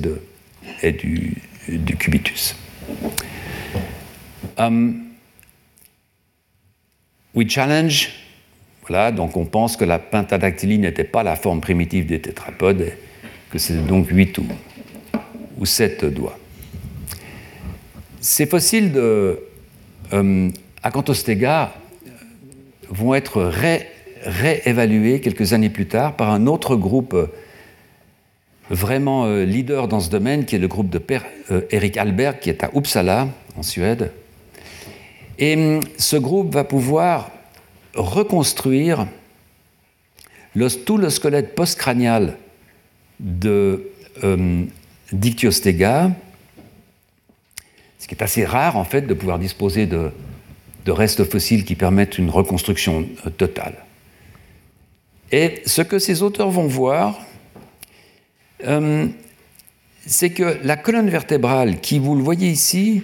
et 0.82 0.92
du, 0.92 1.38
du, 1.68 1.96
cubitus. 1.96 2.56
Hum, 4.58 5.12
We 7.34 7.48
challenge, 7.48 8.10
voilà, 8.82 9.14
donc 9.14 9.38
on 9.38 9.46
pense 9.46 9.78
que 9.78 9.86
la 9.86 10.00
pentadactylie 10.00 10.78
n'était 10.78 11.06
pas 11.06 11.24
la 11.24 11.38
forme 11.38 11.62
primitive 11.62 12.06
des 12.06 12.20
tétrapodes, 12.20 12.92
que 13.50 13.58
c'est 13.58 13.86
donc 13.88 14.10
8 14.10 14.38
ou, 14.40 14.46
ou 15.58 15.66
7 15.66 16.06
doigts. 16.06 16.38
Ces 18.20 18.46
fossiles 18.46 18.92
de 18.92 19.40
euh, 20.12 20.50
Acanthostega 20.84 21.74
vont 22.90 23.16
être 23.16 23.50
réévalués 24.26 25.22
quelques 25.22 25.54
années 25.54 25.70
plus 25.70 25.88
tard 25.88 26.18
par 26.18 26.32
un 26.32 26.48
autre 26.48 26.76
groupe 26.76 27.16
vraiment 28.72 29.26
euh, 29.26 29.44
leader 29.44 29.88
dans 29.88 30.00
ce 30.00 30.10
domaine, 30.10 30.46
qui 30.46 30.56
est 30.56 30.60
le 30.60 30.68
groupe 30.68 30.90
de 30.90 30.98
Père 30.98 31.26
euh, 31.52 31.62
Eric 31.70 31.98
Alberg, 31.98 32.40
qui 32.40 32.50
est 32.50 32.64
à 32.64 32.72
Uppsala, 32.74 33.28
en 33.58 33.64
Suède, 33.64 34.12
et 35.38 35.56
hum, 35.56 35.82
ce 35.98 36.16
groupe 36.16 36.54
va 36.54 36.64
pouvoir 36.64 37.32
reconstruire 37.94 39.08
tout 40.86 40.98
le 40.98 41.10
squelette 41.10 41.56
postcranial 41.56 42.38
de 43.20 43.90
hum, 44.24 44.68
Dictyostega, 45.12 46.12
ce 48.00 48.08
qui 48.08 48.16
est 48.16 48.24
assez 48.24 48.46
rare 48.46 48.78
en 48.78 48.86
fait 48.86 49.02
de 49.02 49.14
pouvoir 49.14 49.40
disposer 49.40 49.86
de, 49.86 50.12
restes 50.88 51.24
fossiles 51.26 51.66
qui 51.66 51.76
permettent 51.76 52.18
une 52.18 52.30
reconstruction 52.30 53.06
euh, 53.26 53.30
totale. 53.30 53.76
Et 55.32 55.62
ce 55.66 55.82
que 55.82 56.00
ces 56.00 56.24
auteurs 56.24 56.50
vont 56.50 56.68
voir, 56.68 57.20
hum, 58.66 59.12
c'est 60.06 60.32
que 60.32 60.60
la 60.64 60.78
colonne 60.78 61.10
vertébrale, 61.10 61.80
qui, 61.80 62.00
vous 62.00 62.16
le 62.16 62.24
voyez 62.24 62.50
ici, 62.50 63.04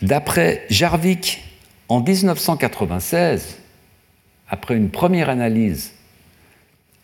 d'après 0.00 0.64
Jarvik 0.70 1.42
en 1.88 2.00
1996, 2.00 3.58
après 4.48 4.76
une 4.76 4.90
première 4.90 5.28
analyse, 5.28 5.92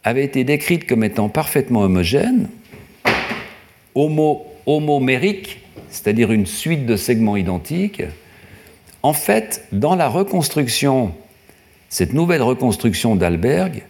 avait 0.05 0.25
été 0.25 0.45
décrite 0.45 0.87
comme 0.87 1.05
étant 1.05 1.29
parfaitement 1.29 1.81
homogène, 1.81 2.49
homo, 3.95 4.47
homomérique, 4.67 5.61
c'est-à-dire 5.91 6.31
une 6.31 6.47
suite 6.47 6.87
de 6.87 6.97
segments 6.97 7.37
identiques, 7.37 8.03
en 9.03 9.13
fait, 9.13 9.67
dans 9.73 9.95
la 9.95 10.09
reconstruction, 10.09 11.15
cette 11.89 12.13
nouvelle 12.13 12.43
reconstruction 12.43 13.17
d'Alberg, 13.17 13.85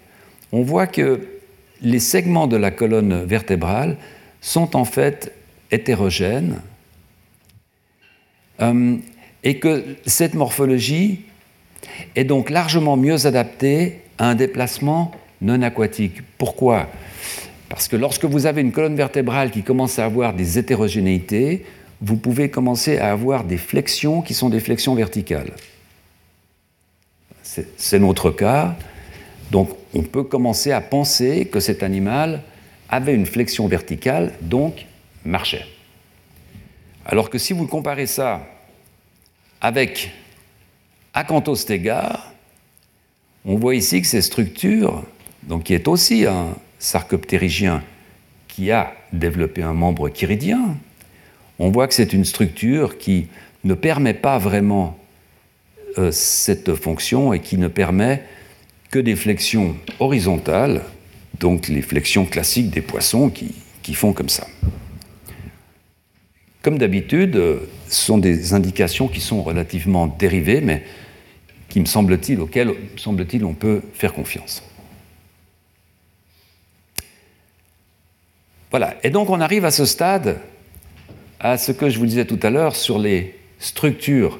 on 0.52 0.62
voit 0.62 0.86
que 0.86 1.37
les 1.80 2.00
segments 2.00 2.46
de 2.46 2.56
la 2.56 2.70
colonne 2.70 3.24
vertébrale 3.24 3.96
sont 4.40 4.76
en 4.76 4.84
fait 4.84 5.32
hétérogènes. 5.70 6.60
Euh, 8.60 8.96
et 9.44 9.58
que 9.58 9.84
cette 10.04 10.34
morphologie 10.34 11.20
est 12.16 12.24
donc 12.24 12.50
largement 12.50 12.96
mieux 12.96 13.26
adaptée 13.26 14.00
à 14.18 14.28
un 14.28 14.34
déplacement 14.34 15.12
non 15.40 15.62
aquatique. 15.62 16.22
Pourquoi? 16.38 16.88
Parce 17.68 17.86
que 17.86 17.96
lorsque 17.96 18.24
vous 18.24 18.46
avez 18.46 18.62
une 18.62 18.72
colonne 18.72 18.96
vertébrale 18.96 19.50
qui 19.50 19.62
commence 19.62 19.98
à 19.98 20.04
avoir 20.04 20.34
des 20.34 20.58
hétérogénéités, 20.58 21.64
vous 22.00 22.16
pouvez 22.16 22.48
commencer 22.50 22.98
à 22.98 23.12
avoir 23.12 23.44
des 23.44 23.58
flexions 23.58 24.22
qui 24.22 24.34
sont 24.34 24.48
des 24.48 24.60
flexions 24.60 24.94
verticales. 24.94 25.52
C'est 27.42 27.98
notre 27.98 28.30
cas. 28.30 28.76
Donc 29.50 29.70
on 29.94 30.02
peut 30.02 30.24
commencer 30.24 30.72
à 30.72 30.80
penser 30.80 31.46
que 31.46 31.60
cet 31.60 31.82
animal 31.82 32.42
avait 32.88 33.14
une 33.14 33.26
flexion 33.26 33.66
verticale, 33.68 34.32
donc 34.40 34.86
marchait. 35.24 35.66
Alors 37.04 37.30
que 37.30 37.38
si 37.38 37.52
vous 37.52 37.66
comparez 37.66 38.06
ça 38.06 38.46
avec 39.60 40.10
Acanthostega, 41.14 42.20
on 43.44 43.56
voit 43.56 43.74
ici 43.74 44.00
que 44.02 44.06
ces 44.06 44.22
structures, 44.22 45.04
donc 45.42 45.64
qui 45.64 45.74
est 45.74 45.88
aussi 45.88 46.26
un 46.26 46.54
sarcoptérygien 46.78 47.82
qui 48.46 48.70
a 48.70 48.92
développé 49.12 49.62
un 49.62 49.72
membre 49.72 50.08
chiridien, 50.10 50.76
on 51.58 51.70
voit 51.70 51.88
que 51.88 51.94
c'est 51.94 52.12
une 52.12 52.24
structure 52.24 52.98
qui 52.98 53.28
ne 53.64 53.74
permet 53.74 54.14
pas 54.14 54.38
vraiment 54.38 54.98
euh, 55.96 56.10
cette 56.12 56.74
fonction 56.74 57.32
et 57.32 57.40
qui 57.40 57.56
ne 57.56 57.68
permet 57.68 58.22
que 58.90 58.98
des 58.98 59.16
flexions 59.16 59.76
horizontales, 60.00 60.82
donc 61.38 61.68
les 61.68 61.82
flexions 61.82 62.24
classiques 62.24 62.70
des 62.70 62.80
poissons 62.80 63.30
qui, 63.30 63.54
font 63.94 64.12
comme 64.12 64.28
ça. 64.28 64.46
Comme 66.60 66.76
d'habitude, 66.76 67.36
euh, 67.36 67.60
ce 67.88 68.04
sont 68.04 68.18
des 68.18 68.52
indications 68.52 69.08
qui 69.08 69.20
sont 69.20 69.42
relativement 69.42 70.06
dérivées, 70.06 70.60
mais 70.60 70.84
qui 71.70 71.80
me 71.80 71.86
semble-t-il, 71.86 72.38
auxquelles, 72.40 72.74
semble-t-il, 72.96 73.46
on 73.46 73.54
peut 73.54 73.80
faire 73.94 74.12
confiance. 74.12 74.62
Voilà. 78.70 78.96
Et 79.02 79.08
donc 79.08 79.30
on 79.30 79.40
arrive 79.40 79.64
à 79.64 79.70
ce 79.70 79.86
stade, 79.86 80.38
à 81.40 81.56
ce 81.56 81.72
que 81.72 81.88
je 81.88 81.98
vous 81.98 82.04
disais 82.04 82.26
tout 82.26 82.40
à 82.42 82.50
l'heure 82.50 82.76
sur 82.76 82.98
les 82.98 83.38
structures 83.58 84.38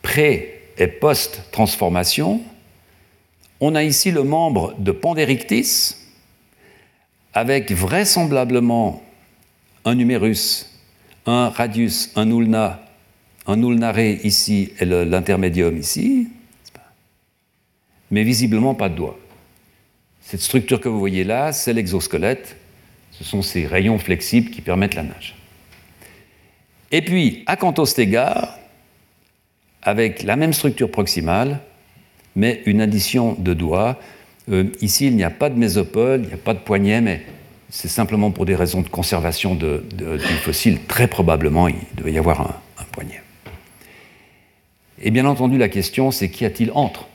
pré- 0.00 0.60
et 0.78 0.86
post-transformation. 0.86 2.40
On 3.64 3.76
a 3.76 3.84
ici 3.84 4.10
le 4.10 4.24
membre 4.24 4.74
de 4.80 4.90
Panderictis, 4.90 5.94
avec 7.32 7.70
vraisemblablement 7.70 9.04
un 9.84 9.94
numérus 9.94 10.68
un 11.26 11.48
radius, 11.48 12.10
un 12.16 12.28
ulna 12.28 12.84
un 13.46 13.62
ulnaré 13.62 14.18
ici 14.24 14.72
et 14.80 14.84
l'intermédium 14.84 15.76
ici, 15.76 16.26
mais 18.10 18.24
visiblement 18.24 18.74
pas 18.74 18.88
de 18.88 18.96
doigts. 18.96 19.18
Cette 20.22 20.40
structure 20.40 20.80
que 20.80 20.88
vous 20.88 20.98
voyez 20.98 21.22
là, 21.22 21.52
c'est 21.52 21.72
l'exosquelette. 21.72 22.56
Ce 23.12 23.22
sont 23.22 23.42
ces 23.42 23.68
rayons 23.68 24.00
flexibles 24.00 24.50
qui 24.50 24.60
permettent 24.60 24.96
la 24.96 25.04
nage. 25.04 25.36
Et 26.90 27.02
puis, 27.02 27.44
Acanthostega, 27.46 28.58
avec 29.82 30.24
la 30.24 30.34
même 30.34 30.52
structure 30.52 30.90
proximale, 30.90 31.60
mais 32.36 32.62
une 32.66 32.80
addition 32.80 33.36
de 33.38 33.54
doigts. 33.54 33.98
Euh, 34.50 34.64
ici, 34.80 35.06
il 35.06 35.16
n'y 35.16 35.24
a 35.24 35.30
pas 35.30 35.50
de 35.50 35.58
mésopole, 35.58 36.22
il 36.22 36.28
n'y 36.28 36.34
a 36.34 36.38
pas 36.38 36.54
de 36.54 36.58
poignet, 36.58 37.00
mais 37.00 37.22
c'est 37.70 37.88
simplement 37.88 38.30
pour 38.30 38.44
des 38.44 38.54
raisons 38.54 38.82
de 38.82 38.88
conservation 38.88 39.54
du 39.54 40.18
fossile. 40.42 40.80
Très 40.86 41.06
probablement, 41.06 41.68
il 41.68 41.76
devait 41.96 42.12
y 42.12 42.18
avoir 42.18 42.40
un, 42.42 42.84
poignet. 42.92 43.22
Et 45.00 45.10
bien 45.10 45.24
entendu, 45.24 45.56
la 45.56 45.70
question, 45.70 46.10
c'est 46.10 46.28
qu'y 46.28 46.44
a-t-il 46.44 46.70
entre? 46.74 47.06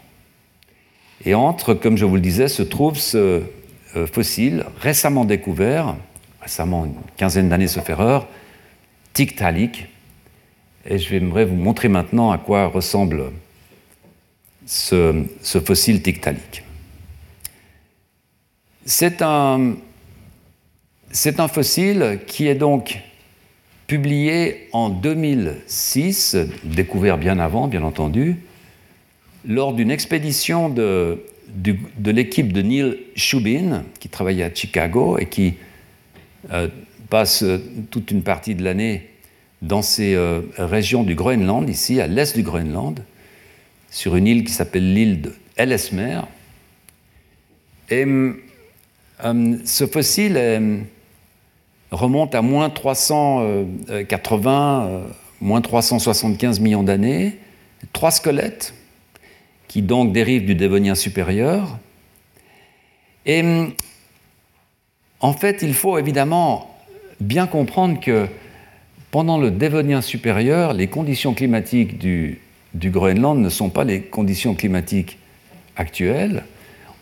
Et 1.26 1.36
entre, 1.36 1.76
comme 1.76 1.98
je 1.98 2.06
vous 2.06 2.16
le 2.16 2.22
disais, 2.22 2.48
se 2.48 2.64
trouve 2.64 2.98
ce 2.98 3.44
euh, 3.96 4.08
fossile 4.08 4.66
récemment 4.82 5.26
découvert, 5.26 5.96
récemment 6.42 6.86
une 6.86 6.96
quinzaine 7.18 7.50
d'années 7.50 7.68
sauf 7.68 7.88
erreur, 7.90 8.28
Tiktaalik. 9.14 9.88
Et 10.90 10.98
je 10.98 11.10
vais 11.10 11.46
vous 11.46 11.56
montrer 11.56 11.90
maintenant 11.90 12.32
à 12.32 12.38
quoi 12.38 12.66
ressemble 12.68 13.32
ce, 14.68 15.26
fossile 15.64 16.02
Tiktaalik. 16.02 16.64
C'est 18.86 19.22
un, 19.22 19.78
fossile 21.48 22.20
qui 22.28 22.48
est 22.48 22.56
donc 22.56 23.00
publié 23.88 24.68
en 24.74 24.90
2006, 24.90 26.38
découvert 26.64 27.18
bien 27.18 27.40
avant, 27.40 27.68
bien 27.68 27.84
entendu, 27.84 28.38
lors 29.46 29.74
d'une 29.74 29.92
expédition 29.92 30.70
de, 30.70 31.24
l'équipe 32.06 32.52
de 32.52 32.62
Neil 32.62 32.98
Shubin, 33.16 33.84
qui 34.00 34.10
travaillait 34.10 34.44
à 34.44 34.54
Chicago 34.54 35.18
et 35.18 35.28
qui 35.28 35.56
euh, 36.52 36.68
passe 37.10 37.46
toute 37.90 38.12
une 38.12 38.24
partie 38.24 38.56
de 38.56 38.64
l'année 38.64 39.10
dans 39.62 39.82
ces 39.82 40.16
euh, 40.16 40.42
régions 40.58 41.04
du 41.04 41.16
Groenland, 41.16 41.70
ici, 41.70 42.02
à 42.02 42.08
l'est 42.08 42.36
du 42.36 42.44
Groenland, 42.44 43.00
sur 43.90 44.16
une 44.16 44.28
île 44.28 44.44
qui 44.44 44.52
s'appelle 44.52 44.94
l'île 44.94 45.22
de 45.22 45.34
Ellesmer. 45.56 46.22
Et 47.90 48.06
euh, 48.06 49.58
ce 49.66 49.88
fossile 49.88 50.86
remonte 51.92 52.36
à 52.36 52.42
moins 52.42 52.70
380, 52.70 54.88
euh, 54.88 55.04
moins 55.42 55.62
375 55.62 56.60
millions 56.60 56.84
d'années, 56.84 57.38
trois 57.94 58.12
squelettes 58.12 58.74
qui 59.68 59.82
donc 59.82 60.14
dérivent 60.14 60.46
du 60.46 60.56
Dévonien 60.56 60.96
supérieur. 60.96 61.78
Et 63.26 63.44
en 65.20 65.34
fait, 65.34 65.62
il 65.62 65.74
faut 65.74 65.98
évidemment 65.98 66.74
bien 67.20 67.48
comprendre 67.48 68.00
que 68.00 68.28
pendant 69.12 69.38
le 69.38 69.52
Dévonien 69.52 70.02
supérieur, 70.02 70.74
les 70.74 70.88
conditions 70.88 71.34
climatiques 71.34 71.98
du, 71.98 72.40
du 72.74 72.92
Groenland 72.92 73.40
ne 73.40 73.50
sont 73.50 73.70
pas 73.70 73.84
les 73.84 74.02
conditions 74.02 74.56
climatiques 74.56 75.18
actuelles. 75.76 76.44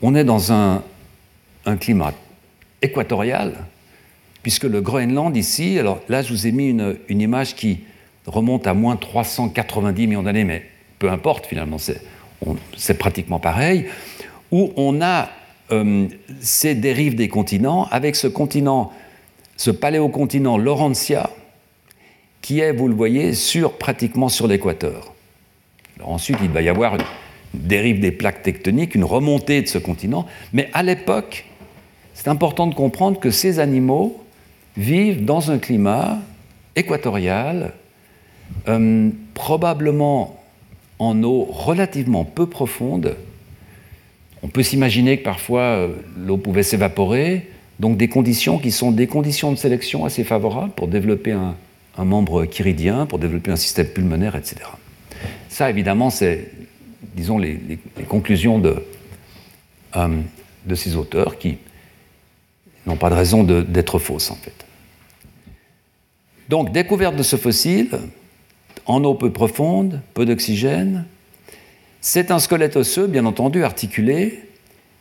On 0.02 0.16
est 0.16 0.24
dans 0.24 0.52
un, 0.52 0.84
climat 1.80 2.14
équatorial, 2.82 3.54
puisque 4.44 4.66
le 4.66 4.82
Groenland 4.82 5.36
ici, 5.36 5.80
alors 5.80 6.00
là 6.10 6.22
je 6.22 6.30
vous 6.30 6.46
ai 6.46 6.52
mis 6.52 6.70
une, 6.70 6.96
image 7.10 7.56
qui 7.56 7.80
remonte 8.28 8.68
à 8.68 8.76
moins 8.76 8.98
390 8.98 10.08
millions 10.08 10.24
d'années, 10.24 10.44
mais 10.44 10.64
peu 11.00 11.10
importe 11.10 11.48
finalement, 11.48 11.78
c'est 12.78 12.98
pratiquement 13.00 13.40
pareil, 13.40 13.88
où 14.52 14.72
on 14.76 15.02
a 15.02 15.30
euh, 15.72 16.08
ces 16.40 16.76
dérives 16.76 17.16
des 17.16 17.30
continents, 17.30 17.88
avec 17.90 18.16
ce 18.16 18.28
continent, 18.28 18.94
ce 19.58 19.72
paléocontinent 19.72 20.58
Laurentia, 20.58 21.32
qui 22.42 22.60
est, 22.60 22.74
vous 22.74 22.88
le 22.88 22.94
voyez, 22.94 23.34
sur, 23.34 23.74
pratiquement 23.74 24.30
sur 24.30 24.46
l'équateur 24.46 25.15
ensuite, 26.04 26.38
il 26.42 26.50
va 26.50 26.62
y 26.62 26.70
avoir 26.70 26.96
une 26.96 27.04
dérive 27.54 28.00
des 28.00 28.12
plaques 28.12 28.44
tectoniques, 28.44 28.96
une 28.96 29.04
remontée 29.04 29.62
de 29.62 29.68
ce 29.68 29.78
continent. 29.78 30.26
Mais 30.54 30.70
à 30.74 30.84
l'époque, 30.84 31.46
c'est 32.14 32.28
important 32.28 32.68
de 32.68 32.76
comprendre 32.76 33.20
que 33.20 33.32
ces 33.32 33.60
animaux 33.60 34.24
vivent 34.78 35.24
dans 35.24 35.52
un 35.52 35.58
climat 35.58 36.20
équatorial, 36.76 37.74
euh, 38.68 39.10
probablement 39.34 40.42
en 41.00 41.22
eau 41.24 41.44
relativement 41.44 42.24
peu 42.24 42.48
profonde. 42.48 43.16
On 44.44 44.48
peut 44.48 44.64
s'imaginer 44.64 45.18
que 45.18 45.24
parfois 45.24 45.62
euh, 45.62 45.88
l'eau 46.18 46.38
pouvait 46.38 46.64
s'évaporer, 46.64 47.50
donc 47.80 47.98
des 47.98 48.08
conditions 48.08 48.58
qui 48.58 48.72
sont 48.72 48.92
des 48.92 49.08
conditions 49.08 49.52
de 49.52 49.58
sélection 49.58 50.06
assez 50.06 50.24
favorables 50.24 50.72
pour 50.72 50.88
développer 50.88 51.32
un, 51.32 51.56
un 51.98 52.06
membre 52.06 52.46
chiridien, 52.46 53.06
pour 53.06 53.20
développer 53.20 53.52
un 53.52 53.56
système 53.56 53.88
pulmonaire, 53.88 54.36
etc. 54.36 54.58
Ça, 55.50 55.70
évidemment, 55.70 56.10
c'est, 56.10 56.52
disons, 57.16 57.38
les, 57.38 57.80
conclusions 58.08 58.60
de, 58.60 58.84
euh, 59.96 60.22
de, 60.66 60.76
ces 60.76 60.96
auteurs 60.96 61.38
qui 61.38 61.58
n'ont 62.86 62.98
pas 62.98 63.10
de 63.10 63.16
raison 63.16 63.44
d'être 63.44 64.00
fausses, 64.00 64.32
en 64.32 64.36
fait. 64.36 64.66
Donc, 66.50 66.72
découverte 66.72 67.16
de 67.16 67.24
ce 67.24 67.36
fossile, 67.36 67.90
en 68.86 69.04
eau 69.04 69.16
peu 69.16 69.32
profonde, 69.32 70.02
peu 70.14 70.26
d'oxygène. 70.26 71.06
C'est 72.02 72.30
un 72.30 72.40
squelette 72.40 72.76
osseux, 72.76 73.08
bien 73.08 73.26
entendu, 73.26 73.64
articulé, 73.64 74.44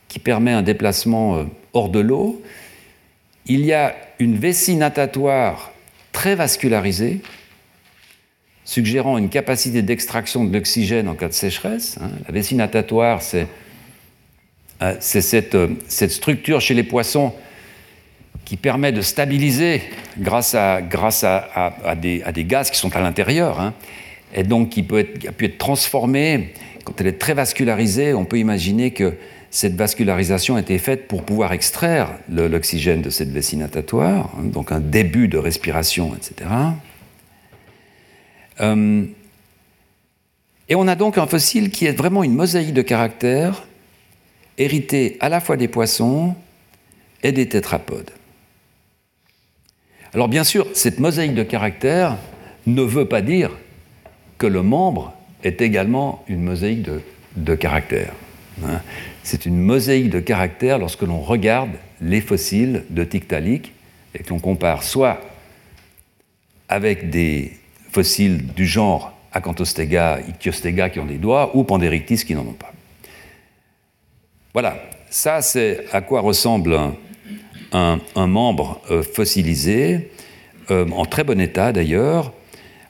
qui 0.07 0.19
permet 0.19 0.51
un 0.51 0.63
déplacement 0.63 1.37
euh, 1.37 1.43
hors 1.73 1.89
de 1.89 1.99
l'eau. 1.99 2.41
Il 3.45 3.65
y 3.65 3.73
a 3.73 3.95
une 4.19 4.37
vessie 4.37 4.75
natatoire 4.75 5.71
très 6.11 6.35
vascularisée, 6.35 7.21
suggérant 8.65 9.19
une 9.19 9.29
capacité 9.29 9.83
d'extraction 9.83 10.43
de 10.43 10.51
l'oxygène 10.51 11.07
en 11.07 11.13
cas 11.13 11.27
de 11.27 11.33
sécheresse. 11.33 11.97
Hein. 12.01 12.09
La 12.27 12.33
vessie 12.33 12.55
natatoire, 12.55 13.21
c'est 13.21 13.47
euh, 14.81 14.95
euh, 14.95 15.67
cette, 15.87 16.11
structure 16.11 16.59
chez 16.59 16.73
les 16.73 16.83
poissons 16.83 17.31
qui 18.43 18.57
permet 18.57 18.91
de 18.91 19.01
stabiliser 19.01 19.81
grâce 20.19 20.55
à, 20.55 20.81
des, 21.95 22.23
gaz 22.39 22.69
qui 22.69 22.77
sont 22.77 22.95
à 22.95 23.01
l'intérieur, 23.01 23.59
hein, 23.59 23.73
et 24.33 24.43
donc 24.43 24.69
qui, 24.69 24.83
peut 24.83 24.99
être, 24.99 25.27
a 25.27 25.31
pu 25.31 25.45
être 25.45 25.57
transformée. 25.57 26.53
Quand 26.83 26.99
elle 26.99 27.07
est 27.07 27.19
très 27.19 27.33
vascularisée, 27.33 28.13
on 28.13 28.25
peut 28.25 28.37
imaginer 28.37 28.91
que 28.91 29.13
cette 29.49 29.75
vascularisation 29.75 30.57
a 30.57 30.59
été 30.59 30.77
faite 30.77 31.07
pour 31.07 31.23
pouvoir 31.23 31.53
extraire 31.53 32.09
l'oxygène 32.29 33.01
de 33.01 33.09
cette 33.09 33.29
vessie 33.29 33.57
natatoire, 33.57 34.31
hein, 34.37 34.43
donc 34.43 34.71
un 34.71 34.79
début 34.79 35.27
de 35.27 35.37
respiration, 35.37 36.15
etc. 36.15 36.49
Euh, 38.61 39.05
et 40.67 40.75
on 40.75 40.87
a 40.87 40.95
donc 40.95 41.17
un 41.17 41.27
fossile 41.27 41.69
qui 41.69 41.85
est 41.85 41.91
vraiment 41.91 42.23
une 42.23 42.33
mosaïque 42.33 42.73
de 42.73 42.81
caractères, 42.81 43.63
hérité 44.57 45.17
à 45.19 45.29
la 45.29 45.39
fois 45.39 45.57
des 45.57 45.67
poissons 45.67 46.35
et 47.23 47.31
des 47.31 47.47
tétrapodes. 47.47 48.11
Alors 50.13 50.27
bien 50.27 50.43
sûr, 50.43 50.67
cette 50.73 50.99
mosaïque 50.99 51.35
de 51.35 51.43
caractères 51.43 52.17
ne 52.65 52.81
veut 52.81 53.07
pas 53.07 53.21
dire 53.21 53.51
que 54.37 54.47
le 54.47 54.63
membre 54.63 55.13
est 55.43 55.61
également 55.61 56.23
une 56.27 56.41
mosaïque 56.41 56.81
de, 56.81 57.01
de 57.35 57.55
caractères. 57.55 58.13
Hein. 58.63 58.81
C'est 59.23 59.45
une 59.45 59.57
mosaïque 59.57 60.09
de 60.09 60.19
caractères 60.19 60.79
lorsque 60.79 61.01
l'on 61.01 61.19
regarde 61.19 61.71
les 62.01 62.21
fossiles 62.21 62.83
de 62.89 63.03
Tiktaalik 63.03 63.73
et 64.13 64.23
que 64.23 64.29
l'on 64.29 64.39
compare 64.39 64.83
soit 64.83 65.21
avec 66.69 67.09
des 67.09 67.53
fossiles 67.95 68.47
du 68.53 68.65
genre 68.65 69.13
Acanthostega, 69.31 70.19
Ichthyostega 70.27 70.89
qui 70.89 70.99
ont 70.99 71.05
des 71.05 71.17
doigts, 71.17 71.55
ou 71.55 71.63
Panderictis 71.63 72.25
qui 72.25 72.35
n'en 72.35 72.41
ont 72.41 72.59
pas. 72.65 72.73
Voilà, 74.53 74.77
ça 75.09 75.41
c'est 75.41 75.85
à 75.93 76.01
quoi 76.01 76.19
ressemble 76.19 76.77
un, 77.71 77.99
membre 78.27 78.81
euh, 78.91 79.01
fossilisé, 79.01 80.11
euh, 80.71 80.89
en 80.91 81.05
très 81.05 81.23
bon 81.23 81.39
état 81.39 81.71
d'ailleurs. 81.71 82.33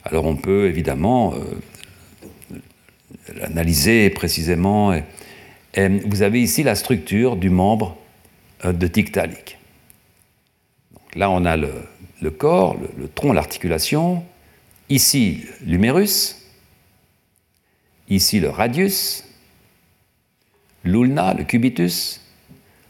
Alors 0.03 0.25
on 0.25 0.35
peut 0.35 0.65
évidemment 0.65 1.33
euh, 1.33 2.59
l'analyser 3.39 4.09
précisément. 4.09 4.91
Et, 4.93 5.03
vous 6.05 6.21
avez 6.23 6.41
ici 6.41 6.63
la 6.63 6.73
structure 6.73 7.35
du 7.35 7.49
membre 7.49 7.97
de 8.63 8.87
Tiktaalik. 8.87 9.59
Là 11.15 11.29
on 11.29 11.45
a 11.45 11.57
le, 11.57 12.31
corps, 12.31 12.77
le 12.97 13.07
tronc, 13.07 13.33
l'articulation, 13.33 14.23
Ici, 14.89 15.45
l'humérus, 15.65 16.35
ici 18.07 18.39
le 18.39 18.49
radius, 18.49 19.23
l'ulna, 20.83 21.33
le 21.33 21.43
cubitus, 21.43 22.21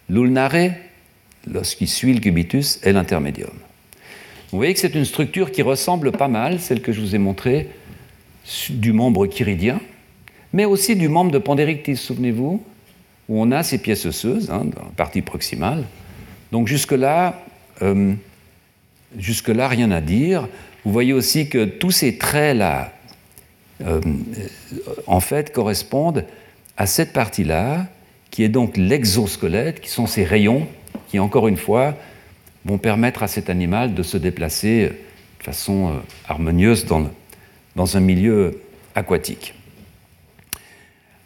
l'ulnare, 0.10 0.72
lorsqu'il 1.48 1.88
suit 1.88 2.14
le 2.14 2.20
cubitus, 2.20 2.80
et 2.84 2.92
l'intermédium. 2.92 3.54
Vous 4.52 4.58
voyez 4.58 4.74
que 4.74 4.80
c'est 4.80 4.96
une 4.96 5.06
structure 5.06 5.52
qui 5.52 5.62
ressemble 5.62 6.12
pas 6.12 6.28
mal, 6.28 6.60
celle 6.60 6.82
que 6.82 6.92
je 6.92 7.00
vous 7.00 7.16
ai 7.16 7.18
montrée 7.18 7.70
du 8.70 8.92
membre 8.92 9.26
chiridien, 9.28 9.80
mais 10.52 10.66
aussi 10.66 10.96
du 10.96 11.08
membre 11.08 11.32
de 11.32 11.40
Pandérictis, 11.40 11.96
souvenez-vous, 11.96 12.62
où 13.28 13.42
on 13.42 13.52
a 13.52 13.64
ces 13.64 13.78
pièces 13.78 14.06
osseuses, 14.06 14.52
hein, 14.52 14.66
dans 14.66 14.84
la 14.84 14.92
partie 14.96 15.22
proximale. 15.22 15.86
Donc 16.52 16.68
jusque-là, 16.68 17.42
euh, 17.82 18.14
jusque-là, 19.18 19.68
rien 19.68 19.92
à 19.92 20.02
dire. 20.02 20.48
Vous 20.86 20.92
voyez 20.92 21.14
aussi 21.14 21.50
que 21.50 21.66
tous 21.66 21.92
ces 21.92 22.18
traits-là, 22.18 22.94
euh, 23.84 24.00
en 25.08 25.20
fait, 25.20 25.52
correspondent 25.52 26.26
à 26.78 26.86
cette 26.86 27.12
partie-là, 27.12 27.88
qui 28.30 28.44
est 28.44 28.50
donc 28.50 28.78
l'exosquelette, 28.78 29.82
qui 29.82 29.90
sont 29.90 30.08
ces 30.08 30.24
rayons 30.24 30.68
qui, 31.10 31.20
encore 31.20 31.48
une 31.48 31.58
fois, 31.58 31.96
vont 32.66 32.78
permettre 32.78 33.24
à 33.24 33.28
cet 33.28 33.50
animal 33.50 33.94
de 33.94 34.04
se 34.04 34.18
déplacer 34.18 34.90
de 35.40 35.44
façon 35.44 35.88
euh, 35.88 35.92
harmonieuse 36.28 36.86
dans, 36.86 37.98
un 37.98 38.00
milieu 38.00 38.62
aquatique. 38.96 39.54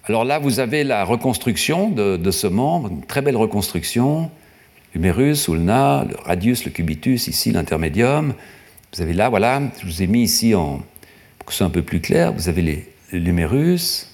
Alors 0.06 0.26
là, 0.26 0.40
vous 0.40 0.60
avez 0.60 0.84
la 0.84 1.04
reconstruction 1.04 1.90
de, 1.90 2.32
ce 2.32 2.48
membre, 2.48 2.90
une 2.90 3.06
très 3.06 3.22
belle 3.22 3.38
reconstruction, 3.38 4.32
l'humérus, 4.94 5.48
ulna, 5.48 6.06
le 6.10 6.16
radius, 6.16 6.66
le 6.66 6.72
cubitus, 6.72 7.28
ici 7.28 7.52
l'intermédium. 7.52 8.34
Vous 8.94 9.02
avez 9.02 9.14
là, 9.14 9.30
voilà, 9.30 9.62
je 9.80 9.86
vous 9.86 10.02
ai 10.02 10.08
mis 10.08 10.24
ici 10.24 10.56
en, 10.56 10.82
pour 11.38 11.46
que 11.46 11.52
ce 11.52 11.60
soit 11.60 11.68
un 11.68 11.72
peu 11.72 11.84
plus 11.84 12.02
clair, 12.02 12.34
vous 12.34 12.50
avez 12.50 12.88
l'humérus, 13.12 14.10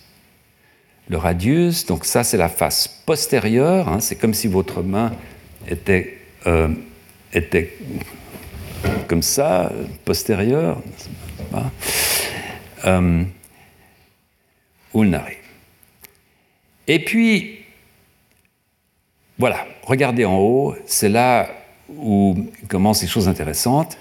le 1.07 1.17
radius, 1.17 1.85
donc 1.85 2.03
ça 2.05 2.23
c'est 2.23 2.37
la 2.37 2.49
face 2.49 2.87
postérieure, 2.87 3.87
hein. 3.87 3.99
c'est 3.99 4.15
comme 4.15 4.33
si 4.33 4.47
votre 4.47 4.83
main 4.83 5.13
était, 5.67 6.17
euh, 6.45 6.67
était 7.33 7.77
comme 9.07 9.21
ça, 9.21 9.71
postérieure, 10.03 10.81
euh, 12.85 13.23
ulnari. 14.93 15.35
Et 16.87 17.03
puis, 17.03 17.59
voilà, 19.37 19.65
regardez 19.83 20.25
en 20.25 20.37
haut, 20.37 20.75
c'est 20.85 21.09
là 21.09 21.49
où 21.89 22.35
commencent 22.67 23.01
les 23.01 23.07
choses 23.07 23.27
intéressantes. 23.27 23.97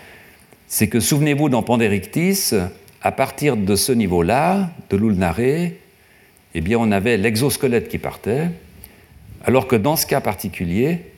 C'est 0.74 0.88
que, 0.88 0.98
souvenez-vous, 0.98 1.50
dans 1.50 1.62
Pandérictis, 1.62 2.50
à 3.00 3.12
partir 3.12 3.56
de 3.56 3.76
ce 3.76 3.92
niveau-là, 3.92 4.70
de 4.90 4.96
l'ulnaré, 4.96 5.78
eh 6.52 6.60
bien, 6.60 6.78
on 6.80 6.90
avait 6.90 7.16
l'exosquelette 7.16 7.88
qui 7.88 7.98
partait, 7.98 8.50
alors 9.44 9.68
que 9.68 9.76
dans 9.76 9.94
ce 9.94 10.04
cas 10.04 10.20
particulier, 10.20 11.12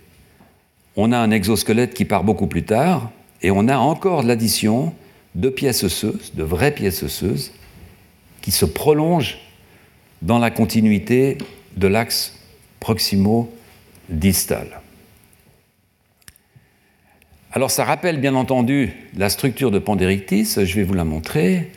on 0.95 1.11
a 1.11 1.17
un 1.17 1.31
exosquelette 1.31 1.95
qui 1.95 2.05
part 2.05 2.23
beaucoup 2.23 2.49
plus 2.49 2.65
tard, 2.65 3.11
et 3.41 3.51
on 3.51 3.67
a 3.67 3.79
encore 3.79 4.25
l'addition 4.25 4.93
de 5.35 5.49
pièces 5.49 5.85
osseuses, 5.85 6.35
de 6.35 6.43
vraies 6.43 6.75
pièces 6.75 7.03
osseuses, 7.03 7.53
qui 8.43 8.51
se 8.51 8.67
prolongent 8.67 9.39
dans 10.21 10.39
la 10.39 10.51
continuité 10.51 11.39
de 11.79 11.87
l'axe 11.87 12.35
proximo-distal. 12.81 14.83
Alors 17.57 17.71
ça 17.71 17.85
rappelle 17.87 18.21
bien 18.21 18.35
entendu 18.35 18.93
la 19.17 19.31
structure 19.31 19.71
de 19.71 19.79
Pandérictis, 19.79 20.57
je 20.63 20.77
vais 20.77 20.83
vous 20.83 20.93
la 20.93 21.07
montrer, 21.07 21.71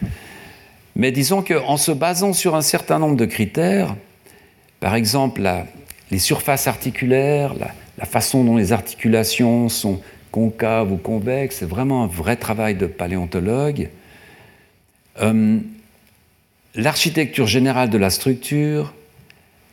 mais 0.97 1.13
disons 1.13 1.41
qu'en 1.41 1.77
se 1.77 1.93
basant 1.93 2.33
sur 2.33 2.55
un 2.55 2.61
certain 2.61 2.99
nombre 2.99 3.15
de 3.15 3.23
critères, 3.23 3.95
par 4.81 4.95
exemple 4.95 5.41
les 6.11 6.19
surfaces 6.19 6.67
articulaires, 6.67 7.53
la, 7.97 8.05
façon 8.05 8.43
dont 8.43 8.57
les 8.57 8.73
articulations 8.73 9.69
sont 9.69 10.01
concaves 10.31 10.91
ou 10.91 10.97
convexes, 10.97 11.59
c'est 11.59 11.69
vraiment 11.69 12.03
un 12.03 12.07
vrai 12.07 12.35
travail 12.35 12.75
de 12.75 12.85
paléontologue. 12.85 13.87
Euh, 15.21 15.59
l'architecture 16.75 17.47
générale 17.47 17.89
de 17.89 17.97
la 17.97 18.09
structure, 18.09 18.93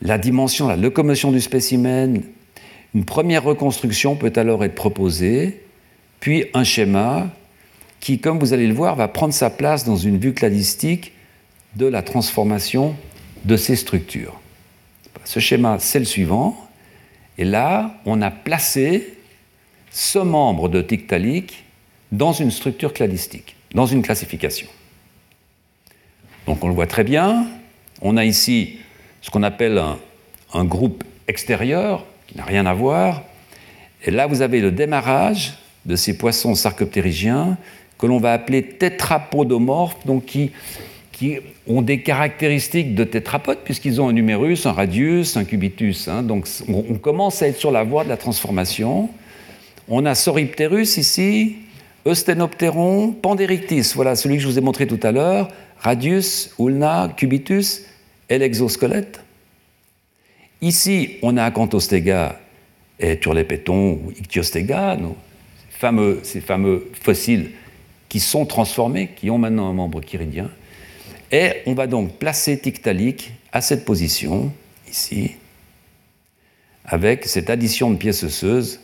la 0.03 0.19
dimension, 0.19 0.69
la 0.69 0.77
locomotion 0.77 1.33
du 1.33 1.41
spécimen, 1.41 2.23
une 2.95 3.05
première 3.05 3.43
reconstruction 3.43 4.15
peut 4.15 4.33
alors 4.37 4.63
être 4.63 4.77
proposée, 4.77 5.66
puis 6.21 6.47
un 6.55 6.65
schéma 6.65 7.29
qui, 8.01 8.19
comme 8.19 8.39
vous 8.39 8.53
allez 8.53 8.67
le 8.67 8.75
voir, 8.75 8.97
va 8.97 9.09
prendre 9.09 9.35
sa 9.35 9.51
place 9.51 9.85
dans 9.85 9.97
une 9.97 10.19
vue 10.19 10.35
cladistique 10.35 11.13
de 11.77 11.87
la 11.87 12.03
transformation 12.03 12.95
de 13.45 13.57
ces 13.57 13.77
structures. 13.77 14.41
Ce 15.25 15.41
schéma, 15.41 15.79
c'est 15.81 15.99
le 15.99 16.05
suivant. 16.05 16.57
Et 17.39 17.45
là, 17.45 17.95
on 18.07 18.23
a 18.23 18.31
placé 18.31 19.15
ce 19.91 20.19
membre 20.19 20.69
de 20.69 20.83
Tiktaalik 20.83 21.65
dans 22.13 22.33
une 22.33 22.51
structure 22.51 22.93
cladistique, 22.93 23.57
dans 23.75 23.87
une 23.87 24.03
classification. 24.03 24.69
Donc 26.47 26.63
on 26.63 26.69
le 26.69 26.75
voit 26.75 26.87
très 26.87 27.05
bien. 27.05 27.47
On 28.01 28.17
a 28.17 28.25
ici 28.25 28.79
ce 29.21 29.31
qu'on 29.31 29.43
appelle 29.43 29.83
un, 30.53 30.65
groupe 30.65 31.03
extérieur, 31.27 32.05
qui 32.29 32.37
n'a 32.37 32.45
rien 32.45 32.65
à 32.67 32.75
voir. 32.75 33.23
Et 34.05 34.11
là, 34.11 34.27
vous 34.27 34.43
avez 34.43 34.61
le 34.61 34.71
démarrage 34.71 35.55
de 35.87 35.97
ces 35.97 36.19
poissons 36.19 36.55
sarcoptérygiens 36.55 37.57
que 37.99 38.07
l'on 38.07 38.19
va 38.19 38.33
appeler 38.33 38.63
tétrapodomorphes, 38.63 40.05
donc 40.05 40.27
qui, 40.27 40.51
ont 41.67 41.81
des 41.81 42.03
caractéristiques 42.03 42.95
de 42.95 43.05
tétrapodes, 43.05 43.61
puisqu'ils 43.65 44.03
ont 44.03 44.09
un 44.09 44.13
numérus, 44.13 44.67
un 44.67 44.73
radius, 44.73 45.39
un 45.39 45.45
cubitus. 45.45 46.09
Hein. 46.09 46.23
Donc 46.23 46.47
on, 46.69 46.95
commence 46.97 47.43
à 47.43 47.49
être 47.49 47.57
sur 47.57 47.71
la 47.71 47.85
voie 47.85 48.05
de 48.05 48.11
la 48.11 48.19
transformation. 48.19 49.09
On 49.89 50.05
a 50.05 50.15
Soripterus 50.15 50.99
ici, 50.99 51.57
Eusthenopteron, 52.07 53.13
Pandérictis, 53.13 53.93
voilà 53.95 54.15
celui 54.15 54.37
que 54.37 54.43
je 54.43 54.49
vous 54.49 54.59
ai 54.59 54.61
montré 54.61 54.87
tout 54.87 55.01
à 55.03 55.11
l'heure, 55.11 55.49
radius, 55.79 56.51
ulna, 56.59 57.11
cubitus, 57.17 57.87
et 58.29 58.39
l'exosquelette. 58.39 59.21
Ici, 60.61 61.17
on 61.23 61.37
a 61.37 61.45
Acanthostega 61.45 62.39
et 62.99 63.19
Turlepéton 63.19 63.93
ou 63.93 64.13
Ichthyostega, 64.21 64.97
fameux, 65.79 66.21
ces 66.23 66.41
fameux 66.41 66.91
fossiles 67.01 67.51
qui 68.09 68.21
sont 68.21 68.47
transformés, 68.47 69.11
qui 69.17 69.31
ont 69.31 69.39
maintenant 69.39 69.69
un 69.69 69.73
membre 69.75 70.01
chiridien. 70.01 70.51
Et 71.33 71.63
on 71.67 71.75
va 71.75 71.87
donc 71.87 72.19
placer 72.19 72.59
Tiktaalik 72.59 73.33
à 73.53 73.61
cette 73.61 73.85
position, 73.85 74.53
ici, 74.89 75.33
avec 76.85 77.27
cette 77.27 77.51
addition 77.51 77.91
de 77.91 77.97
pièces 77.97 78.23
osseuses 78.23 78.81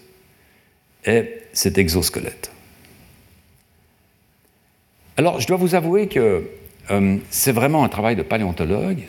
et 1.04 1.30
cet 1.52 1.78
exosquelette. 1.78 2.50
Alors, 5.16 5.40
je 5.40 5.46
dois 5.46 5.56
vous 5.56 5.74
avouer 5.74 6.08
que 6.08 6.48
euh, 6.90 7.16
c'est 7.30 7.52
vraiment 7.52 7.84
un 7.84 7.88
travail 7.88 8.16
de 8.16 8.22
paléontologue. 8.22 9.04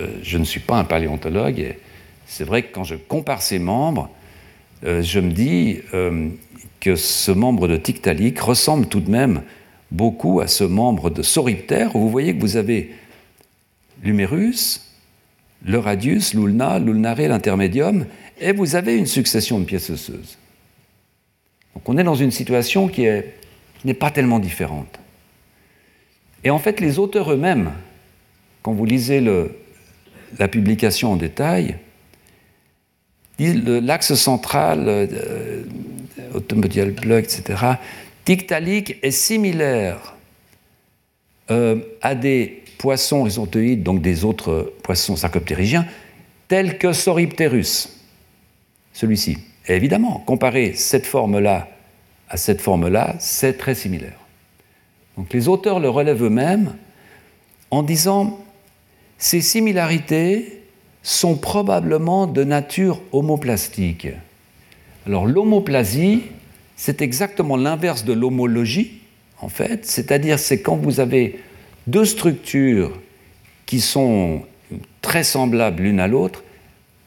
Euh, 0.00 0.18
je 0.22 0.38
ne 0.38 0.44
suis 0.44 0.60
pas 0.60 0.76
un 0.76 0.84
paléontologue 0.84 1.58
et 1.58 1.78
c'est 2.26 2.44
vrai 2.44 2.62
que 2.62 2.72
quand 2.72 2.84
je 2.84 2.94
compare 2.94 3.42
ces 3.42 3.58
membres, 3.58 4.10
euh, 4.84 5.02
je 5.02 5.20
me 5.20 5.32
dis 5.32 5.80
que 6.80 6.96
ce 6.96 7.32
membre 7.32 7.68
de 7.68 7.76
Tiktaalik 7.76 8.38
ressemble 8.38 8.86
tout 8.86 9.00
de 9.00 9.10
même 9.10 9.42
beaucoup 9.90 10.40
à 10.40 10.48
ce 10.48 10.64
membre 10.64 11.10
de 11.10 11.22
Sauroptère, 11.22 11.94
où 11.96 12.00
vous 12.00 12.10
voyez 12.10 12.34
que 12.34 12.40
vous 12.40 12.56
avez 12.56 12.92
l'humérus, 14.02 14.82
le 15.64 15.78
radius, 15.78 16.34
l'ulna, 16.34 16.78
l'ulnaré, 16.78 17.28
l'intermédium, 17.28 18.06
et 18.40 18.52
vous 18.52 18.76
avez 18.76 18.96
une 18.96 19.06
succession 19.06 19.58
de 19.58 19.64
pièces 19.64 19.90
osseuses. 19.90 20.38
Donc 21.74 21.88
on 21.88 21.98
est 21.98 22.04
dans 22.04 22.14
une 22.14 22.30
situation 22.30 22.88
qui 22.88 23.06
n'est 23.84 23.94
pas 23.94 24.10
tellement 24.10 24.38
différente. 24.38 24.98
Et 26.44 26.50
en 26.50 26.58
fait, 26.58 26.80
les 26.80 26.98
auteurs 26.98 27.32
eux-mêmes, 27.32 27.72
quand 28.62 28.72
vous 28.72 28.84
lisez 28.84 29.24
la 30.38 30.48
publication 30.48 31.12
en 31.12 31.16
détail, 31.16 31.76
l'axe 33.38 34.14
central, 34.14 34.84
euh, 34.86 35.62
automobile 36.34 36.94
plug, 36.94 37.24
etc., 37.24 37.74
Tiktaalik 38.24 38.98
est 39.02 39.10
similaire 39.12 40.16
euh, 41.50 41.76
à 42.02 42.14
des 42.14 42.64
poissons 42.78 43.22
rhizontoïdes, 43.22 43.82
donc 43.82 44.02
des 44.02 44.24
autres 44.24 44.72
poissons 44.82 45.16
sarcoptérygiens, 45.16 45.86
tels 46.48 46.76
que 46.78 46.92
Soripterus, 46.92 47.88
celui-ci. 48.92 49.38
Et 49.68 49.74
évidemment, 49.74 50.22
comparer 50.26 50.74
cette 50.74 51.06
forme-là 51.06 51.68
à 52.28 52.36
cette 52.36 52.60
forme-là, 52.60 53.14
c'est 53.20 53.56
très 53.56 53.74
similaire. 53.74 54.18
Donc 55.16 55.32
les 55.32 55.48
auteurs 55.48 55.80
le 55.80 55.88
relèvent 55.88 56.24
eux-mêmes 56.24 56.74
en 57.70 57.82
disant 57.82 58.44
ces 59.18 59.40
similarités 59.40 60.55
sont 61.06 61.36
probablement 61.36 62.26
de 62.26 62.42
nature 62.42 63.00
homoplastique. 63.12 64.08
Alors 65.06 65.24
l'homoplasie, 65.24 66.22
c'est 66.74 67.00
exactement 67.00 67.56
l'inverse 67.56 68.04
de 68.04 68.12
l'homologie, 68.12 69.02
en 69.40 69.48
fait, 69.48 69.86
c'est-à-dire 69.86 70.40
c'est 70.40 70.62
quand 70.62 70.74
vous 70.74 70.98
avez 70.98 71.38
deux 71.86 72.04
structures 72.04 72.98
qui 73.66 73.80
sont 73.80 74.42
très 75.00 75.22
semblables 75.22 75.84
l'une 75.84 76.00
à 76.00 76.08
l'autre, 76.08 76.42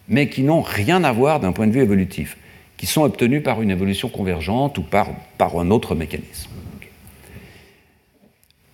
mais 0.07 0.29
qui 0.29 0.43
n'ont 0.43 0.61
rien 0.61 1.03
à 1.03 1.11
voir 1.11 1.41
d'un 1.41 1.51
point 1.51 1.67
de 1.67 1.73
vue 1.73 1.81
évolutif, 1.81 2.37
qui 2.77 2.85
sont 2.85 3.01
obtenues 3.01 3.41
par 3.41 3.61
une 3.61 3.69
évolution 3.69 4.07
convergente 4.07 4.77
ou 4.77 4.81
par, 4.81 5.09
par 5.37 5.59
un 5.59 5.71
autre 5.71 5.93
mécanisme. 5.93 6.49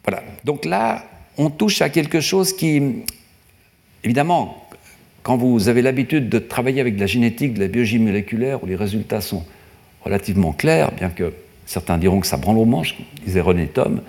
Voilà. 0.03 0.21
Donc 0.43 0.65
là, 0.65 1.03
on 1.39 1.49
touche 1.49 1.81
à 1.81 1.89
quelque 1.89 2.21
chose 2.21 2.55
qui, 2.55 3.03
évidemment, 4.03 4.64
quand 5.25 5.37
vous 5.37 5.69
avez 5.69 5.81
l'habitude 5.81 6.29
de 6.29 6.37
travailler 6.37 6.79
avec 6.79 6.97
de 6.97 6.99
la 7.01 7.07
génétique, 7.07 7.55
de 7.55 7.59
la 7.59 7.67
biologie 7.67 7.97
moléculaire, 7.97 8.63
où 8.63 8.67
les 8.67 8.75
résultats 8.75 9.21
sont 9.21 9.43
relativement 10.03 10.53
clairs, 10.53 10.91
bien 10.91 11.09
que 11.09 11.33
certains 11.65 11.97
diront 11.97 12.19
que 12.19 12.27
ça 12.27 12.37
branle 12.37 12.59
au 12.59 12.65
manche, 12.65 12.95
disait 13.25 13.41
René 13.41 13.65
Thom, 13.65 14.01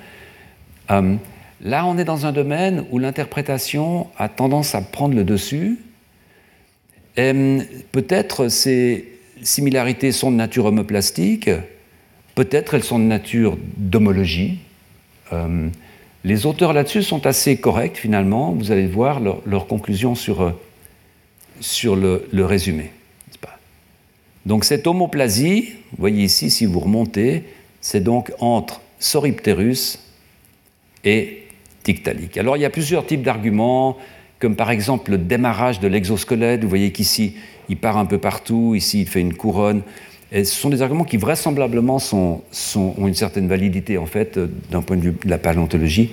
euh, 0.90 1.14
là 1.62 1.86
on 1.86 1.96
est 1.96 2.04
dans 2.04 2.26
un 2.26 2.32
domaine 2.32 2.84
où 2.90 2.98
l'interprétation 2.98 4.08
a 4.18 4.28
tendance 4.28 4.74
à 4.74 4.82
prendre 4.82 5.14
le 5.14 5.24
dessus. 5.24 5.78
Peut-être 7.14 8.48
ces 8.48 9.08
similarités 9.40 10.12
sont 10.12 10.30
de 10.30 10.36
nature 10.36 10.66
homoplastique, 10.66 11.48
peut-être 12.34 12.74
elles 12.74 12.84
sont 12.84 12.98
de 12.98 13.04
nature 13.04 13.56
d'homologie. 13.78 14.58
Euh, 15.32 15.70
les 16.24 16.44
auteurs 16.44 16.74
là-dessus 16.74 17.02
sont 17.02 17.24
assez 17.24 17.56
corrects 17.56 17.96
finalement, 17.96 18.52
vous 18.52 18.70
allez 18.70 18.86
voir 18.86 19.18
leurs 19.18 19.40
leur 19.46 19.66
conclusions 19.66 20.14
sur, 20.14 20.42
euh, 20.42 20.50
sur 21.60 21.96
le, 21.96 22.28
résumé. 22.44 22.90
Donc 24.44 24.64
cette 24.64 24.86
homoplasie, 24.86 25.72
vous 25.90 25.98
voyez 25.98 26.24
ici, 26.24 26.50
si 26.50 26.66
vous 26.66 26.78
remontez, 26.78 27.42
c'est 27.80 28.00
donc 28.00 28.32
entre 28.38 28.80
Sorypterus 29.00 29.98
et 31.04 31.42
Tiktaalik. 31.82 32.36
Alors 32.36 32.56
il 32.56 32.60
y 32.60 32.64
a 32.64 32.70
plusieurs 32.70 33.06
types 33.06 33.22
d'arguments, 33.22 33.96
comme 34.38 34.54
par 34.54 34.70
exemple 34.70 35.10
le 35.10 35.18
démarrage 35.18 35.80
de 35.80 35.88
l'exosquelette. 35.88 36.62
Vous 36.62 36.68
voyez 36.68 36.92
qu'ici, 36.92 37.34
il 37.68 37.76
part 37.76 37.96
un 37.96 38.06
peu 38.06 38.18
partout, 38.18 38.74
ici, 38.76 39.00
il 39.00 39.08
fait 39.08 39.20
une 39.20 39.34
couronne. 39.34 39.82
Ce 40.32 40.44
sont 40.44 40.70
des 40.70 40.82
arguments 40.82 41.04
qui 41.04 41.16
vraisemblablement 41.16 41.98
ont 42.12 42.42
une 42.98 43.14
certaine 43.14 43.48
validité, 43.48 43.98
en 43.98 44.06
fait, 44.06 44.38
d'un 44.70 44.82
point 44.82 44.96
de 44.96 45.02
vue 45.02 45.16
de 45.24 45.30
la 45.30 45.38
paléontologie, 45.38 46.12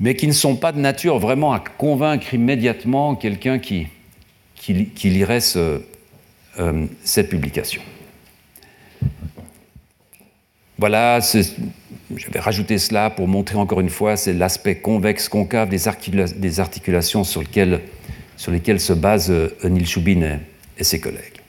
mais 0.00 0.14
qui 0.14 0.26
ne 0.26 0.32
sont 0.32 0.56
pas 0.56 0.72
de 0.72 0.78
nature 0.78 1.18
vraiment 1.18 1.52
à 1.52 1.60
convaincre 1.60 2.34
immédiatement 2.34 3.14
quelqu'un 3.14 3.58
qui, 3.58 3.86
qui, 4.56 5.10
lirait 5.10 5.38
euh, 5.56 6.86
cette 7.04 7.28
publication. 7.28 7.82
Voilà, 10.78 11.20
j'avais 12.16 12.40
rajouté 12.40 12.78
cela 12.78 13.10
pour 13.10 13.28
montrer 13.28 13.56
encore 13.56 13.80
une 13.80 13.90
fois, 13.90 14.16
c'est 14.16 14.32
l'aspect 14.32 14.76
convexe-concave 14.76 15.68
des, 15.68 15.78
des, 16.36 16.60
articulations 16.60 17.22
sur 17.22 17.42
lesquelles, 17.42 17.80
se 18.36 18.92
basent 18.92 19.30
euh, 19.30 19.50
Neil 19.62 19.86
Shubin 19.86 20.40
et, 20.76 20.84
ses 20.84 21.00
collègues. 21.00 21.40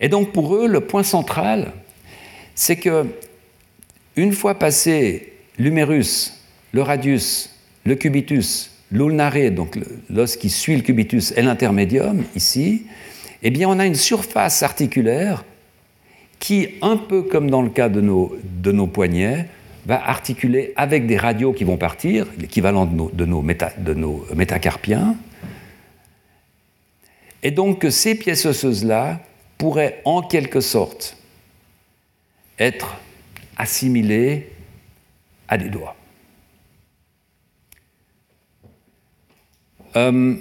Et 0.00 0.08
donc 0.08 0.32
pour 0.32 0.56
eux, 0.56 0.66
le 0.66 0.80
point 0.80 1.04
central, 1.04 1.72
c'est 2.54 2.76
que 2.76 3.06
une 4.16 4.32
fois 4.32 4.58
passé 4.58 5.32
l'humérus, 5.58 6.36
le 6.72 6.82
radius, 6.82 7.50
le 7.84 7.94
cubitus, 7.94 8.70
l'ulnaré, 8.90 9.50
donc 9.50 9.78
l'os 10.10 10.36
qui 10.36 10.50
suit 10.50 10.76
le 10.76 10.82
cubitus, 10.82 11.32
et 11.36 11.42
l'intermédium, 11.42 12.24
ici, 12.34 12.86
eh 13.42 13.50
bien, 13.50 13.68
on 13.68 13.78
a 13.78 13.86
une 13.86 13.94
surface 13.94 14.62
articulaire 14.62 15.44
qui, 16.38 16.68
un 16.82 16.96
peu 16.96 17.22
comme 17.22 17.50
dans 17.50 17.62
le 17.62 17.70
cas 17.70 17.88
de 17.88 18.00
nos, 18.00 18.86
poignets, 18.86 19.48
va 19.86 20.04
articuler 20.08 20.72
avec 20.76 21.06
des 21.06 21.16
radios 21.16 21.52
qui 21.52 21.64
vont 21.64 21.76
partir, 21.76 22.26
l'équivalent 22.38 22.86
de 22.86 23.24
nos, 23.24 23.42
de, 23.42 24.34
métacarpiens. 24.34 25.16
Et 27.42 27.52
donc 27.52 27.86
ces 27.90 28.16
pièces 28.16 28.46
osseuses-là 28.46 29.20
pourraient 29.58 30.00
en 30.04 30.22
quelque 30.22 30.60
sorte 30.60 31.16
être 32.58 32.98
assimilées 33.56 34.50
à 35.48 35.56
des 35.56 35.68
doigts. 35.68 35.94
Euh, 39.96 40.34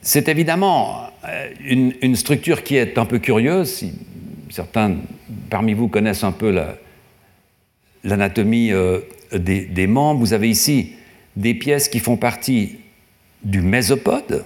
c'est 0.00 0.28
évidemment 0.28 1.10
euh, 1.24 1.50
une, 1.60 2.16
structure 2.16 2.64
qui 2.64 2.76
est 2.76 2.98
un 2.98 3.04
peu 3.04 3.18
curieuse. 3.18 3.70
Si 3.70 3.92
certains 4.50 4.96
parmi 5.48 5.74
vous 5.74 5.88
connaissent 5.88 6.24
un 6.24 6.32
peu 6.32 6.54
l'anatomie 8.02 8.72
euh, 8.72 9.00
des, 9.32 9.86
membres, 9.86 10.20
vous 10.20 10.32
avez 10.32 10.50
ici 10.50 10.94
des 11.36 11.54
pièces 11.54 11.88
qui 11.88 12.00
font 12.00 12.16
partie 12.16 12.78
du 13.44 13.60
mésopode. 13.60 14.44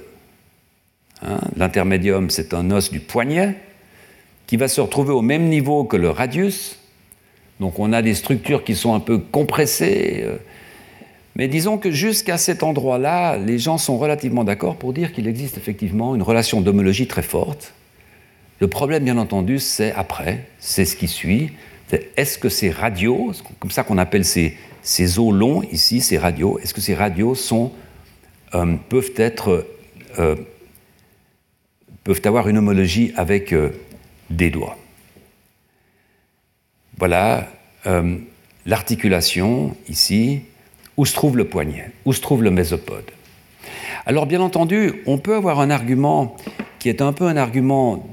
Hein, 1.22 1.40
l'intermédium, 1.56 2.28
c'est 2.28 2.52
un 2.52 2.70
os 2.70 2.90
du 2.90 3.00
poignet 3.00 3.56
qui 4.46 4.56
va 4.56 4.68
se 4.68 4.80
retrouver 4.80 5.12
au 5.12 5.22
même 5.22 5.48
niveau 5.48 5.84
que 5.84 5.96
le 5.96 6.10
radius. 6.10 6.78
Donc 7.60 7.78
on 7.78 7.92
a 7.92 8.02
des 8.02 8.14
structures 8.14 8.64
qui 8.64 8.74
sont 8.74 8.94
un 8.94 9.00
peu 9.00 9.18
compressées. 9.18 10.26
Mais 11.34 11.48
disons 11.48 11.78
que 11.78 11.90
jusqu'à 11.90 12.36
cet 12.36 12.62
endroit-là, 12.62 13.38
les 13.38 13.58
gens 13.58 13.78
sont 13.78 13.96
relativement 13.96 14.44
d'accord 14.44 14.76
pour 14.76 14.92
dire 14.92 15.12
qu'il 15.12 15.26
existe 15.26 15.56
effectivement 15.56 16.14
une 16.14 16.22
relation 16.22 16.60
d'homologie 16.60 17.06
très 17.06 17.22
forte. 17.22 17.72
Le 18.60 18.68
problème, 18.68 19.04
bien 19.04 19.16
entendu, 19.16 19.58
c'est 19.58 19.92
après, 19.92 20.46
c'est 20.58 20.84
ce 20.84 20.94
qui 20.94 21.08
suit. 21.08 21.52
est-ce 22.16 22.38
que 22.38 22.48
ces 22.48 22.70
radios, 22.70 23.32
comme 23.58 23.70
ça 23.70 23.82
qu'on 23.82 23.98
appelle 23.98 24.24
ces, 24.24 24.56
ces, 24.82 25.18
os 25.18 25.32
longs 25.32 25.62
ici, 25.72 26.00
ces 26.00 26.18
radios, 26.18 26.58
est-ce 26.62 26.74
que 26.74 26.80
ces 26.80 26.94
radios 26.94 27.34
euh, 28.54 28.76
peuvent 28.88 29.12
être, 29.16 29.66
euh, 30.18 30.36
peuvent 32.04 32.22
avoir 32.24 32.48
une 32.48 32.58
homologie 32.58 33.12
avec 33.16 33.52
euh, 33.52 33.70
des 34.30 34.50
doigts? 34.50 34.76
Voilà 36.98 37.48
l'articulation 38.64 39.74
ici 39.88 40.42
où 40.96 41.06
se 41.06 41.14
trouve 41.14 41.36
le 41.36 41.44
poignet, 41.44 41.90
où 42.04 42.12
se 42.12 42.20
trouve 42.20 42.42
le 42.42 42.50
mésopode? 42.50 43.10
Alors 44.06 44.26
bien 44.26 44.40
entendu, 44.40 45.02
on 45.06 45.18
peut 45.18 45.36
avoir 45.36 45.60
un 45.60 45.70
argument 45.70 46.36
qui 46.78 46.88
est 46.88 47.02
un 47.02 47.12
peu 47.12 47.26
un 47.26 47.36
argument 47.36 48.06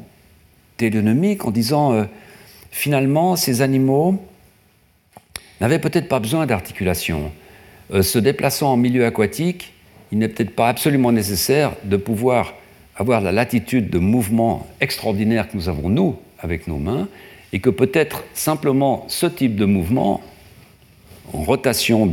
télénomique 0.77 1.45
en 1.45 1.51
disant 1.51 1.93
euh, 1.93 2.03
finalement 2.71 3.35
ces 3.35 3.61
animaux 3.61 4.21
n'avaient 5.59 5.79
peut-être 5.79 6.07
pas 6.07 6.19
besoin 6.19 6.45
d'articulation. 6.45 7.31
Euh, 7.91 8.03
se 8.03 8.19
déplaçant 8.19 8.73
en 8.73 8.77
milieu 8.77 9.05
aquatique, 9.05 9.73
il 10.11 10.19
n'est 10.19 10.27
peut-être 10.27 10.55
pas 10.55 10.69
absolument 10.69 11.11
nécessaire 11.11 11.73
de 11.83 11.97
pouvoir 11.97 12.53
avoir 12.95 13.21
la 13.21 13.31
latitude 13.31 13.89
de 13.89 13.97
mouvement 13.97 14.67
extraordinaire 14.81 15.49
que 15.49 15.55
nous 15.55 15.69
avons 15.69 15.89
nous 15.89 16.17
avec 16.39 16.67
nos 16.67 16.77
mains, 16.77 17.07
et 17.51 17.59
que 17.59 17.69
peut-être 17.69 18.23
simplement 18.33 19.05
ce 19.07 19.25
type 19.25 19.55
de 19.55 19.65
mouvement 19.65 20.21
en 21.33 21.43
rotation, 21.43 22.05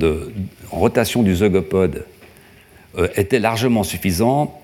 du 1.23 1.35
zygopode 1.35 2.05
euh, 2.99 3.09
était 3.17 3.39
largement 3.39 3.83
suffisant 3.83 4.62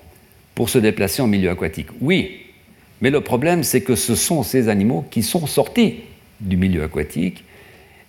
pour 0.55 0.69
se 0.69 0.77
déplacer 0.77 1.21
en 1.21 1.27
milieu 1.27 1.49
aquatique. 1.49 1.87
Oui, 2.01 2.39
mais 3.01 3.09
le 3.09 3.21
problème, 3.21 3.63
c'est 3.63 3.81
que 3.81 3.95
ce 3.95 4.15
sont 4.15 4.43
ces 4.43 4.69
animaux 4.69 5.05
qui 5.09 5.23
sont 5.23 5.47
sortis 5.47 6.01
du 6.39 6.57
milieu 6.57 6.83
aquatique, 6.83 7.43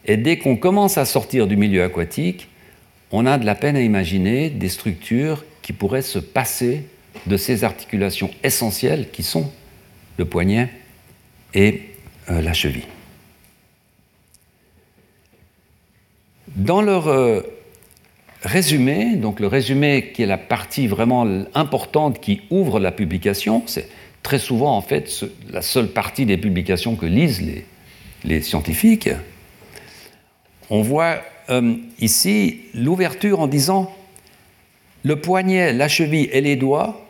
et 0.06 0.16
dès 0.16 0.38
qu'on 0.38 0.56
commence 0.56 0.98
à 0.98 1.04
sortir 1.04 1.46
du 1.46 1.56
milieu 1.56 1.82
aquatique, 1.82 2.48
on 3.10 3.26
a 3.26 3.38
de 3.38 3.46
la 3.46 3.54
peine 3.54 3.76
à 3.76 3.80
imaginer 3.80 4.50
des 4.50 4.68
structures 4.68 5.44
qui 5.62 5.72
pourraient 5.72 6.02
se 6.02 6.18
passer 6.18 6.84
de 7.26 7.36
ces 7.36 7.64
articulations 7.64 8.30
essentielles 8.42 9.08
qui 9.10 9.22
sont 9.22 9.50
le 10.18 10.24
poignet 10.24 10.68
et 11.54 11.82
euh, 12.30 12.42
la 12.42 12.52
cheville. 12.52 12.86
Dans 16.56 16.82
leur 16.82 17.08
euh, 17.08 17.40
résumé, 18.42 19.16
donc 19.16 19.40
le 19.40 19.48
résumé 19.48 20.12
qui 20.14 20.22
est 20.22 20.26
la 20.26 20.38
partie 20.38 20.86
vraiment 20.86 21.26
importante 21.54 22.20
qui 22.20 22.42
ouvre 22.50 22.78
la 22.78 22.92
publication, 22.92 23.64
c'est 23.66 23.88
très 24.22 24.38
souvent 24.38 24.76
en 24.76 24.80
fait 24.80 25.24
la 25.50 25.62
seule 25.62 25.88
partie 25.88 26.26
des 26.26 26.36
publications 26.36 26.94
que 26.94 27.06
lisent 27.06 27.42
les, 28.22 28.40
scientifiques, 28.42 29.10
on 30.70 30.80
voit 30.80 31.18
euh, 31.50 31.74
ici 32.00 32.60
l'ouverture 32.72 33.40
en 33.40 33.48
disant 33.48 33.92
le 35.02 35.16
poignet, 35.16 35.72
la 35.72 35.88
cheville 35.88 36.30
et 36.32 36.40
les 36.40 36.56
doigts 36.56 37.04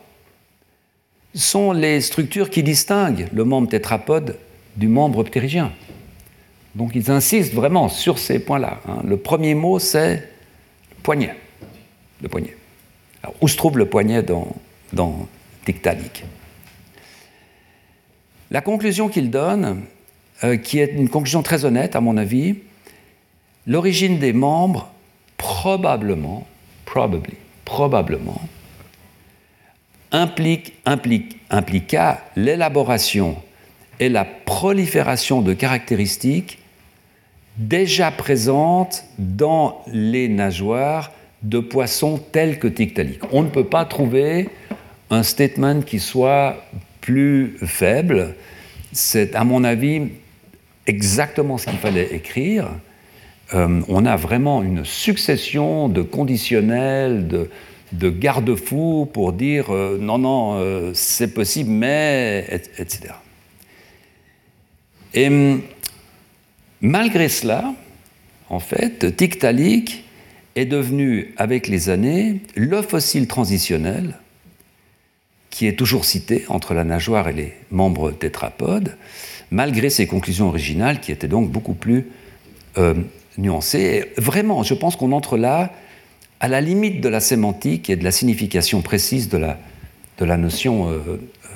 sont 1.34 1.72
les 1.72 2.00
structures 2.00 2.48
qui 2.48 2.62
distinguent 2.62 3.28
le 3.32 3.44
membre 3.44 3.68
tétrapode 3.68 4.38
du 4.76 4.88
membre 4.88 5.22
ptérygien. 5.22 5.72
Donc 6.74 6.92
ils 6.94 7.10
insistent 7.10 7.54
vraiment 7.54 7.88
sur 7.88 8.18
ces 8.18 8.38
points-là. 8.38 8.80
Hein. 8.88 8.98
Le 9.04 9.16
premier 9.16 9.54
mot, 9.54 9.78
c'est 9.78 10.16
le 10.16 11.02
poignet. 11.02 11.34
Le 12.20 12.28
poignet. 12.28 12.56
Alors, 13.22 13.36
où 13.40 13.48
se 13.48 13.56
trouve 13.56 13.78
le 13.78 13.88
poignet 13.88 14.22
dans, 14.22 14.54
dans 14.92 15.28
La 18.50 18.60
conclusion 18.60 19.08
qu'il 19.08 19.30
donne, 19.30 19.82
euh, 20.42 20.56
qui 20.56 20.78
est 20.78 20.92
une 20.92 21.08
conclusion 21.08 21.42
très 21.42 21.64
honnête 21.64 21.96
à 21.96 22.00
mon 22.00 22.16
avis, 22.16 22.56
l'origine 23.66 24.18
des 24.18 24.32
membres 24.32 24.90
probablement, 25.38 26.46
probably, 26.84 27.34
probablement, 27.64 28.40
implique, 30.12 30.74
implique, 30.84 31.38
impliqua 31.50 32.20
l'élaboration 32.36 33.36
et 34.00 34.08
la 34.08 34.24
prolifération 34.24 35.40
de 35.40 35.54
caractéristiques 35.54 36.58
déjà 37.56 38.10
présente 38.10 39.04
dans 39.18 39.82
les 39.86 40.28
nageoires 40.28 41.12
de 41.42 41.60
poissons 41.60 42.18
tels 42.32 42.58
que 42.58 42.68
Tiktaalik. 42.68 43.20
On 43.32 43.42
ne 43.42 43.48
peut 43.48 43.64
pas 43.64 43.84
trouver 43.84 44.48
un 45.10 45.22
statement 45.22 45.82
qui 45.82 46.00
soit 46.00 46.56
plus 47.00 47.56
faible. 47.64 48.34
C'est, 48.92 49.34
à 49.34 49.44
mon 49.44 49.62
avis, 49.62 50.08
exactement 50.86 51.58
ce 51.58 51.66
qu'il 51.66 51.78
fallait 51.78 52.14
écrire. 52.14 52.68
Euh, 53.52 53.82
on 53.88 54.06
a 54.06 54.16
vraiment 54.16 54.62
une 54.62 54.84
succession 54.84 55.88
de 55.88 56.00
conditionnels, 56.02 57.28
de, 57.28 57.50
de 57.92 58.10
garde-fous 58.10 59.08
pour 59.12 59.32
dire 59.32 59.70
euh, 59.70 59.98
non, 60.00 60.18
non, 60.18 60.54
euh, 60.54 60.92
c'est 60.94 61.34
possible, 61.34 61.70
mais, 61.70 62.46
etc. 62.78 63.14
Et 65.12 65.30
malgré 66.80 67.28
cela, 67.28 67.74
en 68.50 68.60
fait, 68.60 69.16
Tiktaalik 69.16 70.04
est 70.54 70.66
devenu, 70.66 71.34
avec 71.36 71.66
les 71.66 71.88
années, 71.88 72.40
le 72.54 72.82
fossile 72.82 73.26
transitionnel 73.26 74.18
qui 75.50 75.68
est 75.68 75.78
toujours 75.78 76.04
cité 76.04 76.44
entre 76.48 76.74
la 76.74 76.82
nageoire 76.82 77.28
et 77.28 77.32
les 77.32 77.52
membres 77.70 78.10
tétrapodes, 78.10 78.96
malgré 79.52 79.88
ses 79.88 80.08
conclusions 80.08 80.48
originales 80.48 81.00
qui 81.00 81.12
étaient 81.12 81.28
donc 81.28 81.48
beaucoup 81.50 81.74
plus 81.74 82.08
euh, 82.76 82.94
nuancées. 83.38 84.06
vraiment, 84.16 84.64
je 84.64 84.74
pense 84.74 84.96
qu'on 84.96 85.12
entre 85.12 85.36
là 85.36 85.72
à 86.40 86.48
la 86.48 86.60
limite 86.60 87.00
de 87.00 87.08
la 87.08 87.20
sémantique 87.20 87.88
et 87.88 87.94
de 87.94 88.02
la 88.02 88.10
signification 88.10 88.82
précise 88.82 89.28
de 89.28 89.38
la, 89.38 90.36
notion 90.36 90.90
euh, 90.90 90.98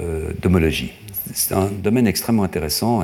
euh, 0.01 0.33
d'homologie. 0.41 0.93
C'est 1.35 1.55
un 1.55 1.67
domaine 1.67 2.07
extrêmement 2.07 2.45
intéressant. 2.45 3.03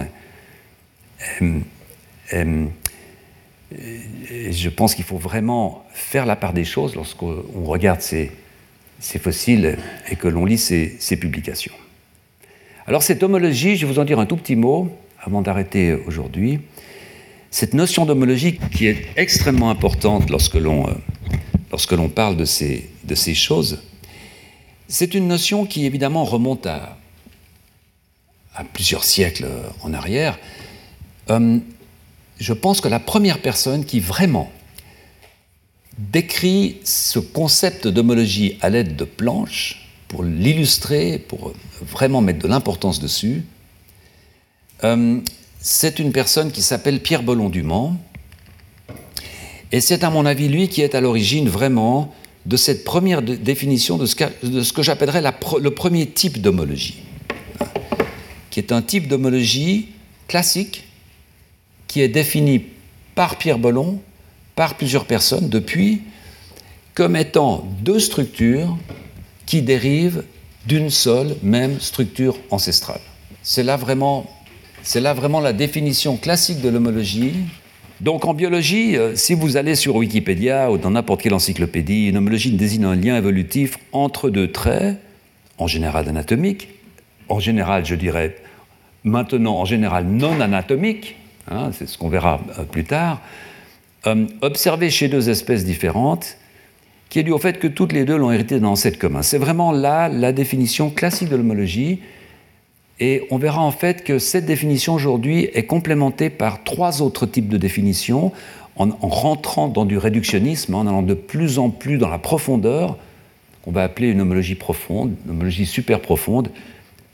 Je 3.73 4.69
pense 4.69 4.95
qu'il 4.95 5.05
faut 5.05 5.17
vraiment 5.17 5.85
faire 5.93 6.27
la 6.27 6.37
part 6.37 6.53
des 6.53 6.65
choses 6.65 6.95
lorsqu'on 6.95 7.65
regarde 7.65 8.01
ces, 8.01 8.31
fossiles 9.01 9.79
et 10.11 10.17
que 10.17 10.29
l'on 10.29 10.45
lit 10.45 10.59
ces, 10.59 11.17
publications. 11.17 11.75
Alors 12.87 13.03
cette 13.03 13.23
homologie, 13.23 13.77
je 13.77 13.87
vais 13.87 13.93
vous 13.93 13.99
en 13.99 14.05
dire 14.05 14.19
un 14.19 14.27
tout 14.27 14.37
petit 14.37 14.57
mot 14.57 14.91
avant 15.21 15.43
d'arrêter 15.43 15.95
aujourd'hui. 16.07 16.61
Cette 17.51 17.73
notion 17.73 18.05
d'homologie 18.05 18.59
qui 18.73 18.87
est 18.87 19.07
extrêmement 19.17 19.71
importante 19.71 20.29
lorsque 20.29 20.57
l'on 20.57 20.89
euh, 20.89 20.93
lorsque 21.71 21.97
parle 22.09 22.37
de 22.37 22.45
ces, 22.45 22.91
de 23.05 23.15
ces 23.15 23.35
choses, 23.35 23.83
c'est 24.89 25.15
une 25.15 25.29
notion 25.29 25.65
qui 25.65 25.87
évidemment 25.87 26.25
remonte 26.25 26.67
à, 26.67 26.99
à 28.55 28.65
plusieurs 28.65 29.05
siècles 29.05 29.47
en 29.83 29.93
arrière. 29.95 30.39
Euh, 31.31 31.59
je 32.39 32.53
pense 32.53 32.81
que 32.81 32.89
la 32.89 33.01
première 33.01 33.41
personne 33.41 33.85
qui 33.85 34.01
vraiment 34.01 34.51
décrit 35.99 36.77
ce 36.85 37.19
concept 37.19 37.87
d'homologie 37.87 38.59
à 38.61 38.71
l'aide 38.71 38.97
de 38.97 39.05
planches, 39.05 39.81
pour 40.09 40.23
l'illustrer, 40.23 41.19
pour 41.19 41.53
vraiment 41.81 42.21
mettre 42.21 42.41
de 42.41 42.49
l'importance 42.49 43.01
dessus, 43.01 43.43
euh, 44.85 45.21
c'est 45.61 45.99
une 45.99 46.13
personne 46.13 46.53
qui 46.53 46.63
s'appelle 46.63 47.01
Pierre 47.01 47.23
Bollon 47.23 47.49
du 47.49 47.63
Mans, 47.63 47.97
et 49.73 49.81
c'est 49.81 50.05
à 50.05 50.11
mon 50.11 50.27
avis 50.27 50.49
lui 50.49 50.69
qui 50.69 50.83
est 50.83 50.95
à 50.95 51.01
l'origine 51.01 51.49
vraiment 51.49 52.15
de 52.47 52.57
cette 52.57 52.85
première 52.85 53.23
définition 53.23 53.97
de 53.97 54.07
ce 54.07 54.15
que, 54.15 54.73
que 54.73 54.83
j'appellerais 54.83 55.23
le 55.23 55.71
premier 55.71 56.07
type 56.07 56.41
d'homologie, 56.41 57.03
qui 58.51 58.61
est 58.61 58.71
un 58.71 58.83
type 58.83 59.09
d'homologie 59.09 59.89
classique 60.29 60.85
qui 61.87 62.01
est 62.01 62.09
défini 62.09 62.65
par 63.15 63.37
Pierre 63.37 63.59
Bollon, 63.59 64.01
par 64.55 64.77
plusieurs 64.77 65.05
personnes 65.05 65.49
depuis, 65.49 66.03
comme 66.95 67.17
étant 67.17 67.67
deux 67.81 68.01
structures 68.01 68.77
qui 69.47 69.63
dérivent 69.63 70.25
d'une 70.67 70.91
seule 70.91 71.37
même 71.43 71.81
structure 71.81 72.37
ancestrale. 72.51 73.01
C'est 73.43 73.63
là 73.63 73.77
vraiment, 73.77 74.27
là 74.95 75.13
vraiment 75.13 75.41
la 75.41 75.53
définition 75.53 76.17
classique 76.17 76.61
de 76.61 76.69
l'homologie 76.69 77.35
donc 78.01 78.25
en 78.25 78.35
biologie, 78.35 78.97
euh, 78.97 79.15
si 79.15 79.35
vous 79.35 79.57
allez 79.57 79.77
sur 79.77 79.95
Wikipédia 79.97 80.71
ou 80.71 80.79
dans 80.79 80.91
n'importe 80.91 81.23
quelle 81.23 81.35
encyclopédie, 81.35 82.09
une 82.09 82.17
homologie 82.17 82.51
désigne 82.51 82.85
un 82.85 82.97
lien 82.97 83.17
évolutif 83.17 83.79
entre 83.93 84.31
deux 84.31 84.51
traits, 84.51 84.99
en 85.59 85.69
général 85.69 86.09
anatomiques, 86.09 86.69
en 87.29 87.39
général, 87.39 87.87
je 87.87 87.95
dirais, 87.95 88.37
maintenant 89.05 89.57
en 89.59 89.65
général 89.65 90.07
non 90.07 90.41
anatomiques, 90.41 91.17
hein, 91.51 91.71
c'est 91.73 91.89
ce 91.89 91.99
qu'on 91.99 92.09
verra 92.09 92.41
euh, 92.59 92.65
plus 92.65 92.85
tard, 92.85 93.21
euh, 94.07 94.27
observés 94.43 94.91
chez 94.91 95.09
deux 95.09 95.31
espèces 95.31 95.65
différentes, 95.65 96.37
qui 97.09 97.19
est 97.19 97.23
dû 97.23 97.33
au 97.33 97.39
fait 97.39 97.59
que 97.59 97.67
toutes 97.67 97.93
les 97.93 98.05
deux 98.05 98.17
l'ont 98.17 98.33
hérité 98.33 98.59
d'un 98.59 98.67
ancêtre 98.67 98.99
commun. 98.99 99.23
C'est 99.23 99.39
vraiment 99.39 99.73
là 99.73 100.09
la 100.09 100.33
définition 100.33 100.91
classique 100.91 101.29
de 101.29 101.37
l'homologie. 101.37 102.01
Et 103.01 103.27
on 103.31 103.39
verra 103.39 103.61
en 103.61 103.71
fait 103.71 104.05
que 104.05 104.19
cette 104.19 104.47
définition 104.47 104.95
aujourd'hui 104.95 105.49
est 105.53 105.65
complémentée 105.65 106.31
par 106.31 106.63
trois 106.65 107.03
autres 107.03 107.27
types 107.27 107.49
de 107.49 107.57
définitions 107.57 108.33
en, 108.77 108.89
rentrant 109.01 109.69
dans 109.69 109.85
du 109.85 109.99
réductionnisme, 109.99 110.75
en 110.75 110.83
allant 110.83 111.03
de 111.03 111.15
plus 111.15 111.59
en 111.59 111.71
plus 111.71 111.99
dans 111.99 112.09
la 112.09 112.19
profondeur, 112.19 112.97
qu'on 113.63 113.73
va 113.73 113.83
appeler 113.83 114.09
une 114.09 114.21
homologie 114.21 114.55
profonde, 114.55 115.15
une 115.25 115.33
homologie 115.33 115.67
super 115.67 116.01
profonde, 116.01 116.51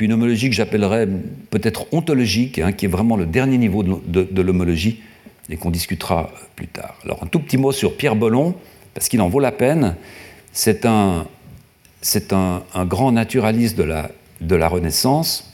une 0.01 0.13
homologie 0.13 0.49
que 0.49 0.55
j'appellerais 0.55 1.09
peut-être 1.51 1.87
ontologique, 1.93 2.59
hein, 2.59 2.73
qui 2.73 2.87
est 2.87 2.89
vraiment 2.89 3.17
le 3.17 3.27
dernier 3.27 3.59
niveau 3.59 3.83
de, 3.83 4.43
l'homologie 4.43 5.01
et 5.49 5.57
qu'on 5.57 5.71
discutera 5.71 6.31
plus 6.57 6.69
tard. 6.69 6.97
Alors 7.05 7.23
un 7.23 7.27
tout 7.27 7.41
petit 7.41 7.57
mot 7.57 7.73
sur 7.73 7.97
Pierre 7.97 8.17
Bollon, 8.17 8.55
parce 8.95 9.09
qu'il 9.09 9.21
en 9.21 9.29
vaut 9.29 9.41
la 9.41 9.53
peine. 9.53 9.97
C'est 10.53 10.85
un, 10.87 11.27
un, 12.31 12.63
un, 12.75 12.85
grand 12.85 13.13
naturaliste 13.13 13.77
de 13.77 13.85
la, 13.85 14.11
de 14.41 14.55
la 14.57 14.69
Renaissance 14.69 15.51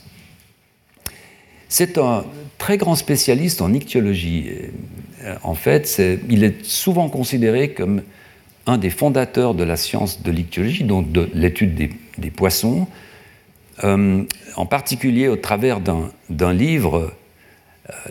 c'est 1.69 1.97
un 1.97 2.23
très 2.57 2.77
grand 2.77 2.95
spécialiste 2.95 3.61
en 3.61 3.73
ichthyologie. 3.73 4.49
Euh, 5.23 5.35
en 5.43 5.53
fait, 5.53 6.01
il 6.29 6.43
est 6.43 6.63
souvent 6.65 7.09
considéré 7.09 7.73
comme 7.73 8.01
un 8.65 8.77
des 8.77 8.89
fondateurs 8.89 9.53
de 9.53 9.63
la 9.63 9.77
science 9.77 10.21
de 10.23 10.31
l'ichthyologie, 10.31 10.83
donc 10.83 11.11
de 11.11 11.29
l'étude 11.33 11.75
des, 11.75 12.31
poissons, 12.31 12.87
euh, 13.83 14.23
en 14.55 14.65
particulier 14.65 15.27
au 15.27 15.35
travers 15.35 15.81
d'un 15.81 16.53
livre, 16.53 16.97
euh, 16.97 17.11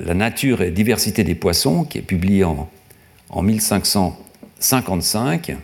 La 0.05 0.15
nature 0.15 0.63
et 0.63 0.71
diversité 0.71 1.25
des 1.25 1.35
poissons, 1.35 1.83
qui 1.85 1.99
est 1.99 2.03
publié 2.03 2.45
en, 2.45 2.71
en 3.31 3.43
1555 3.43 5.57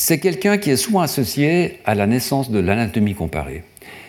c'est 0.00 0.18
quelqu'un 0.18 0.56
qui 0.56 0.70
est 0.70 0.76
souvent 0.76 1.00
associé 1.00 1.78
à 1.84 1.94
la 1.94 2.06
naissance 2.06 2.50
de 2.50 2.58
l'anatomie 2.58 3.14
comparée. 3.14 3.64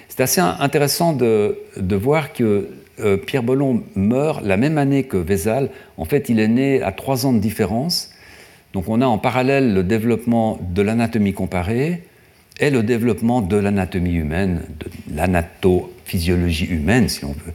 C'est 0.08 0.22
assez 0.22 0.42
intéressant 0.42 1.14
de, 1.14 1.58
voir 1.78 2.34
que 2.34 2.70
euh, 3.00 3.18
Pierre 3.18 3.44
Bollon 3.44 3.84
meurt 3.96 4.44
la 4.46 4.56
même 4.56 4.78
année 4.78 5.04
que 5.04 5.18
Vézal. 5.18 5.70
En 5.98 6.06
fait, 6.06 6.30
il 6.30 6.40
est 6.40 6.48
né 6.48 6.82
à 6.82 6.92
trois 6.92 7.26
ans 7.26 7.34
de 7.34 7.40
différence. 7.40 8.11
Donc 8.74 8.88
on 8.88 9.02
a 9.02 9.06
en 9.06 9.18
parallèle 9.18 9.74
le 9.74 9.84
développement 9.84 10.58
de 10.62 10.82
l'anatomie 10.82 11.34
comparée 11.34 12.04
et 12.60 12.70
le 12.70 12.84
développement 12.84 13.42
de 13.42 13.58
l'anatomie 13.58 14.14
humaine, 14.14 14.62
de 14.80 14.88
l'anatophysiologie 15.16 16.66
humaine, 16.66 17.10
si 17.10 17.26
on 17.26 17.34
veut, 17.34 17.54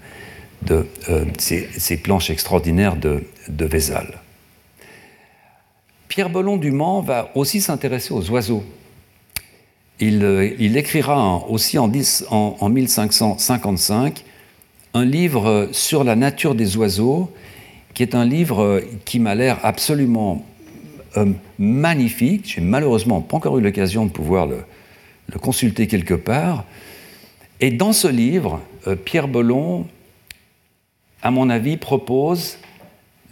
de 0.62 0.86
euh, 1.08 1.24
ces, 1.38 1.96
planches 1.98 2.30
extraordinaires 2.30 2.96
de, 2.96 3.22
de 3.48 3.64
Vézal. 3.64 4.20
Pierre 6.08 6.30
Bollon 6.30 6.56
du 6.56 6.70
Mans 6.70 7.02
va 7.02 7.30
aussi 7.34 7.60
s'intéresser 7.60 8.12
aux 8.12 8.30
oiseaux. 8.30 8.62
Il, 10.00 10.24
euh, 10.24 10.50
écrira 10.58 11.44
aussi 11.48 11.78
en, 11.78 11.88
1555 11.88 14.24
un 14.94 15.04
livre 15.04 15.68
sur 15.72 16.04
la 16.04 16.16
nature 16.16 16.54
des 16.54 16.76
oiseaux, 16.76 17.32
qui 17.94 18.02
est 18.02 18.14
un 18.14 18.24
livre 18.24 18.82
qui 19.04 19.20
m'a 19.20 19.34
l'air 19.34 19.58
absolument 19.62 20.44
euh, 21.16 21.26
magnifique. 21.58 22.54
J'ai 22.54 22.60
malheureusement 22.60 23.20
pas 23.20 23.36
encore 23.36 23.58
eu 23.58 23.62
l'occasion 23.62 24.06
de 24.06 24.10
pouvoir 24.10 24.46
le, 24.46 24.64
consulter 25.40 25.86
quelque 25.86 26.14
part. 26.14 26.64
Et 27.60 27.70
dans 27.70 27.92
ce 27.92 28.06
livre, 28.06 28.60
Pierre 29.04 29.28
Bollon, 29.28 29.86
à 31.22 31.30
mon 31.30 31.50
avis, 31.50 31.76
propose 31.76 32.58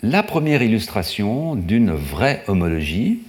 la 0.02 0.22
première 0.22 0.62
illustration 0.62 1.56
d'une 1.56 1.92
vraie 1.92 2.42
homologie. 2.46 3.20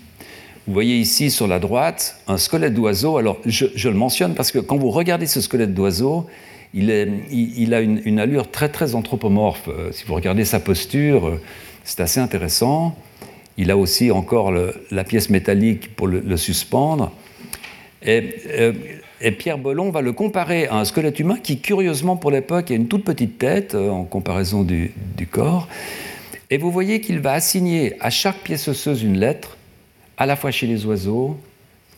Vous 0.68 0.74
voyez 0.74 0.98
ici 0.98 1.30
sur 1.30 1.48
la 1.48 1.60
droite 1.60 2.20
un 2.28 2.38
squelette 2.38 2.74
d'oiseau. 2.74 3.18
Alors 3.18 3.38
je, 3.46 3.88
le 3.88 3.96
mentionne 3.96 4.34
parce 4.34 4.52
que 4.52 4.60
quand 4.60 4.78
vous 4.78 4.90
regardez 4.90 5.28
ce 5.28 5.40
squelette 5.40 5.74
d'oiseau, 5.74 6.28
il, 6.74 6.92
a 6.92 7.82
une, 7.82 8.20
allure 8.20 8.52
très 8.52 8.70
très 8.70 8.96
anthropomorphe. 8.96 9.70
Euh, 9.70 9.92
si 9.92 10.04
vous 10.06 10.16
regardez 10.16 10.44
sa 10.44 10.60
posture, 10.60 11.28
euh, 11.28 11.42
c'est 11.86 12.02
assez 12.02 12.20
intéressant. 12.20 12.98
Il 13.58 13.72
a 13.72 13.78
aussi 13.78 14.12
encore 14.12 14.52
la 14.92 15.04
pièce 15.04 15.30
métallique 15.30 15.96
pour 15.96 16.08
le, 16.08 16.38
suspendre. 16.38 17.12
Et 18.04 18.36
euh, 18.50 18.74
Pierre 19.38 19.58
Bellon 19.58 19.90
va 19.90 20.02
le 20.02 20.12
comparer 20.14 20.68
à 20.68 20.76
un 20.76 20.86
squelette 20.86 21.20
humain 21.20 21.38
qui, 21.42 21.60
curieusement 21.60 22.18
pour 22.18 22.32
l'époque, 22.32 22.70
a 22.72 22.76
une 22.76 22.88
toute 22.88 23.04
petite 23.04 23.38
tête 23.38 23.76
euh, 23.76 23.90
en 23.90 24.04
comparaison 24.04 24.64
du, 24.64 24.92
corps. 25.32 25.68
Et 26.50 26.58
vous 26.58 26.72
voyez 26.72 27.02
qu'il 27.02 27.20
va 27.20 27.34
assigner 27.34 27.96
à 28.00 28.10
chaque 28.10 28.40
pièce 28.40 28.68
osseuse 28.68 29.04
une 29.04 29.18
lettre, 29.18 29.58
à 30.18 30.26
la 30.26 30.36
fois 30.36 30.52
chez 30.52 30.68
les 30.68 30.86
oiseaux 30.86 31.38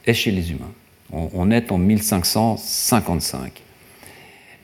et 0.05 0.13
chez 0.13 0.31
les 0.31 0.51
humains. 0.51 0.71
On, 1.11 1.51
est 1.51 1.71
en 1.71 1.77
1555. 1.77 3.61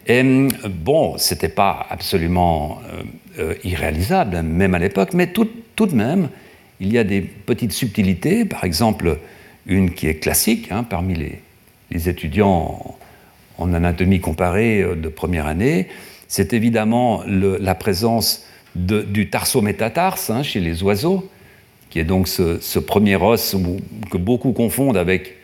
Et 0.08 0.24
bon, 0.70 1.18
c'était 1.18 1.50
pas 1.50 1.86
absolument 1.89 2.80
euh, 3.39 3.56
irréalisable, 3.64 4.41
même 4.41 4.76
à 4.76 4.80
l'époque, 4.80 5.14
mais 5.14 5.28
tout, 5.28 5.48
de 5.80 5.96
même, 5.96 6.30
il 6.84 6.92
y 6.92 6.98
a 6.98 7.06
des 7.06 7.22
petites 7.22 7.72
subtilités, 7.72 8.44
par 8.44 8.66
exemple 8.66 9.18
une 9.66 9.92
qui 9.92 10.08
est 10.08 10.16
classique 10.16 10.70
hein, 10.72 10.84
parmi 10.84 11.16
les, 11.16 12.10
étudiants 12.10 12.98
en, 13.58 13.74
anatomie 13.74 14.20
comparée 14.20 14.82
euh, 14.82 14.96
de 14.96 15.08
première 15.08 15.48
année, 15.48 15.88
c'est 16.28 16.54
évidemment 16.54 17.24
la 17.28 17.76
présence 17.76 18.46
du 18.76 19.30
tarsométatarse 19.30 20.32
hein, 20.32 20.42
chez 20.42 20.60
les 20.60 20.82
oiseaux, 20.82 21.30
qui 21.92 22.00
est 22.00 22.04
donc 22.04 22.28
ce, 22.28 22.80
premier 22.80 23.16
os 23.16 23.56
que 24.10 24.18
beaucoup 24.18 24.52
confondent 24.52 24.98
avec 24.98 25.36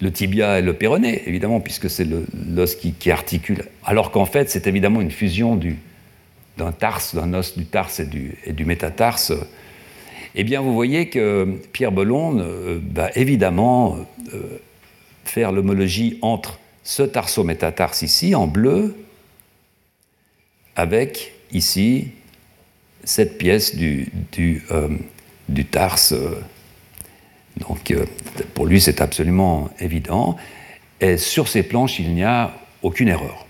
le 0.00 0.10
tibia 0.10 0.58
et 0.58 0.62
le 0.62 0.72
péroné, 0.72 1.22
évidemment, 1.26 1.60
puisque 1.60 1.90
c'est 1.90 2.06
l'os 2.06 2.74
qui, 2.76 3.10
articule. 3.10 3.64
Alors 3.84 4.10
qu'en 4.10 4.24
fait, 4.24 4.48
c'est 4.48 4.66
évidemment 4.66 5.02
une 5.02 5.10
fusion 5.10 5.60
d'un 6.56 6.72
tarse, 6.72 7.14
d'un 7.14 7.34
os 7.34 7.56
du 7.58 7.66
tarse 7.66 8.00
et 8.00 8.06
du, 8.06 8.34
et 8.46 8.54
du 8.54 8.64
métatarse. 8.64 9.34
Eh 10.40 10.44
bien, 10.44 10.60
vous 10.60 10.72
voyez 10.72 11.08
que 11.08 11.58
Pierre 11.72 11.90
Bellon 11.90 12.38
euh, 12.38 12.78
va 12.94 13.10
évidemment 13.16 13.98
euh, 14.32 14.60
faire 15.24 15.50
l'homologie 15.50 16.16
entre 16.22 16.60
ce 16.84 17.02
tarsométatarse 17.02 18.02
ici, 18.02 18.36
en 18.36 18.46
bleu, 18.46 18.94
avec 20.76 21.32
ici 21.50 22.12
cette 23.02 23.36
pièce 23.36 23.74
du, 23.74 24.12
euh, 24.70 24.88
tarse. 25.72 26.14
Donc 27.56 27.92
pour 28.54 28.66
lui 28.66 28.80
c'est 28.80 29.00
absolument 29.00 29.70
évident. 29.80 30.36
Et 31.00 31.16
sur 31.16 31.48
ces 31.48 31.64
planches 31.64 31.98
il 31.98 32.14
n'y 32.14 32.22
a 32.22 32.54
aucune 32.82 33.08
erreur. 33.08 33.44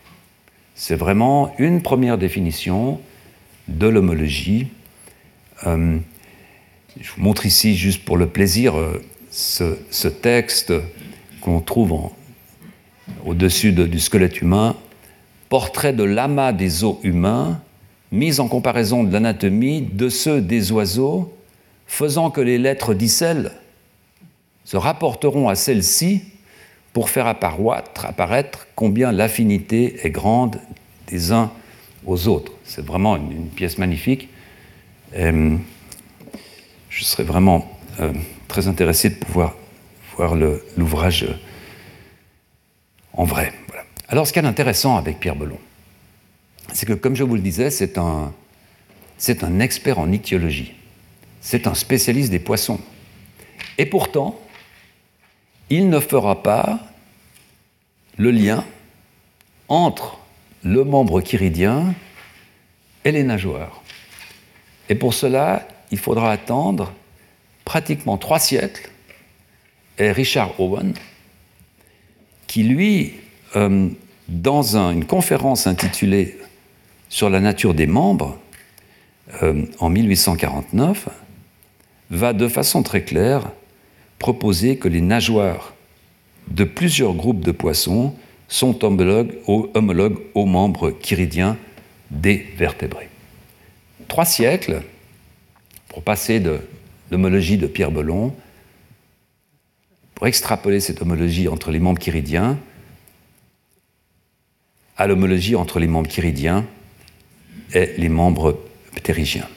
C'est 0.75 0.97
vraiment 0.97 1.55
une 1.59 1.83
première 1.83 2.17
définition 2.17 2.99
de 3.69 3.89
l'homologie. 3.89 4.69
Je 7.01 7.11
vous 7.17 7.23
montre 7.23 7.47
ici 7.47 7.77
juste 7.77 8.05
pour 8.05 8.17
le 8.17 8.27
plaisir 8.27 8.75
ce, 9.31 9.77
ce 9.91 10.09
texte 10.09 10.73
qu'on 11.41 11.61
trouve 11.61 12.11
au-dessus 13.25 13.73
du 13.73 13.99
squelette 14.01 14.41
humain, 14.41 14.77
portrait 15.49 15.93
de 15.93 16.05
l'amas 16.05 16.53
des 16.53 16.85
os 16.85 16.97
humains, 17.03 17.61
mis 18.11 18.41
en 18.41 18.49
comparaison 18.49 19.05
de 19.05 19.13
l'anatomie 19.13 19.83
de 19.83 20.09
ceux 20.09 20.41
des 20.41 20.73
oiseaux, 20.73 21.35
faisant 21.87 22.31
que 22.31 22.41
les 22.41 22.59
lettres 22.59 22.95
d'Icelle 22.95 23.53
se 24.65 24.77
rapporteront 24.77 25.49
à 25.49 25.55
celles-ci 25.55 26.23
pour 26.93 27.11
faire 27.11 27.27
apparaître 27.27 28.67
combien 28.75 29.13
l'affinité 29.13 29.97
est 30.05 30.11
grande 30.11 30.61
des 31.07 31.33
uns 31.33 31.51
aux 32.07 32.29
autres. 32.29 32.53
C'est 32.65 32.85
vraiment 32.85 33.17
une, 33.17 33.49
pièce 33.49 33.79
magnifique. 33.79 34.29
Je 36.99 37.05
serais 37.05 37.23
vraiment 37.23 37.71
euh, 38.01 38.13
très 38.49 38.67
intéressé 38.67 39.11
de 39.11 39.15
pouvoir 39.15 39.55
voir 40.17 40.35
l'ouvrage 40.77 41.29
en 43.13 43.23
vrai. 43.23 43.53
Alors, 44.09 44.27
ce 44.27 44.33
qui 44.33 44.41
est 44.41 44.45
intéressant 44.45 44.97
avec 44.97 45.21
Pierre 45.21 45.37
Belon, 45.37 45.61
c'est 46.73 46.87
que, 46.87 46.95
comme 46.95 47.15
je 47.15 47.23
vous 47.23 47.37
le 47.37 47.41
disais, 47.41 47.71
c'est 47.71 47.99
un, 47.99 48.33
c'est 49.17 49.45
un 49.45 49.61
expert 49.61 50.01
en 50.01 50.11
ichthyologie. 50.11 50.75
C'est 51.41 51.69
un 51.69 51.75
spécialiste 51.75 52.33
des 52.33 52.41
poissons. 52.41 52.81
Et 53.79 53.87
pourtant, 53.87 54.37
il 55.71 55.91
ne 55.91 56.01
fera 56.01 56.43
pas 56.43 56.81
le 58.17 58.33
lien 58.33 58.65
entre 59.69 60.19
le 60.65 60.83
membre 60.83 61.21
chiridien 61.21 61.95
et 63.05 63.13
les 63.13 63.23
nageoires. 63.23 63.83
Et 64.89 64.97
pour 64.97 65.15
cela, 65.15 65.69
il 65.91 65.99
faudra 65.99 66.31
attendre 66.33 66.93
pratiquement 67.65 68.17
trois 68.17 68.39
siècles 68.39 68.91
et 69.99 70.13
Richard 70.13 70.59
Owen, 70.61 70.95
qui 72.47 72.63
lui, 72.63 73.15
euh, 73.57 73.89
dans 74.29 74.77
une 74.77 75.05
conférence 75.05 75.67
intitulée 75.67 76.39
Sur 77.11 77.31
la 77.31 77.41
nature 77.41 77.73
des 77.73 77.87
membres, 77.87 78.39
euh, 79.43 79.65
en 79.79 79.89
1849, 79.89 81.09
va 82.11 82.33
de 82.33 82.49
façon 82.49 82.83
très 82.83 83.03
claire 83.03 83.51
proposer 84.19 84.77
que 84.77 84.89
les 84.89 85.01
nageoires 85.01 85.75
de 86.49 86.65
plusieurs 86.65 87.15
groupes 87.15 87.45
de 87.45 87.53
poissons 87.53 88.15
sont 88.49 88.85
homologues, 88.85 89.35
homologues 89.47 90.19
aux 90.35 90.47
membres 90.47 90.95
chiridiens 91.03 91.57
des 92.11 92.47
vertébrés. 92.57 93.11
Trois 94.09 94.25
siècles 94.25 94.83
pour 95.99 96.05
passer 96.05 96.39
de 96.39 96.61
l'homologie 97.11 97.57
de 97.57 97.67
Pierre 97.67 97.91
Belon 97.91 98.33
pour 100.15 100.29
extrapoler 100.29 100.79
cette 100.79 101.03
homologie 101.03 101.49
entre 101.49 101.73
les 101.73 101.81
membres 101.81 102.01
chiridiens 102.01 102.57
à 104.97 105.09
l'homologie 105.09 105.57
entre 105.57 105.81
les 105.81 105.89
membres 105.89 106.09
chiridiens 106.09 106.65
et 107.75 107.95
les 107.99 108.09
membres 108.09 108.61
ptérygiens. 108.95 109.49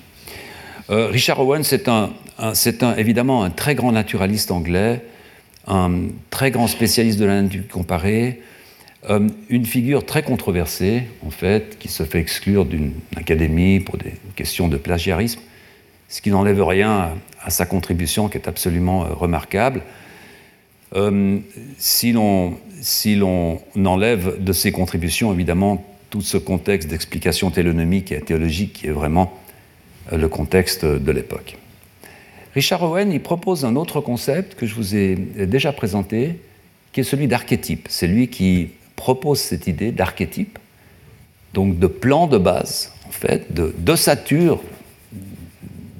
Euh, 0.90 1.10
Richard 1.10 1.40
Owen, 1.42 1.64
c'est 1.64 1.88
un, 1.88 2.10
évidemment 2.98 3.44
un 3.44 3.52
très 3.52 3.76
grand 3.76 3.92
naturaliste 3.92 4.50
anglais, 4.50 5.06
un 5.68 6.08
très 6.32 6.50
grand 6.50 6.66
spécialiste 6.66 7.20
de 7.20 7.26
la 7.26 7.44
nature 7.44 7.68
comparée, 7.72 8.42
euh, 9.12 9.30
une 9.50 9.68
figure 9.68 10.08
très 10.08 10.24
controversée, 10.24 11.04
en 11.24 11.30
fait, 11.30 11.78
qui 11.78 11.88
se 11.88 12.02
fait 12.02 12.20
exclure 12.20 12.66
d'une 12.66 12.94
académie 13.16 13.80
pour 13.80 13.98
des 13.98 14.14
questions 14.36 14.70
de 14.70 14.78
plagiarisme, 14.78 15.40
ce 16.12 16.22
qui 16.22 16.30
n'enlève 16.30 16.62
rien 16.62 17.14
à, 17.42 17.50
sa 17.50 17.66
contribution 17.66 18.28
qui 18.28 18.38
est 18.38 18.48
absolument 18.48 19.06
euh, 19.06 19.14
remarquable. 19.14 19.82
Euh, 20.94 21.40
si 21.78 22.12
l'on 22.12 22.58
enlève 23.86 24.44
de 24.44 24.52
ses 24.52 24.74
contributions, 24.74 25.34
évidemment, 25.34 25.86
tout 26.10 26.22
ce 26.22 26.36
contexte 26.36 26.90
d'explication 26.90 27.50
télonomique 27.50 28.12
et 28.12 28.20
théologique 28.20 28.74
qui 28.74 28.88
est 28.88 28.92
vraiment 28.92 29.40
euh, 30.12 30.18
le 30.18 30.28
contexte 30.28 30.84
de 30.86 31.12
l'époque. 31.12 31.58
Richard 32.54 32.84
Owen 32.84 33.14
il 33.14 33.22
propose 33.22 33.64
un 33.64 33.78
autre 33.78 34.02
concept 34.02 34.56
que 34.56 34.66
je 34.66 34.76
vous 34.76 34.94
ai 34.98 35.16
déjà 35.16 35.72
présenté, 35.72 36.42
qui 36.92 37.00
est 37.00 37.06
celui 37.06 37.30
d'archétype. 37.30 37.88
C'est 37.90 38.08
lui 38.08 38.28
qui 38.28 38.72
propose 38.98 39.40
cette 39.40 39.68
idée 39.68 39.94
d'archétype, 39.94 40.60
donc 41.54 41.80
de 41.80 41.88
plan 41.88 42.28
de 42.28 42.38
base, 42.38 42.92
en 43.08 43.12
fait, 43.12 43.48
d'ossature, 43.82 44.62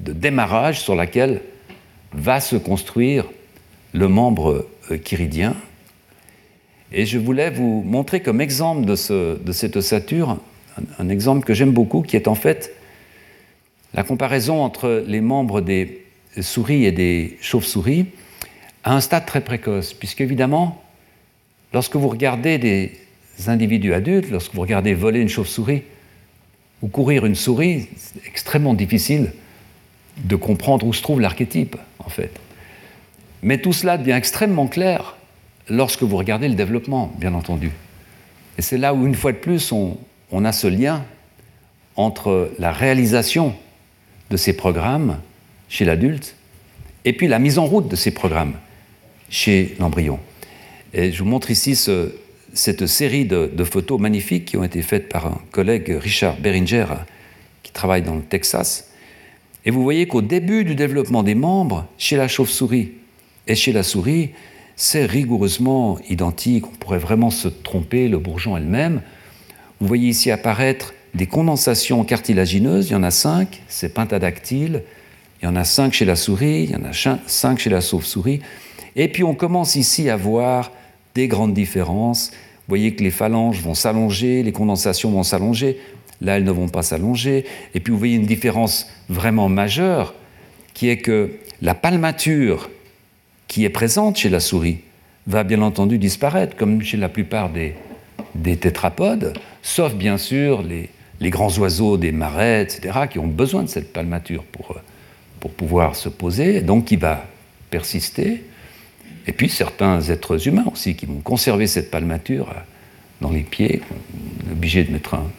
de 0.02 0.12
démarrage 0.12 0.80
sur 0.80 0.94
laquelle 0.94 1.40
va 2.12 2.40
se 2.40 2.56
construire 2.56 3.24
le 3.92 4.08
membre 4.08 4.66
chiridien. 5.04 5.54
Et 6.92 7.06
je 7.06 7.18
voulais 7.18 7.50
vous 7.50 7.82
montrer 7.86 8.20
comme 8.20 8.40
exemple 8.40 8.84
de, 8.84 9.38
de 9.38 9.52
cette 9.52 9.76
ossature 9.76 10.36
un, 10.98 11.08
exemple 11.08 11.44
que 11.44 11.54
j'aime 11.54 11.72
beaucoup, 11.72 12.02
qui 12.02 12.16
est 12.16 12.28
en 12.28 12.34
fait 12.34 12.74
la 13.94 14.02
comparaison 14.02 14.62
entre 14.62 15.04
les 15.06 15.20
membres 15.20 15.60
des 15.60 16.06
souris 16.40 16.84
et 16.84 16.92
des 16.92 17.36
chauves-souris 17.40 18.06
à 18.84 18.94
un 18.94 19.00
stade 19.00 19.26
très 19.26 19.42
précoce, 19.42 19.92
puisque 19.92 20.22
évidemment, 20.22 20.82
lorsque 21.72 21.96
vous 21.96 22.08
regardez 22.08 22.58
des 22.58 22.92
individus 23.46 23.92
adultes, 23.92 24.30
lorsque 24.30 24.54
vous 24.54 24.62
regardez 24.62 24.94
voler 24.94 25.20
une 25.20 25.28
chauve-souris 25.28 25.82
ou 26.80 26.88
courir 26.88 27.26
une 27.26 27.34
souris, 27.34 27.88
c'est 27.96 28.26
extrêmement 28.26 28.74
difficile 28.74 29.32
de 30.18 30.36
comprendre 30.36 30.86
où 30.86 30.92
se 30.92 31.02
trouve 31.02 31.20
l'archétype, 31.20 31.76
en 31.98 32.08
fait. 32.08 32.38
Mais 33.42 33.58
tout 33.58 33.72
cela 33.72 33.98
devient 33.98 34.12
extrêmement 34.12 34.68
clair 34.68 35.16
lorsque 35.68 36.02
vous 36.02 36.16
regardez 36.16 36.48
le 36.48 36.54
développement, 36.54 37.12
bien 37.18 37.34
entendu. 37.34 37.72
Et 38.58 38.62
c'est 38.62 38.78
là 38.78 38.94
où, 38.94 39.06
une 39.06 39.14
fois 39.14 39.32
de 39.32 39.38
plus, 39.38 39.72
on, 39.72 40.44
a 40.44 40.52
ce 40.52 40.66
lien 40.66 41.04
entre 41.96 42.50
la 42.58 42.72
réalisation 42.72 43.54
de 44.30 44.36
ces 44.36 44.54
programmes 44.54 45.18
chez 45.68 45.84
l'adulte 45.84 46.36
et 47.04 47.12
puis 47.12 47.28
la 47.28 47.38
mise 47.38 47.58
en 47.58 47.66
route 47.66 47.88
de 47.88 47.96
ces 47.96 48.12
programmes 48.12 48.54
chez 49.28 49.74
l'embryon. 49.78 50.18
Et 50.94 51.12
je 51.12 51.22
vous 51.22 51.28
montre 51.28 51.50
ici 51.50 51.74
cette 52.54 52.86
série 52.86 53.24
de, 53.24 53.50
de, 53.52 53.64
photos 53.64 53.98
magnifiques 54.00 54.46
qui 54.46 54.56
ont 54.56 54.64
été 54.64 54.82
faites 54.82 55.08
par 55.08 55.26
un 55.26 55.40
collègue, 55.50 55.96
Richard 56.00 56.36
Beringer, 56.36 56.86
qui 57.62 57.72
travaille 57.72 58.02
dans 58.02 58.14
le 58.14 58.22
Texas. 58.22 58.91
Et 59.64 59.70
vous 59.70 59.82
voyez 59.82 60.06
qu'au 60.06 60.22
début 60.22 60.64
du 60.64 60.74
développement 60.74 61.22
des 61.22 61.34
membres, 61.34 61.86
chez 61.98 62.16
la 62.16 62.28
chauve-souris, 62.28 62.92
et 63.46 63.54
chez 63.54 63.72
la 63.72 63.82
souris, 63.82 64.30
c'est 64.76 65.04
rigoureusement 65.04 65.98
identique. 66.08 66.66
On 66.66 66.76
pourrait 66.76 66.98
vraiment 66.98 67.30
se 67.30 67.48
tromper, 67.48 68.08
le 68.08 68.18
bourgeon 68.18 68.56
elle-même. 68.56 69.02
Vous 69.80 69.86
voyez 69.86 70.08
ici 70.08 70.30
apparaître 70.30 70.94
des 71.14 71.26
condensations 71.26 72.04
cartilagineuses, 72.04 72.88
il 72.88 72.92
y 72.92 72.96
en 72.96 73.02
a 73.02 73.10
cinq, 73.10 73.62
c'est 73.68 73.92
pentadactyle, 73.92 74.82
il 75.40 75.44
y 75.44 75.48
en 75.48 75.56
a 75.56 75.64
cinq 75.64 75.92
chez 75.92 76.04
la 76.04 76.16
souris, 76.16 76.64
il 76.64 76.70
y 76.70 76.76
en 76.76 76.84
a 76.84 77.18
cinq 77.26 77.58
chez 77.58 77.70
la 77.70 77.80
sauve-souris. 77.80 78.40
Et 78.96 79.08
puis 79.08 79.24
on 79.24 79.34
commence 79.34 79.76
ici 79.76 80.08
à 80.08 80.16
voir 80.16 80.72
des 81.14 81.28
grandes 81.28 81.52
différences. 81.52 82.30
Vous 82.30 82.76
voyez 82.76 82.94
que 82.94 83.02
les 83.02 83.10
phalanges 83.10 83.60
vont 83.60 83.74
s'allonger, 83.74 84.42
les 84.42 84.52
condensations 84.52 85.10
vont 85.10 85.24
s'allonger. 85.24 85.78
Là, 86.22 86.36
elles 86.36 86.44
ne 86.44 86.52
vont 86.52 86.68
pas 86.68 86.82
s'allonger. 86.82 87.44
Et 87.74 87.80
puis 87.80 87.92
vous 87.92 87.98
voyez 87.98 88.16
une 88.16 88.26
différence 88.26 88.88
vraiment 89.08 89.48
majeure, 89.48 90.14
qui 90.72 90.88
est 90.88 90.98
que 90.98 91.32
la 91.60 91.74
palmature 91.74 92.70
qui 93.48 93.64
est 93.64 93.70
présente 93.70 94.16
chez 94.16 94.30
la 94.30 94.40
souris 94.40 94.78
va 95.26 95.44
bien 95.44 95.60
entendu 95.62 95.98
disparaître, 95.98 96.56
comme 96.56 96.82
chez 96.82 96.96
la 96.96 97.08
plupart 97.08 97.50
des, 97.50 97.74
des 98.34 98.56
tétrapodes, 98.56 99.34
sauf 99.62 99.94
bien 99.94 100.16
sûr 100.16 100.62
les, 100.62 100.88
les, 101.20 101.30
grands 101.30 101.56
oiseaux 101.58 101.96
des 101.96 102.12
marais, 102.12 102.62
etc., 102.62 103.00
qui 103.10 103.18
ont 103.18 103.26
besoin 103.26 103.62
de 103.62 103.68
cette 103.68 103.92
palmature 103.92 104.44
pour, 104.44 104.76
pour 105.40 105.52
pouvoir 105.52 105.96
se 105.96 106.08
poser, 106.08 106.62
donc 106.62 106.86
qui 106.86 106.96
va 106.96 107.26
persister. 107.70 108.44
Et 109.26 109.32
puis 109.32 109.48
certains 109.48 110.00
êtres 110.00 110.48
humains 110.48 110.66
aussi 110.72 110.94
qui 110.94 111.06
vont 111.06 111.20
conserver 111.20 111.66
cette 111.66 111.90
palmature 111.90 112.52
dans 113.20 113.30
les 113.30 113.42
pieds, 113.42 113.82
on 114.46 114.50
est 114.50 114.52
obligé 114.52 114.82
de 114.82 114.90
mettre 114.90 115.14
un, 115.14 115.30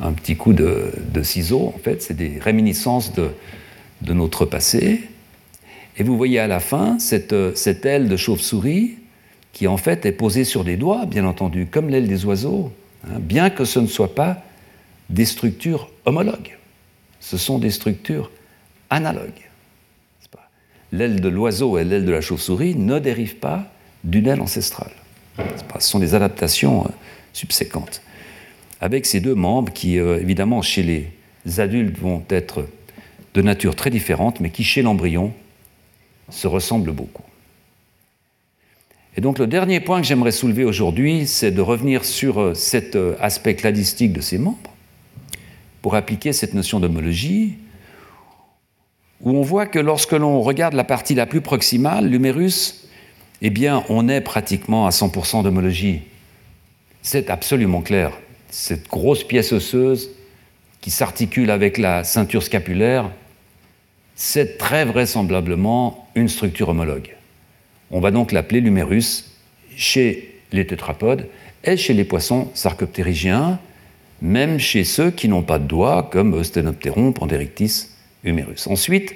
un 0.00 0.12
petit 0.12 0.36
coup 0.36 0.52
de, 0.52 0.92
ciseau, 1.22 1.72
en 1.74 1.78
fait, 1.78 2.02
c'est 2.02 2.14
des 2.14 2.38
réminiscences 2.40 3.12
de, 3.12 3.30
notre 4.12 4.44
passé. 4.44 5.02
Et 5.96 6.02
vous 6.02 6.16
voyez 6.16 6.38
à 6.38 6.46
la 6.46 6.60
fin 6.60 6.98
cette, 6.98 7.34
cette 7.56 7.86
aile 7.86 8.08
de 8.08 8.16
chauve-souris 8.16 8.96
qui 9.52 9.66
en 9.66 9.78
fait 9.78 10.04
est 10.04 10.12
posée 10.12 10.44
sur 10.44 10.64
des 10.64 10.76
doigts, 10.76 11.06
bien 11.06 11.24
entendu, 11.24 11.66
comme 11.66 11.88
l'aile 11.88 12.08
des 12.08 12.26
oiseaux, 12.26 12.70
hein, 13.04 13.18
bien 13.18 13.48
que 13.48 13.64
ce 13.64 13.78
ne 13.78 13.86
soit 13.86 14.14
pas 14.14 14.42
des 15.08 15.24
structures 15.24 15.90
homologues. 16.04 16.56
Ce 17.20 17.38
sont 17.38 17.58
des 17.58 17.70
structures 17.70 18.30
analogues. 18.90 19.46
L'aile 20.92 21.20
de 21.20 21.28
l'oiseau 21.28 21.78
et 21.78 21.84
l'aile 21.84 22.04
de 22.04 22.12
la 22.12 22.20
chauve-souris 22.20 22.76
ne 22.76 22.98
dérivent 22.98 23.36
pas 23.36 23.64
d'une 24.04 24.28
aile 24.28 24.40
ancestrale. 24.40 24.92
Ce 25.38 25.88
sont 25.88 25.98
des 25.98 26.14
adaptations 26.14 26.84
euh, 26.84 26.88
subséquentes 27.32 28.02
avec 28.80 29.06
ces 29.06 29.20
deux 29.20 29.34
membres 29.34 29.72
qui, 29.72 29.98
euh, 29.98 30.20
évidemment, 30.20 30.62
chez 30.62 30.82
les 30.82 31.60
adultes 31.60 31.98
vont 31.98 32.22
être 32.30 32.66
de 33.34 33.42
nature 33.42 33.74
très 33.74 33.90
différente, 33.90 34.40
mais 34.40 34.50
qui, 34.50 34.64
chez 34.64 34.82
l'embryon, 34.82 35.32
se 36.30 36.46
ressemblent 36.46 36.92
beaucoup. 36.92 37.22
Et 39.16 39.20
donc 39.20 39.38
le 39.38 39.46
dernier 39.46 39.80
point 39.80 40.00
que 40.00 40.06
j'aimerais 40.06 40.32
soulever 40.32 40.64
aujourd'hui, 40.64 41.26
c'est 41.26 41.50
de 41.50 41.62
revenir 41.62 42.04
sur 42.04 42.40
euh, 42.40 42.54
cet 42.54 42.96
euh, 42.96 43.16
aspect 43.20 43.54
cladistique 43.54 44.12
de 44.12 44.20
ces 44.20 44.38
membres, 44.38 44.74
pour 45.80 45.94
appliquer 45.94 46.32
cette 46.32 46.52
notion 46.52 46.80
d'homologie, 46.80 47.54
où 49.22 49.30
on 49.30 49.42
voit 49.42 49.66
que 49.66 49.78
lorsque 49.78 50.12
l'on 50.12 50.42
regarde 50.42 50.74
la 50.74 50.84
partie 50.84 51.14
la 51.14 51.26
plus 51.26 51.40
proximale, 51.40 52.08
l'humérus, 52.08 52.88
eh 53.40 53.50
bien, 53.50 53.84
on 53.88 54.08
est 54.08 54.20
pratiquement 54.20 54.86
à 54.86 54.90
100% 54.90 55.42
d'homologie. 55.42 56.02
C'est 57.02 57.30
absolument 57.30 57.82
clair 57.82 58.12
cette 58.56 58.88
grosse 58.88 59.22
pièce 59.22 59.52
osseuse 59.52 60.08
qui 60.80 60.90
s'articule 60.90 61.50
avec 61.50 61.76
la 61.76 62.04
ceinture 62.04 62.42
scapulaire, 62.42 63.10
c'est 64.14 64.56
très 64.56 64.86
vraisemblablement 64.86 66.08
une 66.14 66.30
structure 66.30 66.70
homologue. 66.70 67.14
On 67.90 68.00
va 68.00 68.10
donc 68.10 68.32
l'appeler 68.32 68.62
l'humérus 68.62 69.36
chez 69.76 70.40
les 70.52 70.66
tétrapodes 70.66 71.28
et 71.64 71.76
chez 71.76 71.92
les 71.92 72.04
poissons 72.04 72.48
sarcoptérygiens, 72.54 73.58
même 74.22 74.58
chez 74.58 74.84
ceux 74.84 75.10
qui 75.10 75.28
n'ont 75.28 75.42
pas 75.42 75.58
de 75.58 75.66
doigts, 75.66 76.08
comme 76.10 76.42
Stenopteron, 76.42 77.12
Panderictis, 77.12 77.88
humérus. 78.24 78.66
Ensuite, 78.68 79.14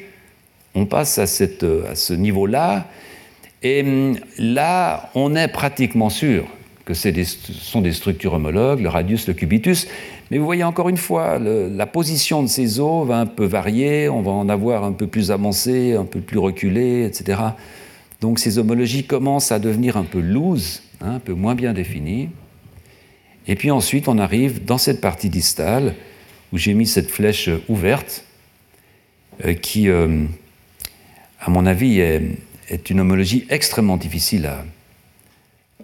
on 0.75 0.85
passe 0.85 1.19
à, 1.19 1.23
à 1.23 1.95
ce 1.95 2.13
niveau-là, 2.13 2.87
et 3.63 3.81
hum, 3.81 4.19
là, 4.37 5.09
on 5.15 5.35
est 5.35 5.49
pratiquement 5.49 6.11
sûr 6.11 6.45
ce 6.95 7.13
sont 7.53 7.81
des 7.81 7.93
structures 7.93 8.35
homologues, 8.35 8.81
le 8.81 8.89
radius, 8.89 9.27
le 9.27 9.35
cubitus. 9.35 9.87
Mais 10.31 10.39
vous 10.39 10.45
voyez 10.45 10.65
encore 10.65 10.89
une 10.89 10.97
fois, 10.97 11.39
la 11.39 11.87
position 11.87 12.43
de 12.43 12.49
ces 12.49 12.79
os 12.79 13.07
va 13.07 13.19
un 13.19 13.27
peu 13.27 13.45
varier, 13.45 14.09
on 14.09 14.23
va 14.23 14.31
en 14.31 14.49
avoir 14.49 14.85
un 14.85 14.93
peu 14.93 15.07
plus 15.07 15.31
avancé, 15.31 15.95
un 15.95 16.05
peu 16.05 16.21
plus 16.21 16.39
reculé, 16.39 17.05
etc. 17.05 17.41
Donc 18.21 18.39
ces 18.39 18.59
homologies 18.59 19.05
commencent 19.05 19.51
à 19.51 19.59
devenir 19.59 19.97
un 19.97 20.05
peu 20.05 20.21
loose, 20.21 20.83
hein, 21.01 21.15
un 21.15 21.19
peu 21.19 21.33
moins 21.33 21.55
bien 21.55 21.73
définies. 21.73 22.29
Et 23.49 23.57
puis 23.57 23.71
ensuite, 23.71 24.07
on 24.07 24.19
arrive 24.19 24.65
dans 24.65 24.79
cette 24.79 25.01
partie 25.01 25.31
distale 25.31 25.95
où 26.53 26.59
j'ai 26.59 26.75
mis 26.75 26.87
cette 26.87 27.11
flèche 27.11 27.51
ouverte 27.69 28.25
euh, 29.45 29.55
qui, 29.55 29.89
euh, 29.89 30.25
à 31.41 31.51
mon 31.51 31.67
avis, 31.67 31.99
est, 31.99 32.23
est 32.69 32.91
une 32.91 33.01
homologie 33.01 33.47
extrêmement 33.51 33.97
difficile 33.97 34.47
à, 34.47 34.65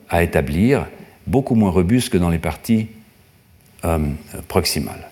à 0.09 0.23
établir, 0.23 0.87
beaucoup 1.27 1.55
moins 1.55 1.71
robuste 1.71 2.11
que 2.11 2.19
dans 2.19 2.31
les 2.31 2.39
parties 2.39 2.89
euh, 3.85 3.99
proximales. 4.49 5.11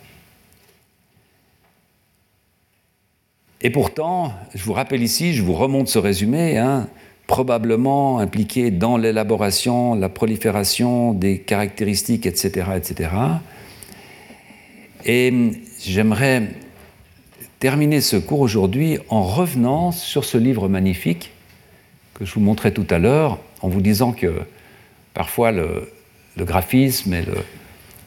Et 3.61 3.71
pourtant, 3.71 4.33
je 4.55 4.63
vous 4.63 4.75
rappelle 4.75 5.03
ici, 5.03 5.33
je 5.33 5.43
vous 5.43 5.55
remonte 5.55 5.89
ce 5.89 5.99
résumé, 5.99 6.59
hein, 6.59 6.87
probablement 7.27 8.19
impliqué 8.19 8.71
dans 8.71 8.99
l'élaboration, 8.99 9.95
la 9.95 10.11
prolifération 10.11 11.15
des 11.15 11.39
caractéristiques, 11.39 12.27
etc. 12.27 12.67
etc. 12.77 13.11
Et 15.07 15.33
j'aimerais 15.81 16.51
terminer 17.59 18.03
ce 18.03 18.17
cours 18.17 18.41
aujourd'hui 18.41 18.99
en 19.09 19.23
revenant 19.23 19.93
sur 19.93 20.25
ce 20.25 20.37
livre 20.37 20.69
magnifique 20.69 21.31
que 22.13 22.25
je 22.25 22.35
vous 22.35 22.41
montrais 22.41 22.71
tout 22.71 22.87
à 22.91 22.99
l'heure, 22.99 23.39
en 23.63 23.69
vous 23.69 23.81
disant 23.81 24.13
que 24.13 24.43
parfois 25.15 25.53
le, 25.53 25.89
graphisme 26.37 27.15
et 27.15 27.25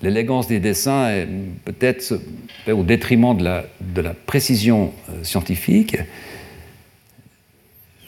l'élégance 0.01 0.47
des 0.47 0.59
dessins 0.59 1.09
est 1.09 1.27
peut-être 1.63 2.19
au 2.69 2.83
détriment 2.83 3.35
de 3.35 4.01
la, 4.01 4.13
précision 4.13 4.93
euh, 5.09 5.23
scientifique. 5.23 5.97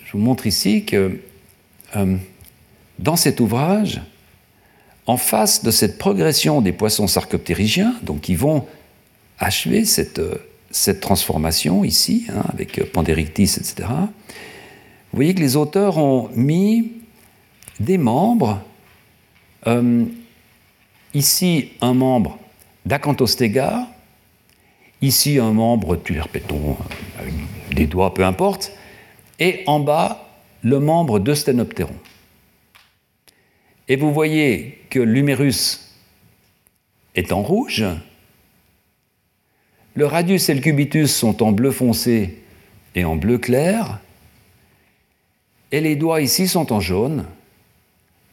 Je 0.05 0.11
vous 0.11 0.19
montre 0.19 0.45
ici 0.45 0.83
que 0.83 1.19
euh, 1.95 2.17
dans 2.99 3.15
cet 3.15 3.39
ouvrage, 3.39 4.01
en 5.05 5.17
face 5.17 5.63
de 5.63 5.71
cette 5.71 5.97
progression 5.97 6.61
des 6.61 6.73
poissons 6.73 7.07
sarcoptérygiens, 7.07 7.95
donc 8.03 8.21
qui 8.21 8.35
vont 8.35 8.65
achever 9.39 9.85
cette, 9.85 10.19
euh, 10.19 10.93
transformation 10.99 11.83
ici, 11.83 12.27
hein, 12.29 12.43
avec 12.53 12.91
Panderictis, 12.91 13.55
etc., 13.57 13.87
vous 15.11 15.15
voyez 15.15 15.33
que 15.33 15.39
les 15.39 15.55
auteurs 15.55 15.97
ont 15.97 16.29
mis 16.35 16.91
des 17.79 17.97
membres 17.97 18.61
euh, 19.67 20.05
ici, 21.13 21.71
un 21.81 21.93
membre 21.93 22.37
d'Acanthostega, 22.85 23.87
ici, 25.01 25.39
un 25.39 25.51
membre 25.51 25.95
Tulerpeton, 25.95 26.77
avec 27.19 27.33
des 27.73 27.87
doigts, 27.87 28.13
peu 28.13 28.25
importe, 28.25 28.71
et 29.39 29.63
en 29.67 29.79
bas, 29.79 30.27
le 30.61 30.79
membre 30.79 31.19
de 31.19 31.33
Stenopteron. 31.33 31.95
Et 33.87 33.95
vous 33.95 34.13
voyez 34.13 34.81
que 34.89 34.99
l'humérus 34.99 35.95
est 37.15 37.31
en 37.31 37.41
rouge, 37.41 37.85
le 39.95 40.05
radius 40.05 40.47
et 40.49 40.53
le 40.53 40.61
cubitus 40.61 41.13
sont 41.13 41.41
en 41.43 41.51
bleu 41.51 41.71
foncé 41.71 42.43
et 42.95 43.03
en 43.03 43.15
bleu 43.15 43.37
clair, 43.37 43.99
et 45.71 45.81
les 45.81 45.95
doigts 45.95 46.21
ici 46.21 46.47
sont 46.47 46.71
en 46.73 46.79
jaune, 46.79 47.25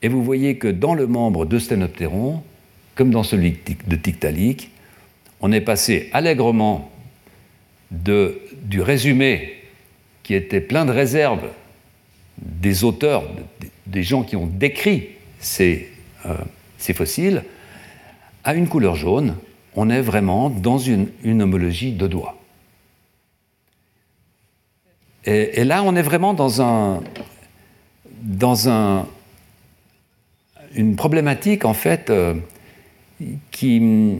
et 0.02 0.08
vous 0.08 0.22
voyez 0.22 0.56
que 0.56 0.68
dans 0.68 0.94
le 0.94 1.06
membre 1.06 1.46
de 1.46 1.58
Stenopteron, 1.58 2.42
comme 2.94 3.10
dans 3.10 3.22
celui 3.22 3.58
de 3.86 3.96
Tiktaalik, 3.96 4.70
on 5.40 5.52
est 5.52 5.60
passé 5.60 6.08
allègrement 6.12 6.90
du 7.90 8.80
résumé 8.80 9.54
qui 10.22 10.34
était 10.34 10.60
plein 10.60 10.84
de 10.84 10.90
réserves 10.90 11.48
des 12.38 12.84
auteurs, 12.84 13.24
des 13.86 14.02
gens 14.02 14.22
qui 14.22 14.36
ont 14.36 14.46
décrit 14.46 15.08
ces, 15.38 15.88
euh, 16.26 16.34
ces 16.78 16.92
fossiles, 16.92 17.44
à 18.44 18.54
une 18.54 18.68
couleur 18.68 18.96
jaune. 18.96 19.36
On 19.74 19.90
est 19.90 20.00
vraiment 20.00 20.50
dans 20.50 20.78
une, 20.78 21.08
homologie 21.24 21.92
de 21.92 22.06
doigts. 22.06 22.36
Et, 25.24 25.60
et, 25.60 25.64
là, 25.64 25.82
on 25.82 25.94
est 25.96 26.02
vraiment 26.02 26.34
dans 26.34 26.62
un, 26.62 27.02
dans 28.22 28.68
un, 28.68 29.06
une 30.74 30.96
problématique 30.96 31.64
en 31.64 31.74
fait 31.74 32.10
euh, 32.10 32.34
qui, 33.50 34.18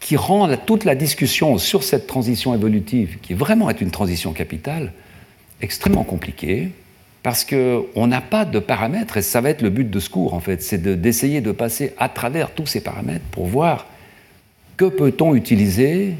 qui 0.00 0.16
rend 0.16 0.54
toute 0.56 0.84
la 0.84 0.94
discussion 0.94 1.58
sur 1.58 1.82
cette 1.82 2.06
transition 2.06 2.54
évolutive, 2.54 3.18
qui 3.22 3.34
vraiment 3.34 3.70
est 3.70 3.80
une 3.80 3.90
transition 3.90 4.32
capitale, 4.32 4.92
extrêmement 5.60 6.04
compliquée. 6.04 6.70
parce 7.22 7.46
qu'on 7.46 8.06
n'a 8.06 8.20
pas 8.20 8.44
de 8.44 8.58
paramètres, 8.58 9.16
et 9.16 9.22
ça 9.22 9.40
va 9.40 9.48
être 9.48 9.62
le 9.62 9.70
but 9.70 9.90
de 9.90 9.98
ce 9.98 10.10
cours 10.10 10.34
en 10.34 10.40
fait, 10.40 10.62
c'est 10.62 11.00
d'essayer 11.00 11.40
de, 11.40 11.52
passer 11.52 11.94
à 11.98 12.10
travers 12.10 12.50
tous 12.50 12.66
ces 12.66 12.82
paramètres 12.82 13.24
pour 13.30 13.46
voir 13.46 13.86
que 14.76 14.84
peut-on 14.84 15.34
utiliser 15.34 16.14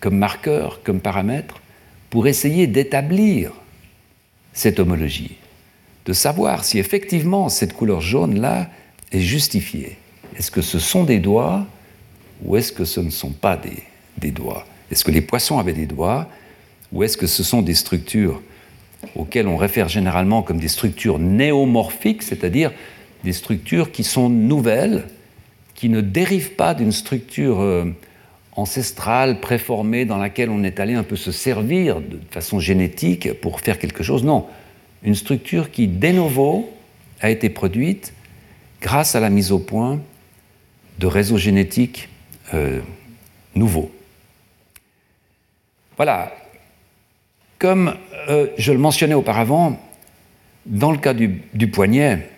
comme 0.00 0.16
marqueur, 0.16 0.80
comme 0.82 1.00
paramètre, 1.00 1.60
pour 2.08 2.26
essayer 2.26 2.66
d'établir 2.66 3.52
cette 4.52 4.80
homologie, 4.80 5.36
de 6.06 6.12
savoir 6.12 6.64
si 6.64 6.78
effectivement 6.78 7.48
cette 7.48 7.74
couleur 7.74 8.00
jaune-là 8.00 8.68
est 9.12 9.20
justifiée. 9.20 9.96
Est-ce 10.36 10.50
que 10.50 10.62
ce 10.62 10.78
sont 10.78 11.04
des 11.04 11.18
doigts 11.18 11.66
ou 12.44 12.56
est-ce 12.56 12.72
que 12.72 12.84
ce 12.84 13.00
ne 13.00 13.10
sont 13.10 13.30
pas 13.30 13.56
des, 13.56 13.82
des 14.18 14.30
doigts? 14.30 14.66
Est-ce 14.90 15.04
que 15.04 15.10
les 15.10 15.20
poissons 15.20 15.58
avaient 15.58 15.72
des 15.72 15.86
doigts 15.86 16.28
ou 16.92 17.02
est-ce 17.02 17.16
que 17.16 17.26
ce 17.26 17.42
sont 17.42 17.62
des 17.62 17.74
structures 17.74 18.42
auxquelles 19.16 19.48
on 19.48 19.56
réfère 19.56 19.88
généralement 19.88 20.42
comme 20.42 20.58
des 20.58 20.68
structures 20.68 21.18
néomorphiques, 21.18 22.22
c'est-à-dire 22.22 22.72
des 23.24 23.32
structures 23.32 23.92
qui 23.92 24.04
sont 24.04 24.28
nouvelles, 24.28 25.04
qui 25.74 25.88
ne 25.88 26.00
dérivent 26.00 26.54
pas 26.54 26.74
d'une 26.74 26.92
structure 26.92 27.60
euh, 27.60 27.84
ancestrale, 28.54 29.40
préformée, 29.40 30.04
dans 30.04 30.18
laquelle 30.18 30.50
on 30.50 30.62
est 30.62 30.78
allé 30.80 30.94
un 30.94 31.02
peu 31.02 31.16
se 31.16 31.32
servir 31.32 32.00
de 32.00 32.20
façon 32.30 32.60
génétique 32.60 33.32
pour 33.40 33.60
faire 33.60 33.78
quelque 33.78 34.02
chose? 34.02 34.24
Non, 34.24 34.46
une 35.02 35.14
structure 35.14 35.70
qui, 35.70 35.88
de 35.88 36.08
novo, 36.08 36.70
a 37.20 37.30
été 37.30 37.48
produite 37.48 38.12
grâce 38.82 39.14
à 39.14 39.20
la 39.20 39.30
mise 39.30 39.52
au 39.52 39.60
point 39.60 40.02
de 40.98 41.06
réseaux 41.06 41.38
génétiques 41.38 42.08
euh, 42.52 42.80
nouveaux. 43.54 43.90
Voilà, 45.96 46.34
comme 47.58 47.94
euh, 48.28 48.48
je 48.58 48.72
le 48.72 48.78
mentionnais 48.78 49.14
auparavant, 49.14 49.80
dans 50.66 50.90
le 50.90 50.98
cas 50.98 51.14
du, 51.14 51.68
poignet, 51.70 52.28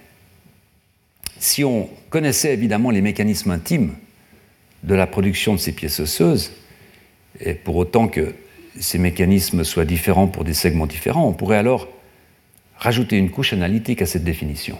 si 1.38 1.64
on 1.64 1.88
connaissait 2.10 2.52
évidemment 2.52 2.90
les 2.90 3.00
mécanismes 3.00 3.50
intimes 3.50 3.94
de 4.82 4.94
la 4.94 5.06
production 5.06 5.54
de 5.54 5.58
ces 5.58 5.72
pièces 5.72 6.00
osseuses, 6.00 6.52
et 7.40 7.54
pour 7.54 7.76
autant 7.76 8.06
que 8.06 8.34
ces 8.78 8.98
mécanismes 8.98 9.64
soient 9.64 9.84
différents 9.84 10.26
pour 10.26 10.44
des 10.44 10.54
segments 10.54 10.86
différents, 10.86 11.26
on 11.26 11.32
pourrait 11.32 11.58
alors 11.58 11.88
rajouter 12.76 13.16
une 13.16 13.30
couche 13.30 13.52
analytique 13.52 14.02
à 14.02 14.06
cette 14.06 14.24
définition. 14.24 14.78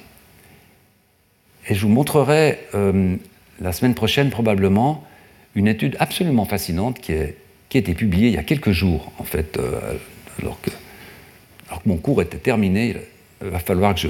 Et 1.69 1.75
je 1.75 1.81
vous 1.83 1.89
montrerai 1.89 2.59
euh, 2.75 3.17
la 3.61 3.73
semaine 3.73 3.95
prochaine 3.95 4.31
probablement 4.31 5.05
une 5.55 5.69
étude 5.69 5.97
absolument 5.99 6.45
fascinante 6.45 7.01
qui, 7.01 7.13
a 7.13 7.27
été 7.73 7.95
publiée 7.95 8.29
il 8.29 8.35
y 8.35 8.39
a 8.39 8.43
quelques 8.43 8.71
jours, 8.71 9.11
en 9.19 9.25
fait, 9.25 9.57
euh, 9.57 9.81
alors 10.41 10.61
que, 10.61 10.71
mon 11.87 11.97
cours 11.97 12.23
était 12.23 12.39
terminé, 12.39 12.95
il 13.43 13.49
va 13.49 13.59
falloir 13.59 13.97
que 13.97 14.09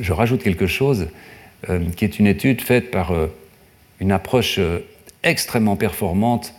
je, 0.00 0.12
rajoute 0.12 0.42
quelque 0.42 0.68
chose, 0.68 1.08
euh, 1.68 1.80
qui 1.96 2.04
est 2.04 2.20
une 2.20 2.28
étude 2.28 2.60
faite 2.60 2.92
par 2.92 3.12
une 3.98 4.12
approche 4.12 4.60
extrêmement 5.24 5.74
performante 5.74 6.54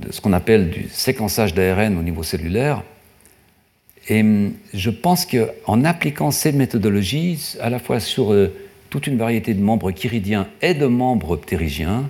de 0.00 0.12
ce 0.12 0.20
qu'on 0.20 0.34
appelle 0.34 0.68
du 0.68 0.88
séquençage 0.90 1.54
d'ARN 1.54 1.96
au 1.96 2.02
niveau 2.02 2.22
cellulaire. 2.22 2.82
Et 4.08 4.20
hum, 4.20 4.52
je 4.74 4.90
pense 4.90 5.24
qu'en 5.24 5.84
appliquant 5.84 6.30
ces 6.30 6.52
méthodologies, 6.52 7.56
à 7.60 7.70
la 7.70 7.78
fois 7.78 8.00
sur 8.00 8.34
toute 8.90 9.06
une 9.06 9.18
variété 9.18 9.54
de 9.54 9.62
membres 9.62 9.90
chiridiens 9.90 10.48
et 10.62 10.74
de 10.74 10.86
membres 10.86 11.36
ptérygiens, 11.36 12.08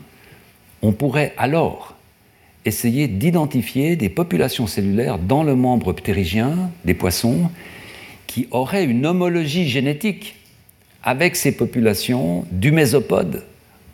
on 0.82 0.92
pourrait 0.92 1.34
alors 1.36 1.96
essayer 2.64 3.08
d'identifier 3.08 3.96
des 3.96 4.08
populations 4.08 4.66
cellulaires 4.66 5.18
dans 5.18 5.42
le 5.42 5.54
membre 5.54 5.92
ptérygien 5.92 6.70
des 6.84 6.94
poissons 6.94 7.50
qui 8.26 8.48
auraient 8.50 8.84
une 8.84 9.06
homologie 9.06 9.68
génétique 9.68 10.36
avec 11.02 11.36
ces 11.36 11.52
populations 11.52 12.44
du 12.50 12.72
mésopode 12.72 13.44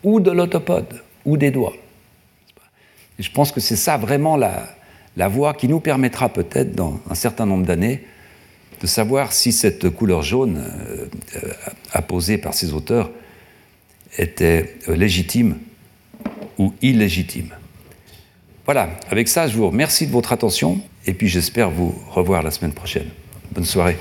ou 0.03 0.19
de 0.19 0.31
l'autopode 0.31 1.01
ou 1.25 1.37
des 1.37 1.51
doigts. 1.51 1.75
je 3.19 3.29
pense 3.29 3.51
que 3.51 3.59
c'est 3.59 3.75
ça 3.75 3.97
vraiment 3.97 4.35
la, 4.35 4.67
la 5.15 5.27
voie 5.27 5.53
qui 5.53 5.67
nous 5.67 5.79
permettra 5.79 6.29
peut-être 6.29 6.75
dans 6.75 6.99
un 7.09 7.15
certain 7.15 7.45
nombre 7.45 7.65
d'années 7.65 8.03
de 8.83 8.87
savoir 8.87 9.33
si 9.33 9.51
cette 9.53 9.89
couleur 9.89 10.21
jaune 10.21 10.61
euh, 10.61 11.07
apposée 11.93 12.37
par 12.37 12.53
ces 12.53 12.73
auteurs 12.73 13.09
était 14.17 14.75
euh, 14.89 14.95
légitime 14.95 15.57
ou 16.57 16.73
illégitime. 16.81 17.55
Voilà, 18.65 18.89
avec 19.09 19.29
ça, 19.29 19.47
je 19.47 19.55
vous 19.55 19.69
remercie 19.69 20.05
de 20.05 20.11
votre 20.11 20.33
attention 20.33 20.81
et 21.07 21.13
puis 21.13 21.29
j'espère 21.29 21.71
vous 21.71 21.95
revoir 22.11 22.43
la 22.43 22.51
semaine 22.51 22.73
prochaine. 22.73 23.07
Bonne 23.53 23.63
soirée. 23.63 23.95